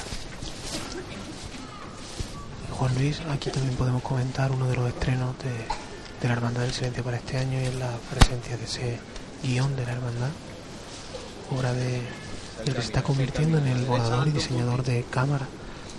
Juan 2.77 2.95
Luis, 2.95 3.19
aquí 3.29 3.49
también 3.51 3.75
podemos 3.75 4.01
comentar 4.01 4.51
uno 4.51 4.67
de 4.67 4.75
los 4.75 4.87
estrenos 4.89 5.35
de, 5.39 5.49
de 6.21 6.27
la 6.27 6.33
Hermandad 6.33 6.61
del 6.61 6.73
Silencio 6.73 7.03
para 7.03 7.17
este 7.17 7.37
año 7.37 7.61
y 7.61 7.65
es 7.65 7.75
la 7.75 7.91
presencia 8.11 8.57
de 8.57 8.63
ese 8.65 8.99
guion 9.43 9.75
de 9.75 9.85
la 9.85 9.91
Hermandad, 9.93 10.29
obra 11.51 11.73
de, 11.73 12.01
del 12.65 12.73
que 12.75 12.81
se 12.81 12.87
está 12.87 13.03
convirtiendo 13.03 13.57
en 13.57 13.67
el 13.67 13.85
bordador 13.85 14.27
y 14.27 14.31
diseñador 14.31 14.83
de 14.83 15.03
cámara 15.09 15.47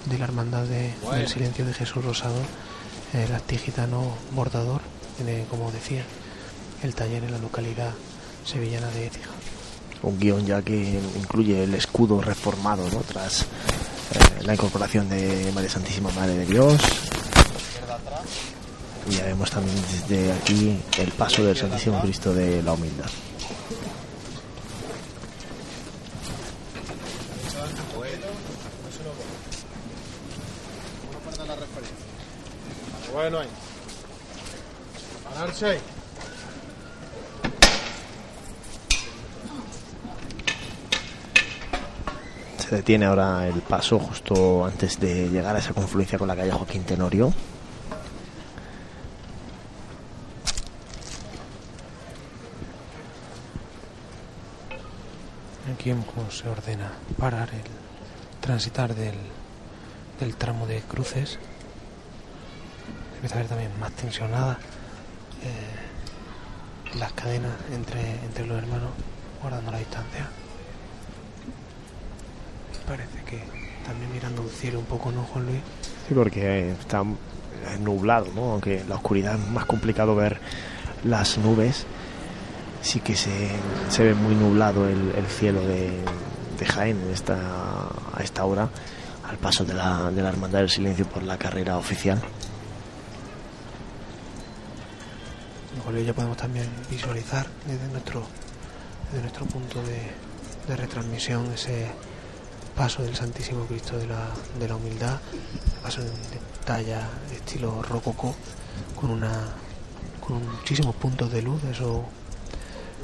de 0.07 0.19
la 0.19 0.25
Hermandad 0.25 0.65
de- 0.65 0.95
del 1.13 1.29
Silencio 1.29 1.65
de 1.65 1.75
Jesús 1.75 2.05
Rosado, 2.05 2.41
el 3.13 3.33
artigitano 3.33 4.17
bordador, 4.33 4.81
tiene, 5.17 5.45
como 5.51 5.71
decía, 5.71 6.05
el 6.83 6.95
taller 6.95 7.23
en 7.25 7.33
la 7.33 7.39
localidad 7.39 7.93
sevillana 8.45 8.89
de 8.89 9.07
Écija. 9.07 9.29
Un 10.03 10.19
guion 10.19 10.45
ya 10.45 10.63
que 10.63 11.01
incluye 11.17 11.65
el 11.65 11.75
escudo 11.75 12.21
reformado. 12.21 12.85
Tras 13.09 13.43
eh, 13.43 14.43
la 14.43 14.55
incorporación 14.55 15.09
de 15.09 15.51
María 15.55 15.71
Santísima 15.71 16.11
Madre 16.11 16.39
de 16.39 16.47
Dios. 16.47 16.81
Y 19.09 19.15
ya 19.15 19.25
vemos 19.25 19.51
también 19.51 19.77
desde 19.91 20.33
aquí 20.33 20.79
el 20.99 21.11
paso 21.13 21.45
del 21.45 21.57
Santísimo 21.57 22.01
Cristo 22.01 22.33
de 22.33 22.63
la 22.63 22.73
Humildad. 22.73 23.11
Bueno 33.13 33.41
ahí. 33.41 33.49
Pararse. 35.25 35.92
Se 42.73 42.77
detiene 42.77 43.05
ahora 43.05 43.47
el 43.47 43.61
paso 43.61 43.99
justo 43.99 44.65
antes 44.65 44.99
de 44.99 45.29
llegar 45.29 45.55
a 45.55 45.59
esa 45.59 45.75
confluencia 45.75 46.19
con 46.19 46.27
la 46.27 46.35
calle 46.35 46.53
Joaquín 46.53 46.85
Tenorio. 46.85 47.31
Aquí 55.75 55.95
se 56.31 56.49
ordena 56.49 56.93
parar 57.19 57.51
el 57.51 58.41
transitar 58.41 58.95
del, 58.95 59.19
tramo 60.39 60.67
de 60.67 60.81
cruces. 60.81 61.39
Empieza 63.17 63.35
a 63.35 63.39
ver 63.41 63.49
también 63.49 63.79
más 63.81 63.93
tensionada 63.93 64.59
eh, 65.43 66.99
las 66.99 67.13
cadenas 67.13 67.53
entre 67.71 68.47
los 68.47 68.57
hermanos, 68.57 68.93
guardando 69.43 69.73
la 69.73 69.79
distancia. 69.79 70.31
Parece 72.87 73.23
que 73.25 73.39
también 73.87 74.13
mirando 74.13 74.43
el 74.43 74.51
cielo 74.51 74.79
un 74.79 74.85
poco, 74.85 75.11
¿no, 75.13 75.23
Juan 75.25 75.47
Luis? 75.47 75.61
Sí, 76.09 76.15
porque 76.15 76.73
está 76.73 77.03
nublado, 77.81 78.27
¿no? 78.35 78.53
Aunque 78.53 78.81
en 78.81 78.89
la 78.89 78.97
oscuridad 78.97 79.35
es 79.35 79.49
más 79.49 79.65
complicado 79.67 80.15
ver 80.15 80.41
las 81.05 81.39
nubes. 81.39 81.87
Sí 82.83 83.01
que 83.01 83.15
se, 83.15 83.51
se 83.89 84.05
ve 84.05 84.15
muy 84.15 84.35
nublado 84.35 84.89
el, 84.89 85.13
el 85.15 85.27
cielo 85.27 85.61
de, 85.61 85.91
de 86.59 86.67
Jaén 86.67 87.01
en 87.01 87.11
esta, 87.11 87.37
a 87.37 88.23
esta 88.23 88.45
hora, 88.45 88.69
al 89.29 89.37
paso 89.39 89.65
de 89.65 89.75
la, 89.75 90.11
de 90.11 90.23
la 90.23 90.31
Hermandad 90.31 90.61
del 90.61 90.71
Silencio 90.71 91.07
por 91.07 91.23
la 91.23 91.39
carrera 91.39 91.79
oficial. 91.79 92.21
Ya 96.07 96.15
podemos 96.15 96.39
también 96.39 96.67
visualizar 96.91 97.47
desde 97.67 97.87
nuestro, 97.89 98.23
desde 99.11 99.21
nuestro 99.21 99.45
punto 99.45 99.83
de, 99.83 100.01
de 100.67 100.77
retransmisión 100.77 101.53
ese 101.53 101.87
paso 102.77 103.03
del 103.03 103.15
Santísimo 103.15 103.67
Cristo 103.67 103.99
de 103.99 104.07
la, 104.07 104.29
de 104.59 104.69
la 104.69 104.77
Humildad, 104.77 105.19
paso 105.83 106.03
de 106.03 106.11
talla 106.65 107.09
estilo 107.33 107.83
rococó, 107.83 108.35
con 108.99 109.11
una 109.11 109.53
con 110.21 110.47
muchísimos 110.53 110.95
puntos 110.95 111.33
de 111.33 111.43
luz, 111.43 111.63
esos 111.65 112.03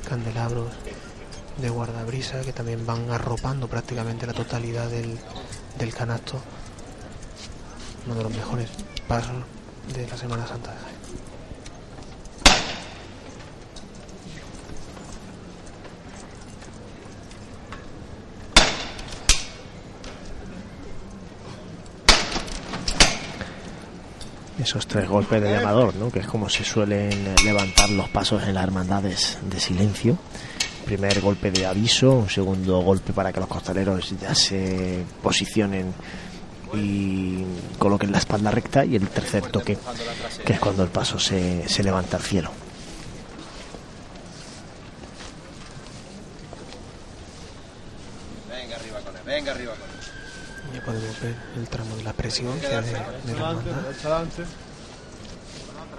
candelabros 0.09 0.69
de 1.61 1.69
guardabrisa 1.69 2.41
que 2.43 2.53
también 2.53 2.87
van 2.87 3.11
arropando 3.11 3.67
prácticamente 3.69 4.27
la 4.27 4.33
totalidad 4.33 4.89
del, 4.89 5.19
del 5.79 5.95
canasto. 5.95 6.41
Uno 8.07 8.15
de 8.15 8.23
los 8.23 8.33
mejores 8.33 8.71
pasos 9.09 9.45
de 9.93 10.07
la 10.07 10.17
Semana 10.17 10.47
Santa 10.47 10.71
de 10.71 10.79
Jaén. 10.79 10.99
Esos 24.59 24.87
tres 24.89 25.09
golpes 25.09 25.41
de 25.41 25.53
llamador, 25.53 25.95
¿no? 25.95 26.11
Que 26.11 26.19
es 26.19 26.27
como 26.27 26.49
se 26.49 26.65
suelen 26.65 27.35
levantar 27.45 27.91
los 27.91 28.09
pasos 28.09 28.43
en 28.43 28.55
las 28.55 28.65
hermandades 28.65 29.39
de 29.43 29.61
silencio. 29.61 30.19
Primer 30.85 31.21
golpe 31.21 31.51
de 31.51 31.65
aviso, 31.65 32.13
un 32.13 32.29
segundo 32.29 32.81
golpe 32.81 33.13
para 33.13 33.33
que 33.33 33.41
los 33.41 33.49
costaleros 33.49 34.15
ya 34.21 34.35
se 34.35 35.05
posicionen 35.23 35.95
y 36.75 37.45
coloquen 37.79 38.11
la 38.11 38.19
espalda 38.19 38.51
recta 38.51 38.85
y 38.85 38.97
el 38.97 39.09
tercer 39.09 39.47
toque, 39.47 39.79
que 40.45 40.53
es 40.53 40.61
cuando 40.61 40.83
el 40.83 40.89
paso 40.91 41.19
se, 41.19 41.69
se 41.69 41.83
levanta 41.83 42.17
al 42.17 42.23
cielo. 42.23 42.51
Venga 48.51 48.77
arriba 48.77 48.99
con 49.01 49.17
él, 49.17 49.23
venga 49.25 49.53
arriba 49.53 49.73
con 49.73 49.83
él. 49.83 50.75
Ya 50.75 50.85
podemos 50.85 51.03
ver 51.03 51.07
el 51.23 51.69
tramo 51.69 51.97
de 51.97 52.03
la 52.05 52.13
presidencia 52.13 52.81
de, 52.81 52.93
de 52.93 53.39
la 53.39 53.51
hermandad. 53.51 53.75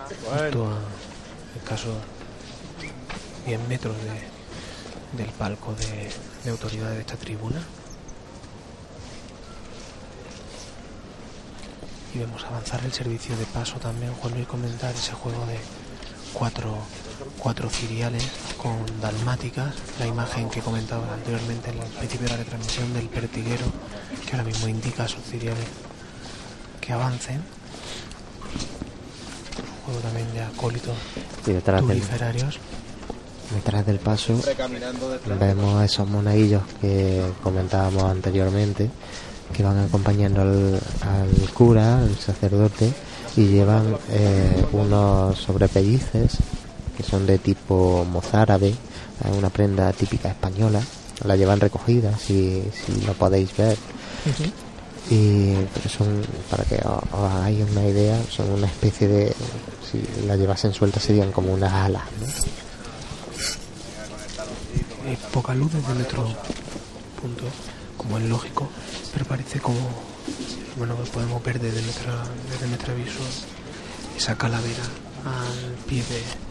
Justo 0.10 0.68
a 0.68 1.58
escasos 1.58 1.96
10 3.46 3.60
metros 3.68 3.96
de, 3.98 5.24
del 5.24 5.32
palco 5.34 5.74
de, 5.76 6.12
de 6.44 6.50
autoridad 6.52 6.92
de 6.92 7.02
esta 7.02 7.16
tribuna. 7.16 7.62
Y 12.14 12.20
vemos 12.20 12.44
avanzar 12.44 12.84
el 12.86 12.92
servicio 12.94 13.38
de 13.38 13.46
paso 13.46 13.78
también. 13.78 14.14
Juan 14.14 14.34
Luis 14.34 14.48
comentar 14.48 14.94
ese 14.96 15.14
juego 15.14 15.46
de 15.46 15.60
cuatro, 16.34 16.78
cuatro 17.38 17.70
ciriales 17.70 18.24
con 18.62 18.76
dalmáticas. 19.02 19.74
La 20.00 20.08
imagen 20.08 20.50
que 20.50 20.62
comentaba 20.62 21.14
anteriormente 21.14 21.70
en 21.72 21.80
el 21.80 21.88
principio 21.90 22.26
de 22.28 22.32
la 22.32 22.38
retransmisión 22.38 22.94
del 22.94 23.08
pertiguero, 23.08 23.66
que 24.26 24.32
ahora 24.32 24.44
mismo 24.44 24.68
indica 24.68 25.04
a 25.04 25.08
sus 25.08 25.24
ciriales 25.24 25.66
que 26.82 26.94
avancen. 26.94 27.42
Juego 29.86 30.00
también 30.02 30.32
de 30.34 30.42
acólitos 30.42 30.96
Y 31.48 31.52
detrás 31.52 31.82
del, 31.82 31.98
tuliferarios. 32.00 32.60
detrás 33.56 33.86
del 33.86 33.98
paso 34.00 34.40
vemos 35.40 35.84
esos 35.84 36.08
monaguillos 36.08 36.62
que 36.80 37.24
comentábamos 37.42 38.04
anteriormente 38.04 38.90
que 39.54 39.64
van 39.64 39.80
acompañando 39.80 40.42
al, 40.42 40.80
al 41.02 41.50
cura, 41.54 41.98
al 42.00 42.16
sacerdote 42.18 42.94
y 43.36 43.48
llevan 43.48 43.98
eh, 44.10 44.66
unos 44.74 45.40
sobrepellices 45.40 46.38
que 47.00 47.04
son 47.04 47.26
de 47.26 47.38
tipo 47.38 48.04
mozárabe, 48.04 48.68
eh, 48.68 49.32
una 49.38 49.50
prenda 49.50 49.94
típica 49.94 50.28
española, 50.28 50.82
la 51.24 51.38
llevan 51.38 51.62
recogida 51.62 52.18
si, 52.18 52.62
si 52.74 53.06
lo 53.06 53.14
podéis 53.14 53.56
ver. 53.56 53.78
Y 55.10 55.54
pero 55.74 55.90
son 55.90 56.22
para 56.52 56.66
que 56.66 56.76
os 56.76 57.32
hagáis 57.32 57.66
una 57.72 57.88
idea 57.88 58.22
son 58.30 58.52
una 58.52 58.68
especie 58.68 59.08
de 59.08 59.34
si 59.90 60.04
la 60.28 60.36
llevasen 60.36 60.74
suelta 60.74 61.00
serían 61.00 61.32
como 61.32 61.52
unas 61.54 61.74
alas 61.74 62.04
¿no? 62.20 62.28
Hay 65.08 65.18
poca 65.32 65.56
luz 65.56 65.72
desde 65.74 65.94
nuestro 65.96 66.28
punto, 67.20 67.46
como 67.98 68.18
es 68.18 68.26
lógico, 68.26 68.70
pero 69.14 69.26
parece 69.26 69.60
como, 69.60 69.80
bueno, 70.78 70.96
que 71.02 71.10
podemos 71.10 71.42
ver 71.44 71.60
desde 71.60 71.82
nuestra, 71.82 72.26
desde 72.52 72.68
nuestra 72.68 72.94
visual. 72.94 73.32
Esa 74.16 74.38
calavera 74.38 74.84
al 75.26 75.76
pie 75.88 76.04
de, 76.04 76.49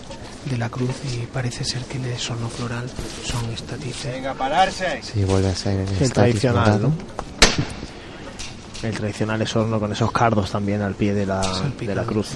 de 0.49 0.59
la 0.59 0.69
cruz 0.69 0.91
y 1.13 1.27
parece 1.27 1.65
ser 1.65 1.83
que 1.85 1.99
el 1.99 2.19
sonno 2.19 2.49
floral 2.49 2.89
son 3.25 3.51
estatices. 3.51 4.13
Venga, 4.13 4.35
pararse. 4.35 5.01
Sí, 5.03 5.25
vuelve 5.25 5.49
a 5.49 5.55
ser 5.55 5.75
en 5.75 5.81
El 5.89 6.03
estatis 6.03 6.13
tradicional. 6.13 6.91
El 8.83 8.95
tradicional 8.97 9.43
es 9.43 9.57
horno 9.57 9.81
con 9.81 9.93
esos 9.93 10.13
cardos 10.13 10.51
también 10.53 10.83
al 10.83 10.95
pie 10.95 11.13
de 11.13 11.27
la, 11.27 11.41
de 11.81 11.95
la 11.95 12.05
cruz. 12.05 12.29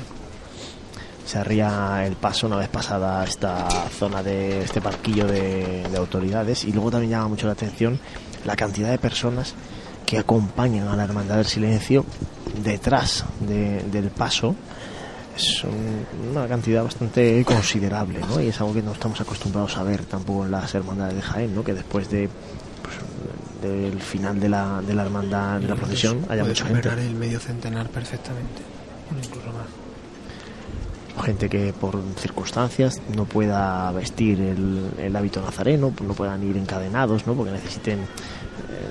Se 1.25 1.39
arría 1.39 2.05
el 2.05 2.17
paso 2.17 2.47
una 2.49 2.57
vez 2.57 2.69
pasada 2.69 3.25
esta 3.25 3.69
zona 3.97 4.23
de 4.23 4.63
este 4.65 4.81
parquillo 4.81 5.27
de, 5.27 5.87
de 5.89 5.97
autoridades 5.97 6.65
y 6.65 6.73
luego 6.73 6.91
también 6.91 7.13
llama 7.13 7.29
mucho 7.29 7.47
la 7.47 7.53
atención 7.53 7.99
la 8.45 8.57
cantidad 8.57 8.91
de 8.91 8.99
personas 8.99 9.55
que 10.05 10.19
acompañan 10.19 10.89
a 10.89 10.97
la 10.97 11.05
Hermandad 11.05 11.37
del 11.37 11.47
Silencio 11.47 12.05
detrás 12.65 13.25
de- 13.41 13.83
del 13.85 14.11
paso 14.11 14.57
es 15.37 15.65
un- 15.65 16.31
una 16.33 16.47
cantidad 16.47 16.83
bastante 16.85 17.45
considerable, 17.45 18.21
¿no? 18.21 18.41
Y 18.41 18.49
es 18.49 18.61
algo 18.61 18.75
que 18.75 18.83
no 18.83 18.93
estamos 18.93 19.21
acostumbrados 19.21 19.77
a 19.77 19.83
ver 19.83 20.05
tampoco 20.05 20.45
en 20.45 20.51
las 20.51 20.75
hermandades 20.75 21.17
de 21.17 21.23
Jaén, 21.23 21.55
¿no? 21.55 21.65
Que 21.65 21.75
después 21.75 22.09
de 22.11 22.29
pues, 22.83 22.97
del 23.63 24.01
final 24.01 24.39
de 24.41 24.49
la, 24.49 24.83
de 24.83 24.95
la 24.95 25.05
hermandad 25.05 25.61
de 25.61 25.69
la 25.69 25.77
procesión 25.77 26.25
haya 26.29 26.45
mucha 26.45 26.65
gente. 26.67 26.89
el 26.89 27.15
medio 27.15 27.39
centenar 27.39 27.89
perfectamente, 27.89 28.63
o 29.15 29.17
incluso 29.25 29.47
más. 29.53 31.25
gente 31.25 31.49
que 31.49 31.73
por 31.73 32.01
circunstancias 32.19 33.01
no 33.15 33.25
pueda 33.25 33.93
vestir 33.93 34.41
el, 34.41 34.91
el 34.99 35.15
hábito 35.15 35.41
nazareno, 35.41 35.93
no 36.07 36.15
puedan 36.15 36.43
ir 36.43 36.57
encadenados, 36.57 37.27
¿no? 37.27 37.35
porque 37.35 37.53
necesiten 37.53 38.01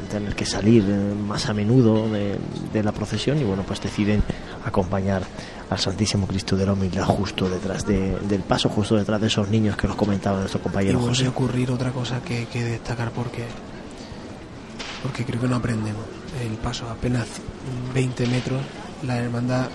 tener 0.10 0.36
que 0.36 0.46
salir 0.46 0.84
eh, 0.88 1.14
más 1.16 1.48
a 1.50 1.54
menudo 1.54 2.10
de, 2.10 2.38
de 2.74 2.84
la 2.84 2.92
procesión 2.92 3.38
y 3.40 3.44
bueno, 3.44 3.64
pues 3.64 3.82
deciden 3.82 4.24
acompañar 4.66 5.24
al 5.70 5.80
Santísimo 5.80 6.28
Cristo 6.28 6.56
de 6.58 6.66
la 6.66 6.74
Humildad 6.74 7.06
justo 7.06 7.50
detrás 7.50 7.86
de- 7.86 8.18
del 8.28 8.42
paso, 8.42 8.70
justo 8.70 8.96
detrás 8.96 9.22
de 9.22 9.28
esos 9.28 9.48
niños 9.50 9.78
que 9.78 9.88
nos 9.88 9.96
comentaba 9.96 10.40
nuestro 10.40 10.60
Y 10.60 10.64
compañero 10.64 11.00
vuelve 11.00 11.16
José. 11.16 11.28
ocurrir 11.30 11.72
otra 11.72 11.92
cosa 11.92 12.22
que, 12.22 12.46
que 12.48 12.64
destacar 12.64 13.12
porque 13.12 13.46
porque 15.04 15.26
creo 15.26 15.42
que 15.42 15.48
no 15.48 15.56
aprendemos. 15.56 16.04
El 16.42 16.58
paso 16.58 16.88
apenas 16.90 17.28
20 17.94 18.28
metros, 18.28 18.62
la 19.04 19.18
hermandad 19.18 19.68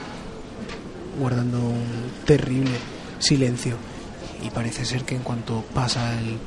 guardando 1.18 1.58
un 1.58 1.84
terrible 2.24 2.70
silencio 3.18 3.76
y 4.44 4.50
parece 4.50 4.84
ser 4.84 5.02
que 5.04 5.16
en 5.16 5.22
cuanto 5.22 5.64
pasa 5.74 6.16
el 6.20 6.38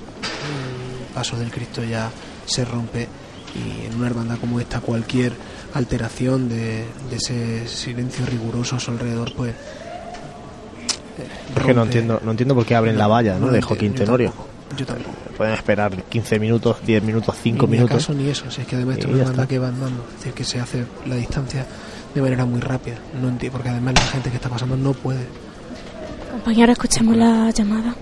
paso 1.14 1.38
del 1.38 1.52
Cristo 1.52 1.84
ya 1.84 2.10
se 2.46 2.64
rompe 2.66 3.08
y 3.56 3.86
en 3.86 3.96
una 3.96 4.08
hermandad 4.08 4.38
como 4.40 4.60
esta 4.60 4.80
cualquier 4.82 5.34
alteración 5.74 6.50
de, 6.50 6.86
de 7.10 7.16
ese 7.16 7.68
silencio 7.68 8.26
riguroso 8.26 8.76
a 8.76 8.80
su 8.80 8.92
alrededor 8.92 9.34
pues 9.36 9.54
Es 11.58 11.64
que 11.64 11.74
no 11.74 11.84
entiendo, 11.84 12.20
no 12.24 12.32
entiendo 12.32 12.56
por 12.56 12.66
qué 12.66 12.76
abren 12.76 12.98
la 12.98 13.08
valla 13.08 13.34
¿no? 13.34 13.48
no 13.48 13.52
de 13.52 13.60
entiendo, 13.60 13.68
Joaquín 13.68 13.94
yo 13.94 14.04
Tenorio. 14.06 14.34
Yo 14.78 14.86
tampoco. 14.86 15.16
Pueden 15.36 15.54
esperar 15.56 16.04
15 16.04 16.40
minutos, 16.40 16.78
10 16.86 17.02
minutos, 17.04 17.36
5 17.42 17.66
ni 17.66 17.72
minutos. 17.72 17.96
acaso 17.96 18.14
ni 18.14 18.28
eso, 18.30 18.50
si 18.52 18.62
es 18.62 18.68
que 18.68 18.76
además 18.76 18.98
esto 18.98 19.08
es 19.08 19.14
una 19.16 19.24
banda 19.24 19.42
está. 19.44 19.48
que 19.48 19.58
va 19.60 19.68
andando, 19.70 20.06
es 20.10 20.18
decir, 20.20 20.34
que 20.34 20.44
se 20.44 20.60
hace 20.60 20.86
la 21.08 21.16
distancia 21.16 21.66
de 22.14 22.22
manera 22.22 22.46
muy 22.46 22.60
rápida, 22.60 22.98
no 23.20 23.30
enti- 23.32 23.50
porque 23.50 23.70
además 23.70 23.96
la 23.96 24.02
gente 24.02 24.30
que 24.30 24.36
está 24.36 24.48
pasando 24.50 24.78
no 24.78 24.94
puede. 24.94 25.26
Compañero, 26.32 26.72
escuchemos 26.72 27.16
la 27.18 27.50
llamada. 27.50 27.96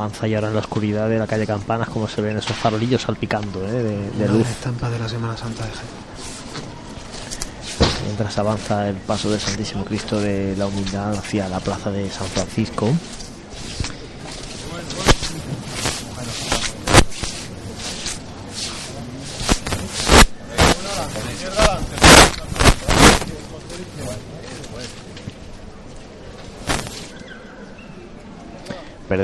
Avanza 0.00 0.26
y 0.26 0.34
ahora 0.34 0.48
en 0.48 0.54
la 0.54 0.60
oscuridad 0.60 1.08
de 1.08 1.18
la 1.18 1.26
calle 1.26 1.46
Campanas 1.46 1.88
como 1.90 2.08
se 2.08 2.22
ven 2.22 2.38
esos 2.38 2.56
farolillos 2.56 3.02
salpicando 3.02 3.66
¿eh? 3.66 3.70
de, 3.72 4.10
de 4.12 4.28
luz. 4.28 4.48
estampa 4.48 4.88
de 4.88 4.98
la 4.98 5.08
Semana 5.08 5.36
Santa 5.36 5.64
de. 5.64 5.70
Mientras 8.06 8.38
avanza 8.38 8.88
el 8.88 8.96
paso 8.96 9.30
del 9.30 9.40
Santísimo 9.40 9.84
Cristo 9.84 10.18
de 10.20 10.56
la 10.56 10.66
Humildad 10.66 11.12
hacia 11.18 11.48
la 11.48 11.60
plaza 11.60 11.90
de 11.90 12.10
San 12.10 12.26
Francisco. 12.26 12.88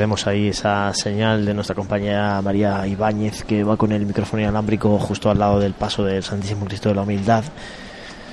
Perdemos 0.06 0.28
ahí 0.28 0.46
esa 0.46 0.94
señal 0.94 1.44
de 1.44 1.52
nuestra 1.52 1.74
compañera 1.74 2.40
María 2.40 2.86
Ibáñez 2.86 3.42
que 3.42 3.64
va 3.64 3.76
con 3.76 3.90
el 3.90 4.06
micrófono 4.06 4.40
inalámbrico 4.40 4.96
justo 5.00 5.30
al 5.30 5.40
lado 5.40 5.58
del 5.58 5.72
paso 5.74 6.04
del 6.04 6.22
Santísimo 6.22 6.64
Cristo 6.64 6.88
de 6.88 6.94
la 6.94 7.02
Humildad. 7.02 7.42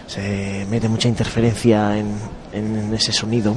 Se 0.06 0.68
mete 0.70 0.88
mucha 0.88 1.08
interferencia 1.08 1.98
en, 1.98 2.14
en 2.52 2.94
ese 2.94 3.12
sonido. 3.12 3.56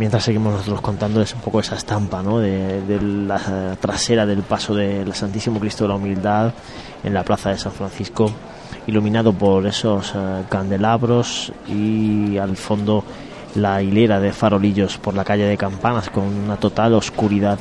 Mientras 0.00 0.24
seguimos 0.24 0.54
nosotros 0.54 0.80
contándoles 0.80 1.32
un 1.34 1.40
poco 1.40 1.60
esa 1.60 1.76
estampa 1.76 2.20
¿no? 2.20 2.40
de, 2.40 2.82
de 2.82 3.00
la 3.00 3.76
trasera 3.80 4.26
del 4.26 4.42
paso 4.42 4.74
del 4.74 5.14
Santísimo 5.14 5.60
Cristo 5.60 5.84
de 5.84 5.90
la 5.90 5.94
Humildad 5.94 6.52
en 7.04 7.14
la 7.14 7.22
plaza 7.22 7.50
de 7.50 7.58
San 7.58 7.70
Francisco, 7.70 8.28
iluminado 8.88 9.32
por 9.32 9.64
esos 9.68 10.14
eh, 10.16 10.42
candelabros 10.48 11.52
y 11.68 12.38
al 12.38 12.56
fondo 12.56 13.04
la 13.54 13.82
hilera 13.82 14.20
de 14.20 14.32
farolillos 14.32 14.98
por 14.98 15.14
la 15.14 15.24
calle 15.24 15.44
de 15.44 15.56
Campanas 15.56 16.10
con 16.10 16.24
una 16.24 16.56
total 16.56 16.94
oscuridad 16.94 17.58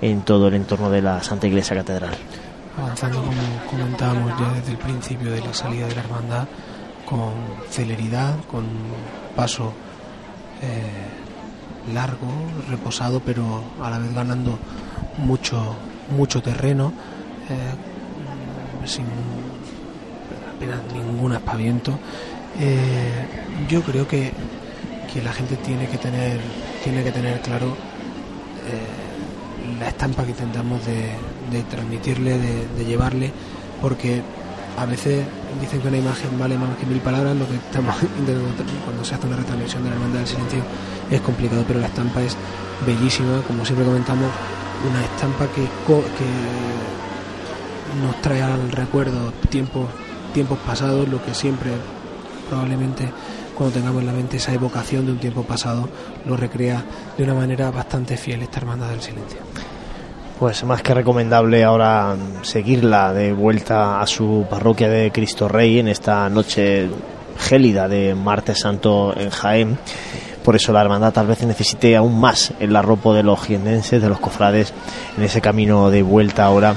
en 0.00 0.22
todo 0.22 0.48
el 0.48 0.54
entorno 0.54 0.90
de 0.90 1.02
la 1.02 1.22
Santa 1.22 1.46
Iglesia 1.46 1.76
Catedral. 1.76 2.14
Avanzando 2.76 3.18
como 3.18 3.32
comentábamos 3.70 4.38
ya 4.38 4.52
desde 4.52 4.72
el 4.72 4.78
principio 4.78 5.30
de 5.30 5.40
la 5.40 5.54
salida 5.54 5.86
de 5.86 5.94
la 5.94 6.00
hermandad, 6.02 6.48
con 7.06 7.32
celeridad, 7.70 8.34
con 8.50 8.64
paso 9.36 9.72
eh, 10.62 11.92
largo, 11.92 12.28
reposado, 12.70 13.20
pero 13.20 13.62
a 13.82 13.90
la 13.90 13.98
vez 13.98 14.14
ganando 14.14 14.58
mucho, 15.18 15.76
mucho 16.16 16.42
terreno, 16.42 16.92
eh, 17.48 18.86
sin 18.86 19.04
apenas 20.56 20.80
ningún 20.92 21.32
aspaviento. 21.32 21.98
Eh, 22.58 23.26
yo 23.68 23.82
creo 23.82 24.06
que, 24.06 24.32
que 25.12 25.22
la 25.22 25.32
gente 25.32 25.56
tiene 25.56 25.88
que 25.88 25.98
tener, 25.98 26.40
tiene 26.82 27.04
que 27.04 27.12
tener 27.12 27.40
claro 27.40 27.66
eh, 27.66 29.78
la 29.78 29.88
estampa 29.88 30.24
que 30.24 30.30
intentamos 30.30 30.80
de, 30.86 31.12
transmitirle, 31.70 32.38
de, 32.38 32.84
llevarle, 32.84 33.30
porque 33.80 34.22
a 34.78 34.86
veces 34.86 35.24
dicen 35.60 35.80
que 35.80 35.88
una 35.88 35.98
imagen 35.98 36.38
vale 36.38 36.56
más 36.56 36.76
que 36.76 36.86
mil 36.86 37.00
palabras, 37.00 37.36
lo 37.36 37.46
que 37.46 37.56
estamos 37.56 37.94
intentando 38.18 38.48
cuando 38.84 39.04
se 39.04 39.14
hace 39.14 39.26
una 39.26 39.36
retransmisión 39.36 39.84
de 39.84 39.90
la 39.90 39.96
hermandad 39.96 40.20
del 40.20 40.28
silencio 40.28 40.60
es 41.10 41.20
complicado, 41.20 41.64
pero 41.66 41.80
la 41.80 41.88
estampa 41.88 42.22
es 42.22 42.36
bellísima, 42.86 43.42
como 43.46 43.64
siempre 43.64 43.84
comentamos, 43.84 44.30
una 44.88 45.04
estampa 45.04 45.46
que, 45.48 45.62
que 45.62 46.24
nos 48.00 48.20
trae 48.22 48.42
al 48.42 48.72
recuerdo 48.72 49.32
tiempos, 49.50 49.88
tiempos 50.32 50.58
pasados, 50.66 51.08
lo 51.08 51.22
que 51.22 51.34
siempre 51.34 51.70
probablemente 52.48 53.10
cuando 53.56 53.74
tengamos 53.74 54.00
en 54.00 54.06
la 54.06 54.12
mente 54.12 54.36
esa 54.36 54.52
evocación 54.52 55.06
de 55.06 55.12
un 55.12 55.18
tiempo 55.18 55.42
pasado 55.42 55.88
lo 56.24 56.36
recrea 56.36 56.84
de 57.16 57.24
una 57.24 57.34
manera 57.34 57.70
bastante 57.70 58.16
fiel 58.16 58.42
esta 58.42 58.60
hermandad 58.60 58.90
del 58.90 59.00
silencio. 59.00 59.38
Pues 60.38 60.64
más 60.64 60.82
que 60.82 60.94
recomendable 60.94 61.62
ahora 61.62 62.16
seguirla 62.42 63.12
de 63.12 63.32
vuelta 63.32 64.00
a 64.00 64.06
su 64.06 64.44
parroquia 64.50 64.88
de 64.88 65.12
Cristo 65.12 65.46
Rey 65.48 65.78
en 65.78 65.88
esta 65.88 66.28
noche 66.28 66.88
gélida 67.38 67.88
de 67.88 68.14
Martes 68.14 68.60
Santo 68.60 69.14
en 69.16 69.30
Jaén. 69.30 69.78
Por 70.44 70.56
eso 70.56 70.72
la 70.72 70.80
hermandad 70.80 71.12
tal 71.12 71.28
vez 71.28 71.44
necesite 71.44 71.96
aún 71.96 72.18
más 72.18 72.52
el 72.58 72.74
arropo 72.74 73.14
de 73.14 73.22
los 73.22 73.40
jienenses, 73.40 74.02
de 74.02 74.08
los 74.08 74.18
cofrades, 74.18 74.74
en 75.16 75.22
ese 75.22 75.40
camino 75.40 75.90
de 75.90 76.02
vuelta 76.02 76.44
ahora 76.44 76.74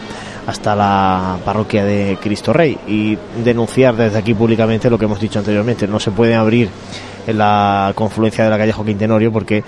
hasta 0.48 0.76
la 0.76 1.38
parroquia 1.44 1.84
de 1.84 2.18
Cristo 2.22 2.54
Rey 2.54 2.78
y 2.88 3.18
denunciar 3.44 3.96
desde 3.96 4.18
aquí 4.20 4.34
públicamente 4.34 4.90
lo 4.90 4.98
que 4.98 5.06
hemos 5.06 5.20
dicho 5.20 5.40
anteriormente. 5.40 5.88
No 5.88 6.00
se 6.00 6.12
puede 6.12 6.36
abrir 6.36 6.70
en 7.28 7.38
la 7.38 7.92
confluencia 7.96 8.44
de 8.44 8.50
la 8.52 8.58
calle 8.58 8.72
Joaquín 8.72 8.98
Tenorio 8.98 9.32
porque 9.32 9.64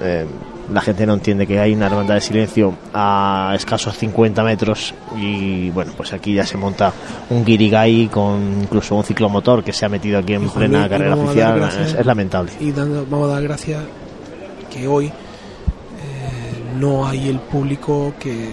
eh, 0.00 0.26
la 0.72 0.80
gente 0.80 1.04
no 1.06 1.14
entiende 1.14 1.44
que 1.46 1.58
hay 1.58 1.74
una 1.74 1.86
hermandad 1.86 2.14
de 2.14 2.20
silencio 2.20 2.72
a 2.94 3.52
escasos 3.56 3.98
50 3.98 4.44
metros 4.44 4.94
y 5.16 5.70
bueno, 5.70 5.92
pues 5.96 6.12
aquí 6.12 6.34
ya 6.34 6.46
se 6.46 6.56
monta 6.56 6.92
un 7.30 7.44
guirigay 7.44 8.06
con 8.06 8.60
incluso 8.62 8.94
un 8.94 9.02
ciclomotor 9.02 9.64
que 9.64 9.72
se 9.72 9.84
ha 9.84 9.88
metido 9.88 10.20
aquí 10.20 10.34
en 10.34 10.48
plena 10.48 10.78
Luis, 10.78 10.88
carrera 10.90 11.14
oficial. 11.16 11.56
gracias- 11.56 11.88
Es, 11.88 11.94
es 11.98 12.06
lamentable. 12.06 12.52
Y 12.60 12.70
dando- 12.70 13.04
vamos 13.10 13.28
a 13.28 13.34
dar 13.34 13.42
gracias 13.42 13.82
que 14.72 14.86
hoy 14.86 15.06
eh, 15.06 15.12
no 16.78 17.06
hay 17.06 17.28
el 17.28 17.40
público 17.40 18.14
que 18.18 18.44
eh, 18.44 18.50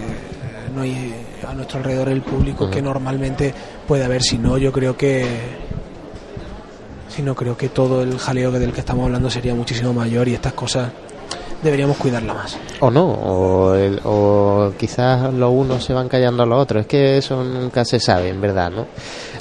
no 0.74 0.82
hay 0.82 1.14
a 1.50 1.54
nuestro 1.54 1.78
alrededor 1.78 2.08
el 2.08 2.22
público 2.22 2.70
que 2.70 2.80
normalmente 2.80 3.52
puede 3.86 4.04
haber. 4.04 4.22
Si 4.22 4.38
no, 4.38 4.56
yo 4.58 4.70
creo 4.72 4.96
que 4.96 5.26
si 7.08 7.22
no 7.22 7.34
creo 7.34 7.56
que 7.56 7.68
todo 7.68 8.02
el 8.02 8.18
jaleo 8.18 8.50
del 8.52 8.72
que 8.72 8.80
estamos 8.80 9.04
hablando 9.06 9.28
sería 9.30 9.54
muchísimo 9.54 9.92
mayor 9.92 10.28
y 10.28 10.34
estas 10.34 10.52
cosas 10.52 10.90
deberíamos 11.62 11.96
cuidarla 11.98 12.32
más. 12.32 12.56
O 12.80 12.90
no, 12.90 13.04
o, 13.10 13.74
el- 13.74 14.00
o 14.04 14.72
quizás 14.78 15.32
los 15.34 15.52
unos 15.52 15.84
se 15.84 15.92
van 15.92 16.08
callando 16.08 16.42
a 16.44 16.46
los 16.46 16.58
otros. 16.62 16.82
Es 16.82 16.86
que 16.86 17.18
eso 17.18 17.42
nunca 17.44 17.84
se 17.84 18.00
sabe, 18.00 18.28
en 18.30 18.40
verdad, 18.40 18.70
¿no? 18.70 18.86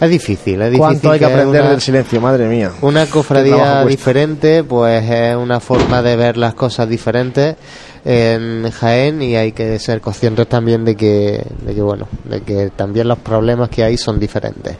Es 0.01 0.09
difícil, 0.09 0.55
es 0.61 0.71
difícil. 0.71 0.79
¿Cuánto 0.79 1.11
hay 1.11 1.19
que 1.19 1.25
aprender 1.25 1.61
una- 1.61 1.71
del 1.71 1.81
silencio? 1.81 2.19
Madre 2.19 2.47
mía. 2.49 2.71
Una 2.81 3.05
cofradía 3.05 3.85
diferente, 3.85 4.63
pues 4.65 5.09
es 5.09 5.35
una 5.35 5.59
forma 5.61 6.01
de 6.01 6.15
ver 6.17 6.35
las 6.37 6.55
cosas 6.55 6.89
diferentes 6.89 7.55
en 8.05 8.69
Jaén 8.71 9.21
y 9.21 9.35
hay 9.35 9.51
que 9.51 9.77
ser 9.79 10.01
conscientes 10.01 10.47
también 10.47 10.85
de 10.85 10.95
que, 10.95 11.43
de 11.65 11.75
que 11.75 11.81
bueno, 11.81 12.07
de 12.25 12.41
que 12.41 12.69
también 12.75 13.07
los 13.07 13.19
problemas 13.19 13.69
que 13.69 13.83
hay 13.83 13.97
son 13.97 14.19
diferentes. 14.19 14.75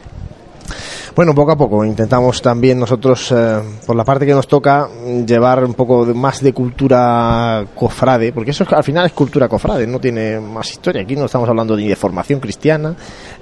Bueno, 1.16 1.34
poco 1.34 1.50
a 1.50 1.56
poco 1.56 1.84
intentamos 1.84 2.40
también 2.40 2.78
nosotros, 2.78 3.32
eh, 3.32 3.58
por 3.84 3.96
la 3.96 4.04
parte 4.04 4.24
que 4.24 4.32
nos 4.32 4.46
toca, 4.46 4.88
llevar 5.26 5.64
un 5.64 5.74
poco 5.74 6.06
de- 6.06 6.14
más 6.14 6.40
de 6.40 6.52
cultura 6.52 7.66
cofrade, 7.74 8.32
porque 8.32 8.52
eso 8.52 8.62
es- 8.62 8.72
al 8.72 8.84
final 8.84 9.06
es 9.06 9.12
cultura 9.12 9.48
cofrade, 9.48 9.88
no 9.88 9.98
tiene 9.98 10.38
más 10.38 10.70
historia. 10.70 11.02
Aquí 11.02 11.16
no 11.16 11.24
estamos 11.26 11.48
hablando 11.48 11.76
ni 11.76 11.88
de 11.88 11.96
formación 11.96 12.38
cristiana, 12.38 12.94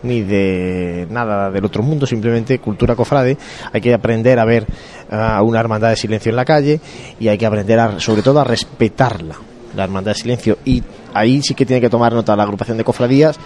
ni 0.02 0.22
de 0.22 1.06
nada 1.10 1.50
del 1.50 1.64
otro 1.66 1.82
mundo, 1.82 2.06
simplemente 2.06 2.59
cultura 2.59 2.96
cofrade. 2.96 3.36
Hay 3.70 3.82
que 3.82 3.92
aprender 3.92 4.38
a 4.38 4.46
ver 4.46 4.66
a 5.10 5.42
una 5.42 5.60
hermandad 5.60 5.90
de 5.90 5.96
silencio 5.96 6.30
en 6.30 6.36
la 6.36 6.46
calle 6.46 6.80
y 7.20 7.28
hay 7.28 7.36
que 7.36 7.46
aprender 7.46 7.78
a, 7.78 8.00
sobre 8.00 8.22
todo 8.22 8.40
a 8.40 8.44
respetarla, 8.44 9.34
la 9.78 9.84
hermandad 9.84 10.12
de 10.12 10.18
silencio. 10.18 10.59
Y 10.64 10.82
ahí 11.14 11.40
sí 11.42 11.55
que 11.55 11.64
tiene 11.64 11.80
que 11.80 11.88
tomar 11.88 12.12
nota 12.12 12.36
la 12.36 12.42
agrupación 12.42 12.76
de 12.76 12.84
cofradías 12.84 13.38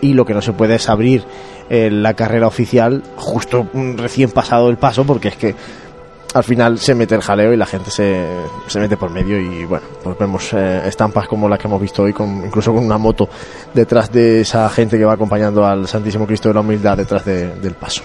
y 0.00 0.14
lo 0.14 0.24
que 0.24 0.32
no 0.34 0.40
se 0.42 0.52
puede 0.52 0.76
es 0.76 0.88
abrir 0.88 1.24
eh, 1.68 1.90
la 1.90 2.14
carrera 2.14 2.46
oficial 2.46 3.02
justo 3.16 3.66
mm, 3.72 3.96
recién 3.96 4.30
pasado 4.30 4.68
el 4.70 4.76
paso 4.78 5.04
porque 5.04 5.28
es 5.28 5.36
que 5.36 5.54
al 6.34 6.44
final 6.44 6.78
se 6.78 6.94
mete 6.94 7.14
el 7.14 7.20
jaleo 7.20 7.52
y 7.52 7.58
la 7.58 7.66
gente 7.66 7.90
se, 7.90 8.26
se 8.66 8.80
mete 8.80 8.96
por 8.96 9.10
medio 9.10 9.38
y 9.38 9.66
bueno, 9.66 9.84
pues 10.02 10.16
vemos 10.18 10.50
eh, 10.54 10.80
estampas 10.86 11.28
como 11.28 11.46
la 11.46 11.58
que 11.58 11.66
hemos 11.68 11.78
visto 11.80 12.04
hoy, 12.04 12.14
con, 12.14 12.44
incluso 12.46 12.72
con 12.72 12.82
una 12.84 12.96
moto 12.96 13.28
detrás 13.74 14.10
de 14.10 14.40
esa 14.40 14.66
gente 14.70 14.96
que 14.96 15.04
va 15.04 15.12
acompañando 15.12 15.66
al 15.66 15.86
Santísimo 15.86 16.26
Cristo 16.26 16.48
de 16.48 16.54
la 16.54 16.60
Humildad 16.60 16.96
detrás 16.96 17.24
de- 17.26 17.54
del 17.56 17.74
paso. 17.74 18.02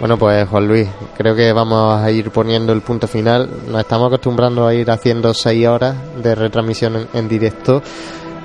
Bueno, 0.00 0.16
pues 0.16 0.48
Juan 0.48 0.66
Luis, 0.66 0.88
creo 1.14 1.36
que 1.36 1.52
vamos 1.52 2.00
a 2.00 2.10
ir 2.10 2.30
poniendo 2.30 2.72
el 2.72 2.80
punto 2.80 3.06
final. 3.06 3.50
Nos 3.68 3.82
estamos 3.82 4.06
acostumbrando 4.06 4.66
a 4.66 4.72
ir 4.72 4.90
haciendo 4.90 5.34
seis 5.34 5.66
horas 5.66 5.94
de 6.22 6.34
retransmisión 6.34 7.06
en, 7.12 7.28
directo. 7.28 7.82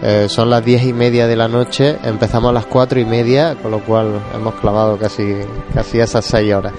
Eh, 0.08 0.30
son 0.30 0.52
las 0.52 0.64
diez 0.64 0.84
y 0.84 0.94
media 0.94 1.26
de 1.26 1.36
la 1.36 1.48
noche, 1.48 1.98
empezamos 2.04 2.52
a 2.52 2.54
las 2.54 2.68
cuatro 2.68 3.00
y 3.00 3.06
media, 3.06 3.56
con 3.60 3.72
lo 3.72 3.80
cual 3.80 4.22
hemos 4.36 4.54
clavado 4.54 5.00
casi, 5.00 5.36
casi 5.74 6.00
esas 6.00 6.24
seis 6.24 6.54
horas. 6.54 6.74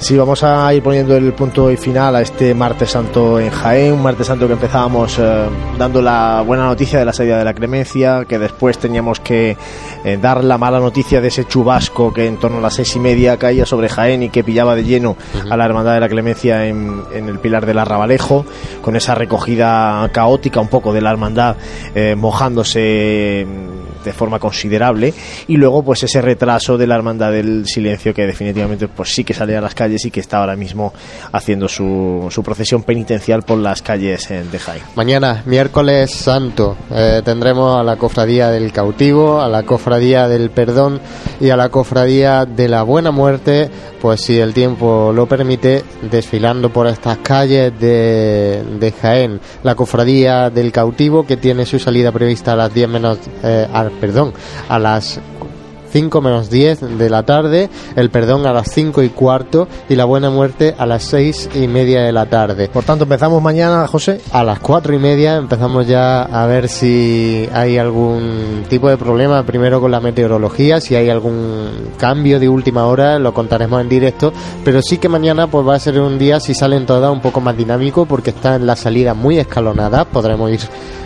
Sí, 0.00 0.16
vamos 0.16 0.42
a 0.42 0.74
ir 0.74 0.82
poniendo 0.82 1.16
el 1.16 1.32
punto 1.32 1.70
y 1.70 1.76
final 1.76 2.16
a 2.16 2.22
este 2.22 2.54
martes 2.54 2.90
santo 2.90 3.38
en 3.38 3.50
Jaén, 3.50 3.92
un 3.92 4.02
martes 4.02 4.26
santo 4.26 4.48
que 4.48 4.54
empezábamos 4.54 5.16
eh, 5.20 5.46
dando 5.78 6.02
la 6.02 6.42
buena 6.44 6.64
noticia 6.64 6.98
de 6.98 7.04
la 7.04 7.12
salida 7.12 7.38
de 7.38 7.44
la 7.44 7.54
clemencia, 7.54 8.24
que 8.24 8.40
después 8.40 8.78
teníamos 8.78 9.20
que 9.20 9.56
eh, 10.04 10.18
dar 10.20 10.42
la 10.42 10.58
mala 10.58 10.80
noticia 10.80 11.20
de 11.20 11.28
ese 11.28 11.44
chubasco 11.44 12.12
que 12.12 12.26
en 12.26 12.36
torno 12.36 12.58
a 12.58 12.60
las 12.62 12.74
seis 12.74 12.96
y 12.96 12.98
media 12.98 13.36
caía 13.36 13.64
sobre 13.64 13.88
Jaén 13.88 14.24
y 14.24 14.30
que 14.30 14.42
pillaba 14.42 14.74
de 14.74 14.82
lleno 14.82 15.16
a 15.48 15.56
la 15.56 15.66
hermandad 15.66 15.94
de 15.94 16.00
la 16.00 16.08
clemencia 16.08 16.66
en, 16.66 17.04
en 17.12 17.28
el 17.28 17.38
pilar 17.38 17.64
del 17.64 17.78
Arrabalejo, 17.78 18.44
con 18.80 18.96
esa 18.96 19.14
recogida 19.14 20.10
caótica 20.10 20.58
un 20.58 20.66
poco 20.68 20.92
de 20.92 21.00
la 21.00 21.12
hermandad 21.12 21.54
mojándose 22.16 22.71
mm, 22.78 23.71
de 24.04 24.12
forma 24.12 24.38
considerable 24.38 25.14
y 25.48 25.56
luego 25.56 25.82
pues 25.82 26.02
ese 26.02 26.20
retraso 26.20 26.78
de 26.78 26.86
la 26.86 26.96
hermandad 26.96 27.32
del 27.32 27.66
silencio 27.66 28.14
que 28.14 28.26
definitivamente 28.26 28.88
pues 28.88 29.10
sí 29.14 29.24
que 29.24 29.34
sale 29.34 29.56
a 29.56 29.60
las 29.60 29.74
calles 29.74 30.04
y 30.04 30.10
que 30.10 30.20
está 30.20 30.38
ahora 30.38 30.56
mismo 30.56 30.92
haciendo 31.32 31.68
su, 31.68 32.28
su 32.30 32.42
procesión 32.42 32.82
penitencial 32.82 33.42
por 33.42 33.58
las 33.58 33.82
calles 33.82 34.30
eh, 34.30 34.44
de 34.50 34.58
Jaén. 34.58 34.82
Mañana, 34.94 35.42
miércoles 35.46 36.10
santo, 36.12 36.76
eh, 36.90 37.22
tendremos 37.24 37.78
a 37.78 37.82
la 37.82 37.96
cofradía 37.96 38.50
del 38.50 38.72
cautivo, 38.72 39.40
a 39.40 39.48
la 39.48 39.62
cofradía 39.62 40.28
del 40.28 40.50
perdón 40.50 41.00
y 41.40 41.50
a 41.50 41.56
la 41.56 41.68
cofradía 41.68 42.44
de 42.44 42.68
la 42.68 42.82
buena 42.82 43.10
muerte, 43.10 43.70
pues 44.00 44.20
si 44.20 44.38
el 44.38 44.54
tiempo 44.54 45.12
lo 45.14 45.26
permite, 45.26 45.84
desfilando 46.10 46.72
por 46.72 46.86
estas 46.86 47.18
calles 47.18 47.72
de, 47.78 48.62
de 48.78 48.92
Jaén. 48.92 49.40
La 49.62 49.74
cofradía 49.74 50.50
del 50.50 50.72
cautivo 50.72 51.26
que 51.26 51.36
tiene 51.36 51.66
su 51.66 51.78
salida 51.78 52.12
prevista 52.12 52.52
a 52.52 52.56
las 52.56 52.72
10 52.74 52.88
menos, 52.88 53.18
eh, 53.42 53.66
perdón, 54.00 54.32
a 54.68 54.78
las 54.78 55.20
5 55.92 56.22
menos 56.22 56.48
10 56.48 56.98
de 56.98 57.10
la 57.10 57.22
tarde, 57.24 57.68
el 57.96 58.10
perdón 58.10 58.46
a 58.46 58.52
las 58.52 58.70
5 58.72 59.02
y 59.02 59.10
cuarto 59.10 59.68
y 59.88 59.94
la 59.94 60.06
buena 60.06 60.30
muerte 60.30 60.74
a 60.78 60.86
las 60.86 61.02
6 61.04 61.50
y 61.54 61.68
media 61.68 62.02
de 62.02 62.12
la 62.12 62.26
tarde. 62.26 62.68
Por 62.68 62.84
tanto, 62.84 63.04
empezamos 63.04 63.42
mañana, 63.42 63.86
José. 63.86 64.20
A 64.32 64.42
las 64.42 64.58
4 64.60 64.94
y 64.94 64.98
media 64.98 65.36
empezamos 65.36 65.86
ya 65.86 66.22
a 66.22 66.46
ver 66.46 66.68
si 66.68 67.46
hay 67.52 67.76
algún 67.76 68.64
tipo 68.70 68.88
de 68.88 68.96
problema, 68.96 69.42
primero 69.44 69.80
con 69.80 69.90
la 69.90 70.00
meteorología, 70.00 70.80
si 70.80 70.96
hay 70.96 71.10
algún 71.10 71.68
cambio 71.98 72.40
de 72.40 72.48
última 72.48 72.86
hora, 72.86 73.18
lo 73.18 73.34
contaremos 73.34 73.80
en 73.82 73.90
directo, 73.90 74.32
pero 74.64 74.80
sí 74.80 74.96
que 74.96 75.10
mañana 75.10 75.46
pues 75.46 75.66
va 75.66 75.74
a 75.74 75.78
ser 75.78 76.00
un 76.00 76.18
día, 76.18 76.40
si 76.40 76.54
salen 76.54 76.86
todas, 76.86 77.12
un 77.12 77.20
poco 77.20 77.42
más 77.42 77.56
dinámico 77.56 78.06
porque 78.06 78.30
están 78.30 78.66
las 78.66 78.80
salidas 78.80 79.14
muy 79.14 79.38
escalonadas, 79.38 80.06
podremos 80.06 80.50
ir 80.50 80.60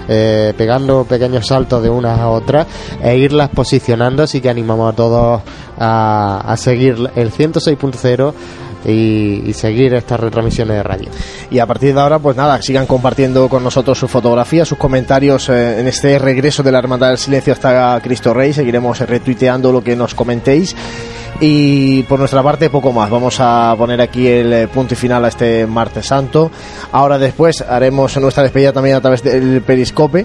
eh, 0.08 0.54
pegando 0.56 1.04
pequeños 1.04 1.46
saltos 1.46 1.82
de 1.82 1.90
unas 1.90 2.18
a 2.18 2.28
otras 2.28 2.66
e 3.02 3.16
irlas 3.16 3.50
posicionando, 3.50 4.22
así 4.22 4.40
que 4.40 4.48
animamos 4.48 4.92
a 4.92 4.96
todos 4.96 5.42
a, 5.78 6.42
a 6.44 6.56
seguir 6.56 7.10
el 7.14 7.32
106.0 7.32 8.32
y, 8.86 9.42
y 9.46 9.52
seguir 9.52 9.94
estas 9.94 10.20
retransmisiones 10.20 10.76
de 10.76 10.82
radio. 10.82 11.10
Y 11.50 11.58
a 11.58 11.66
partir 11.66 11.94
de 11.94 12.00
ahora, 12.00 12.18
pues 12.18 12.36
nada, 12.36 12.60
sigan 12.62 12.86
compartiendo 12.86 13.48
con 13.48 13.64
nosotros 13.64 13.98
sus 13.98 14.10
fotografías, 14.10 14.68
sus 14.68 14.78
comentarios 14.78 15.48
eh, 15.48 15.80
en 15.80 15.88
este 15.88 16.18
regreso 16.18 16.62
de 16.62 16.72
la 16.72 16.78
Hermandad 16.78 17.08
del 17.08 17.18
Silencio 17.18 17.52
hasta 17.52 18.00
Cristo 18.02 18.32
Rey. 18.32 18.52
Seguiremos 18.52 18.98
retuiteando 19.00 19.72
lo 19.72 19.82
que 19.82 19.96
nos 19.96 20.14
comentéis. 20.14 20.74
Y 21.40 22.02
por 22.04 22.18
nuestra 22.18 22.42
parte, 22.42 22.70
poco 22.70 22.92
más. 22.92 23.10
Vamos 23.10 23.36
a 23.40 23.74
poner 23.76 24.00
aquí 24.00 24.26
el 24.26 24.52
eh, 24.52 24.68
punto 24.68 24.94
y 24.94 24.96
final 24.96 25.24
a 25.24 25.28
este 25.28 25.66
martes 25.66 26.06
santo. 26.06 26.50
Ahora 26.92 27.18
después 27.18 27.60
haremos 27.60 28.16
nuestra 28.16 28.42
despedida 28.42 28.72
también 28.72 28.96
a 28.96 29.00
través 29.02 29.22
del 29.22 29.60
periscope 29.60 30.24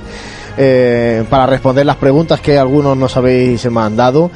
eh, 0.57 1.25
para 1.29 1.47
responder 1.47 1.85
las 1.85 1.97
preguntas 1.97 2.39
que 2.39 2.57
algunos 2.57 2.95
nos 2.95 3.17
habéis 3.17 3.69
mandado. 3.69 4.31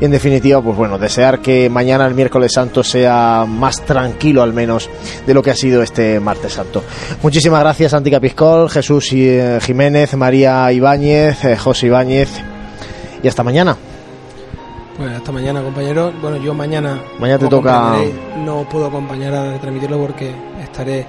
En 0.00 0.10
definitiva, 0.10 0.60
pues 0.60 0.76
bueno, 0.76 0.98
desear 0.98 1.40
que 1.40 1.70
mañana 1.70 2.06
el 2.06 2.14
miércoles 2.14 2.52
santo 2.52 2.84
sea 2.84 3.46
más 3.48 3.76
tranquilo 3.84 4.42
al 4.42 4.52
menos 4.52 4.88
de 5.26 5.34
lo 5.34 5.42
que 5.42 5.50
ha 5.50 5.56
sido 5.56 5.82
este 5.82 6.20
martes 6.20 6.52
santo. 6.52 6.84
Muchísimas 7.22 7.60
gracias, 7.60 7.92
Santi 7.92 8.10
Capiscol, 8.10 8.68
Jesús 8.68 9.08
eh, 9.12 9.58
Jiménez, 9.62 10.14
María 10.14 10.70
Ibáñez, 10.70 11.38
José 11.58 11.86
Ibáñez. 11.86 12.28
Y 13.22 13.28
hasta 13.28 13.42
mañana. 13.42 13.76
Pues 14.98 15.12
hasta 15.12 15.30
mañana, 15.32 15.62
compañeros. 15.62 16.12
Bueno, 16.20 16.36
yo 16.38 16.52
mañana. 16.54 16.98
Mañana 17.18 17.38
te 17.38 17.46
toca- 17.48 17.94
No 18.44 18.68
puedo 18.68 18.86
acompañar 18.86 19.32
a 19.34 19.58
transmitirlo 19.58 19.98
porque 19.98 20.34
estaré 20.60 21.06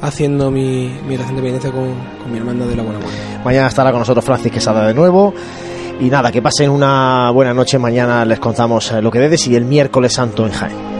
haciendo 0.00 0.50
mi, 0.50 0.98
mi 1.06 1.14
oración 1.14 1.36
de 1.36 1.42
penitencia 1.42 1.70
con, 1.70 1.92
con 2.22 2.32
mi 2.32 2.38
hermana 2.38 2.64
de 2.66 2.74
la 2.76 2.82
Buena 2.82 2.98
Muerte. 3.00 3.18
Mañana 3.44 3.68
estará 3.68 3.90
con 3.90 4.00
nosotros 4.00 4.24
Francis 4.24 4.50
Quesada 4.50 4.86
de 4.86 4.94
nuevo. 4.94 5.34
Y 6.00 6.04
nada, 6.10 6.30
que 6.32 6.40
pasen 6.40 6.70
una 6.70 7.30
buena 7.30 7.52
noche. 7.52 7.78
Mañana 7.78 8.24
les 8.24 8.38
contamos 8.38 8.90
eh, 8.92 9.02
lo 9.02 9.10
que 9.10 9.18
debes 9.18 9.46
y 9.48 9.56
el 9.56 9.64
miércoles 9.64 10.12
santo 10.14 10.46
en 10.46 10.52
Jaén. 10.52 10.97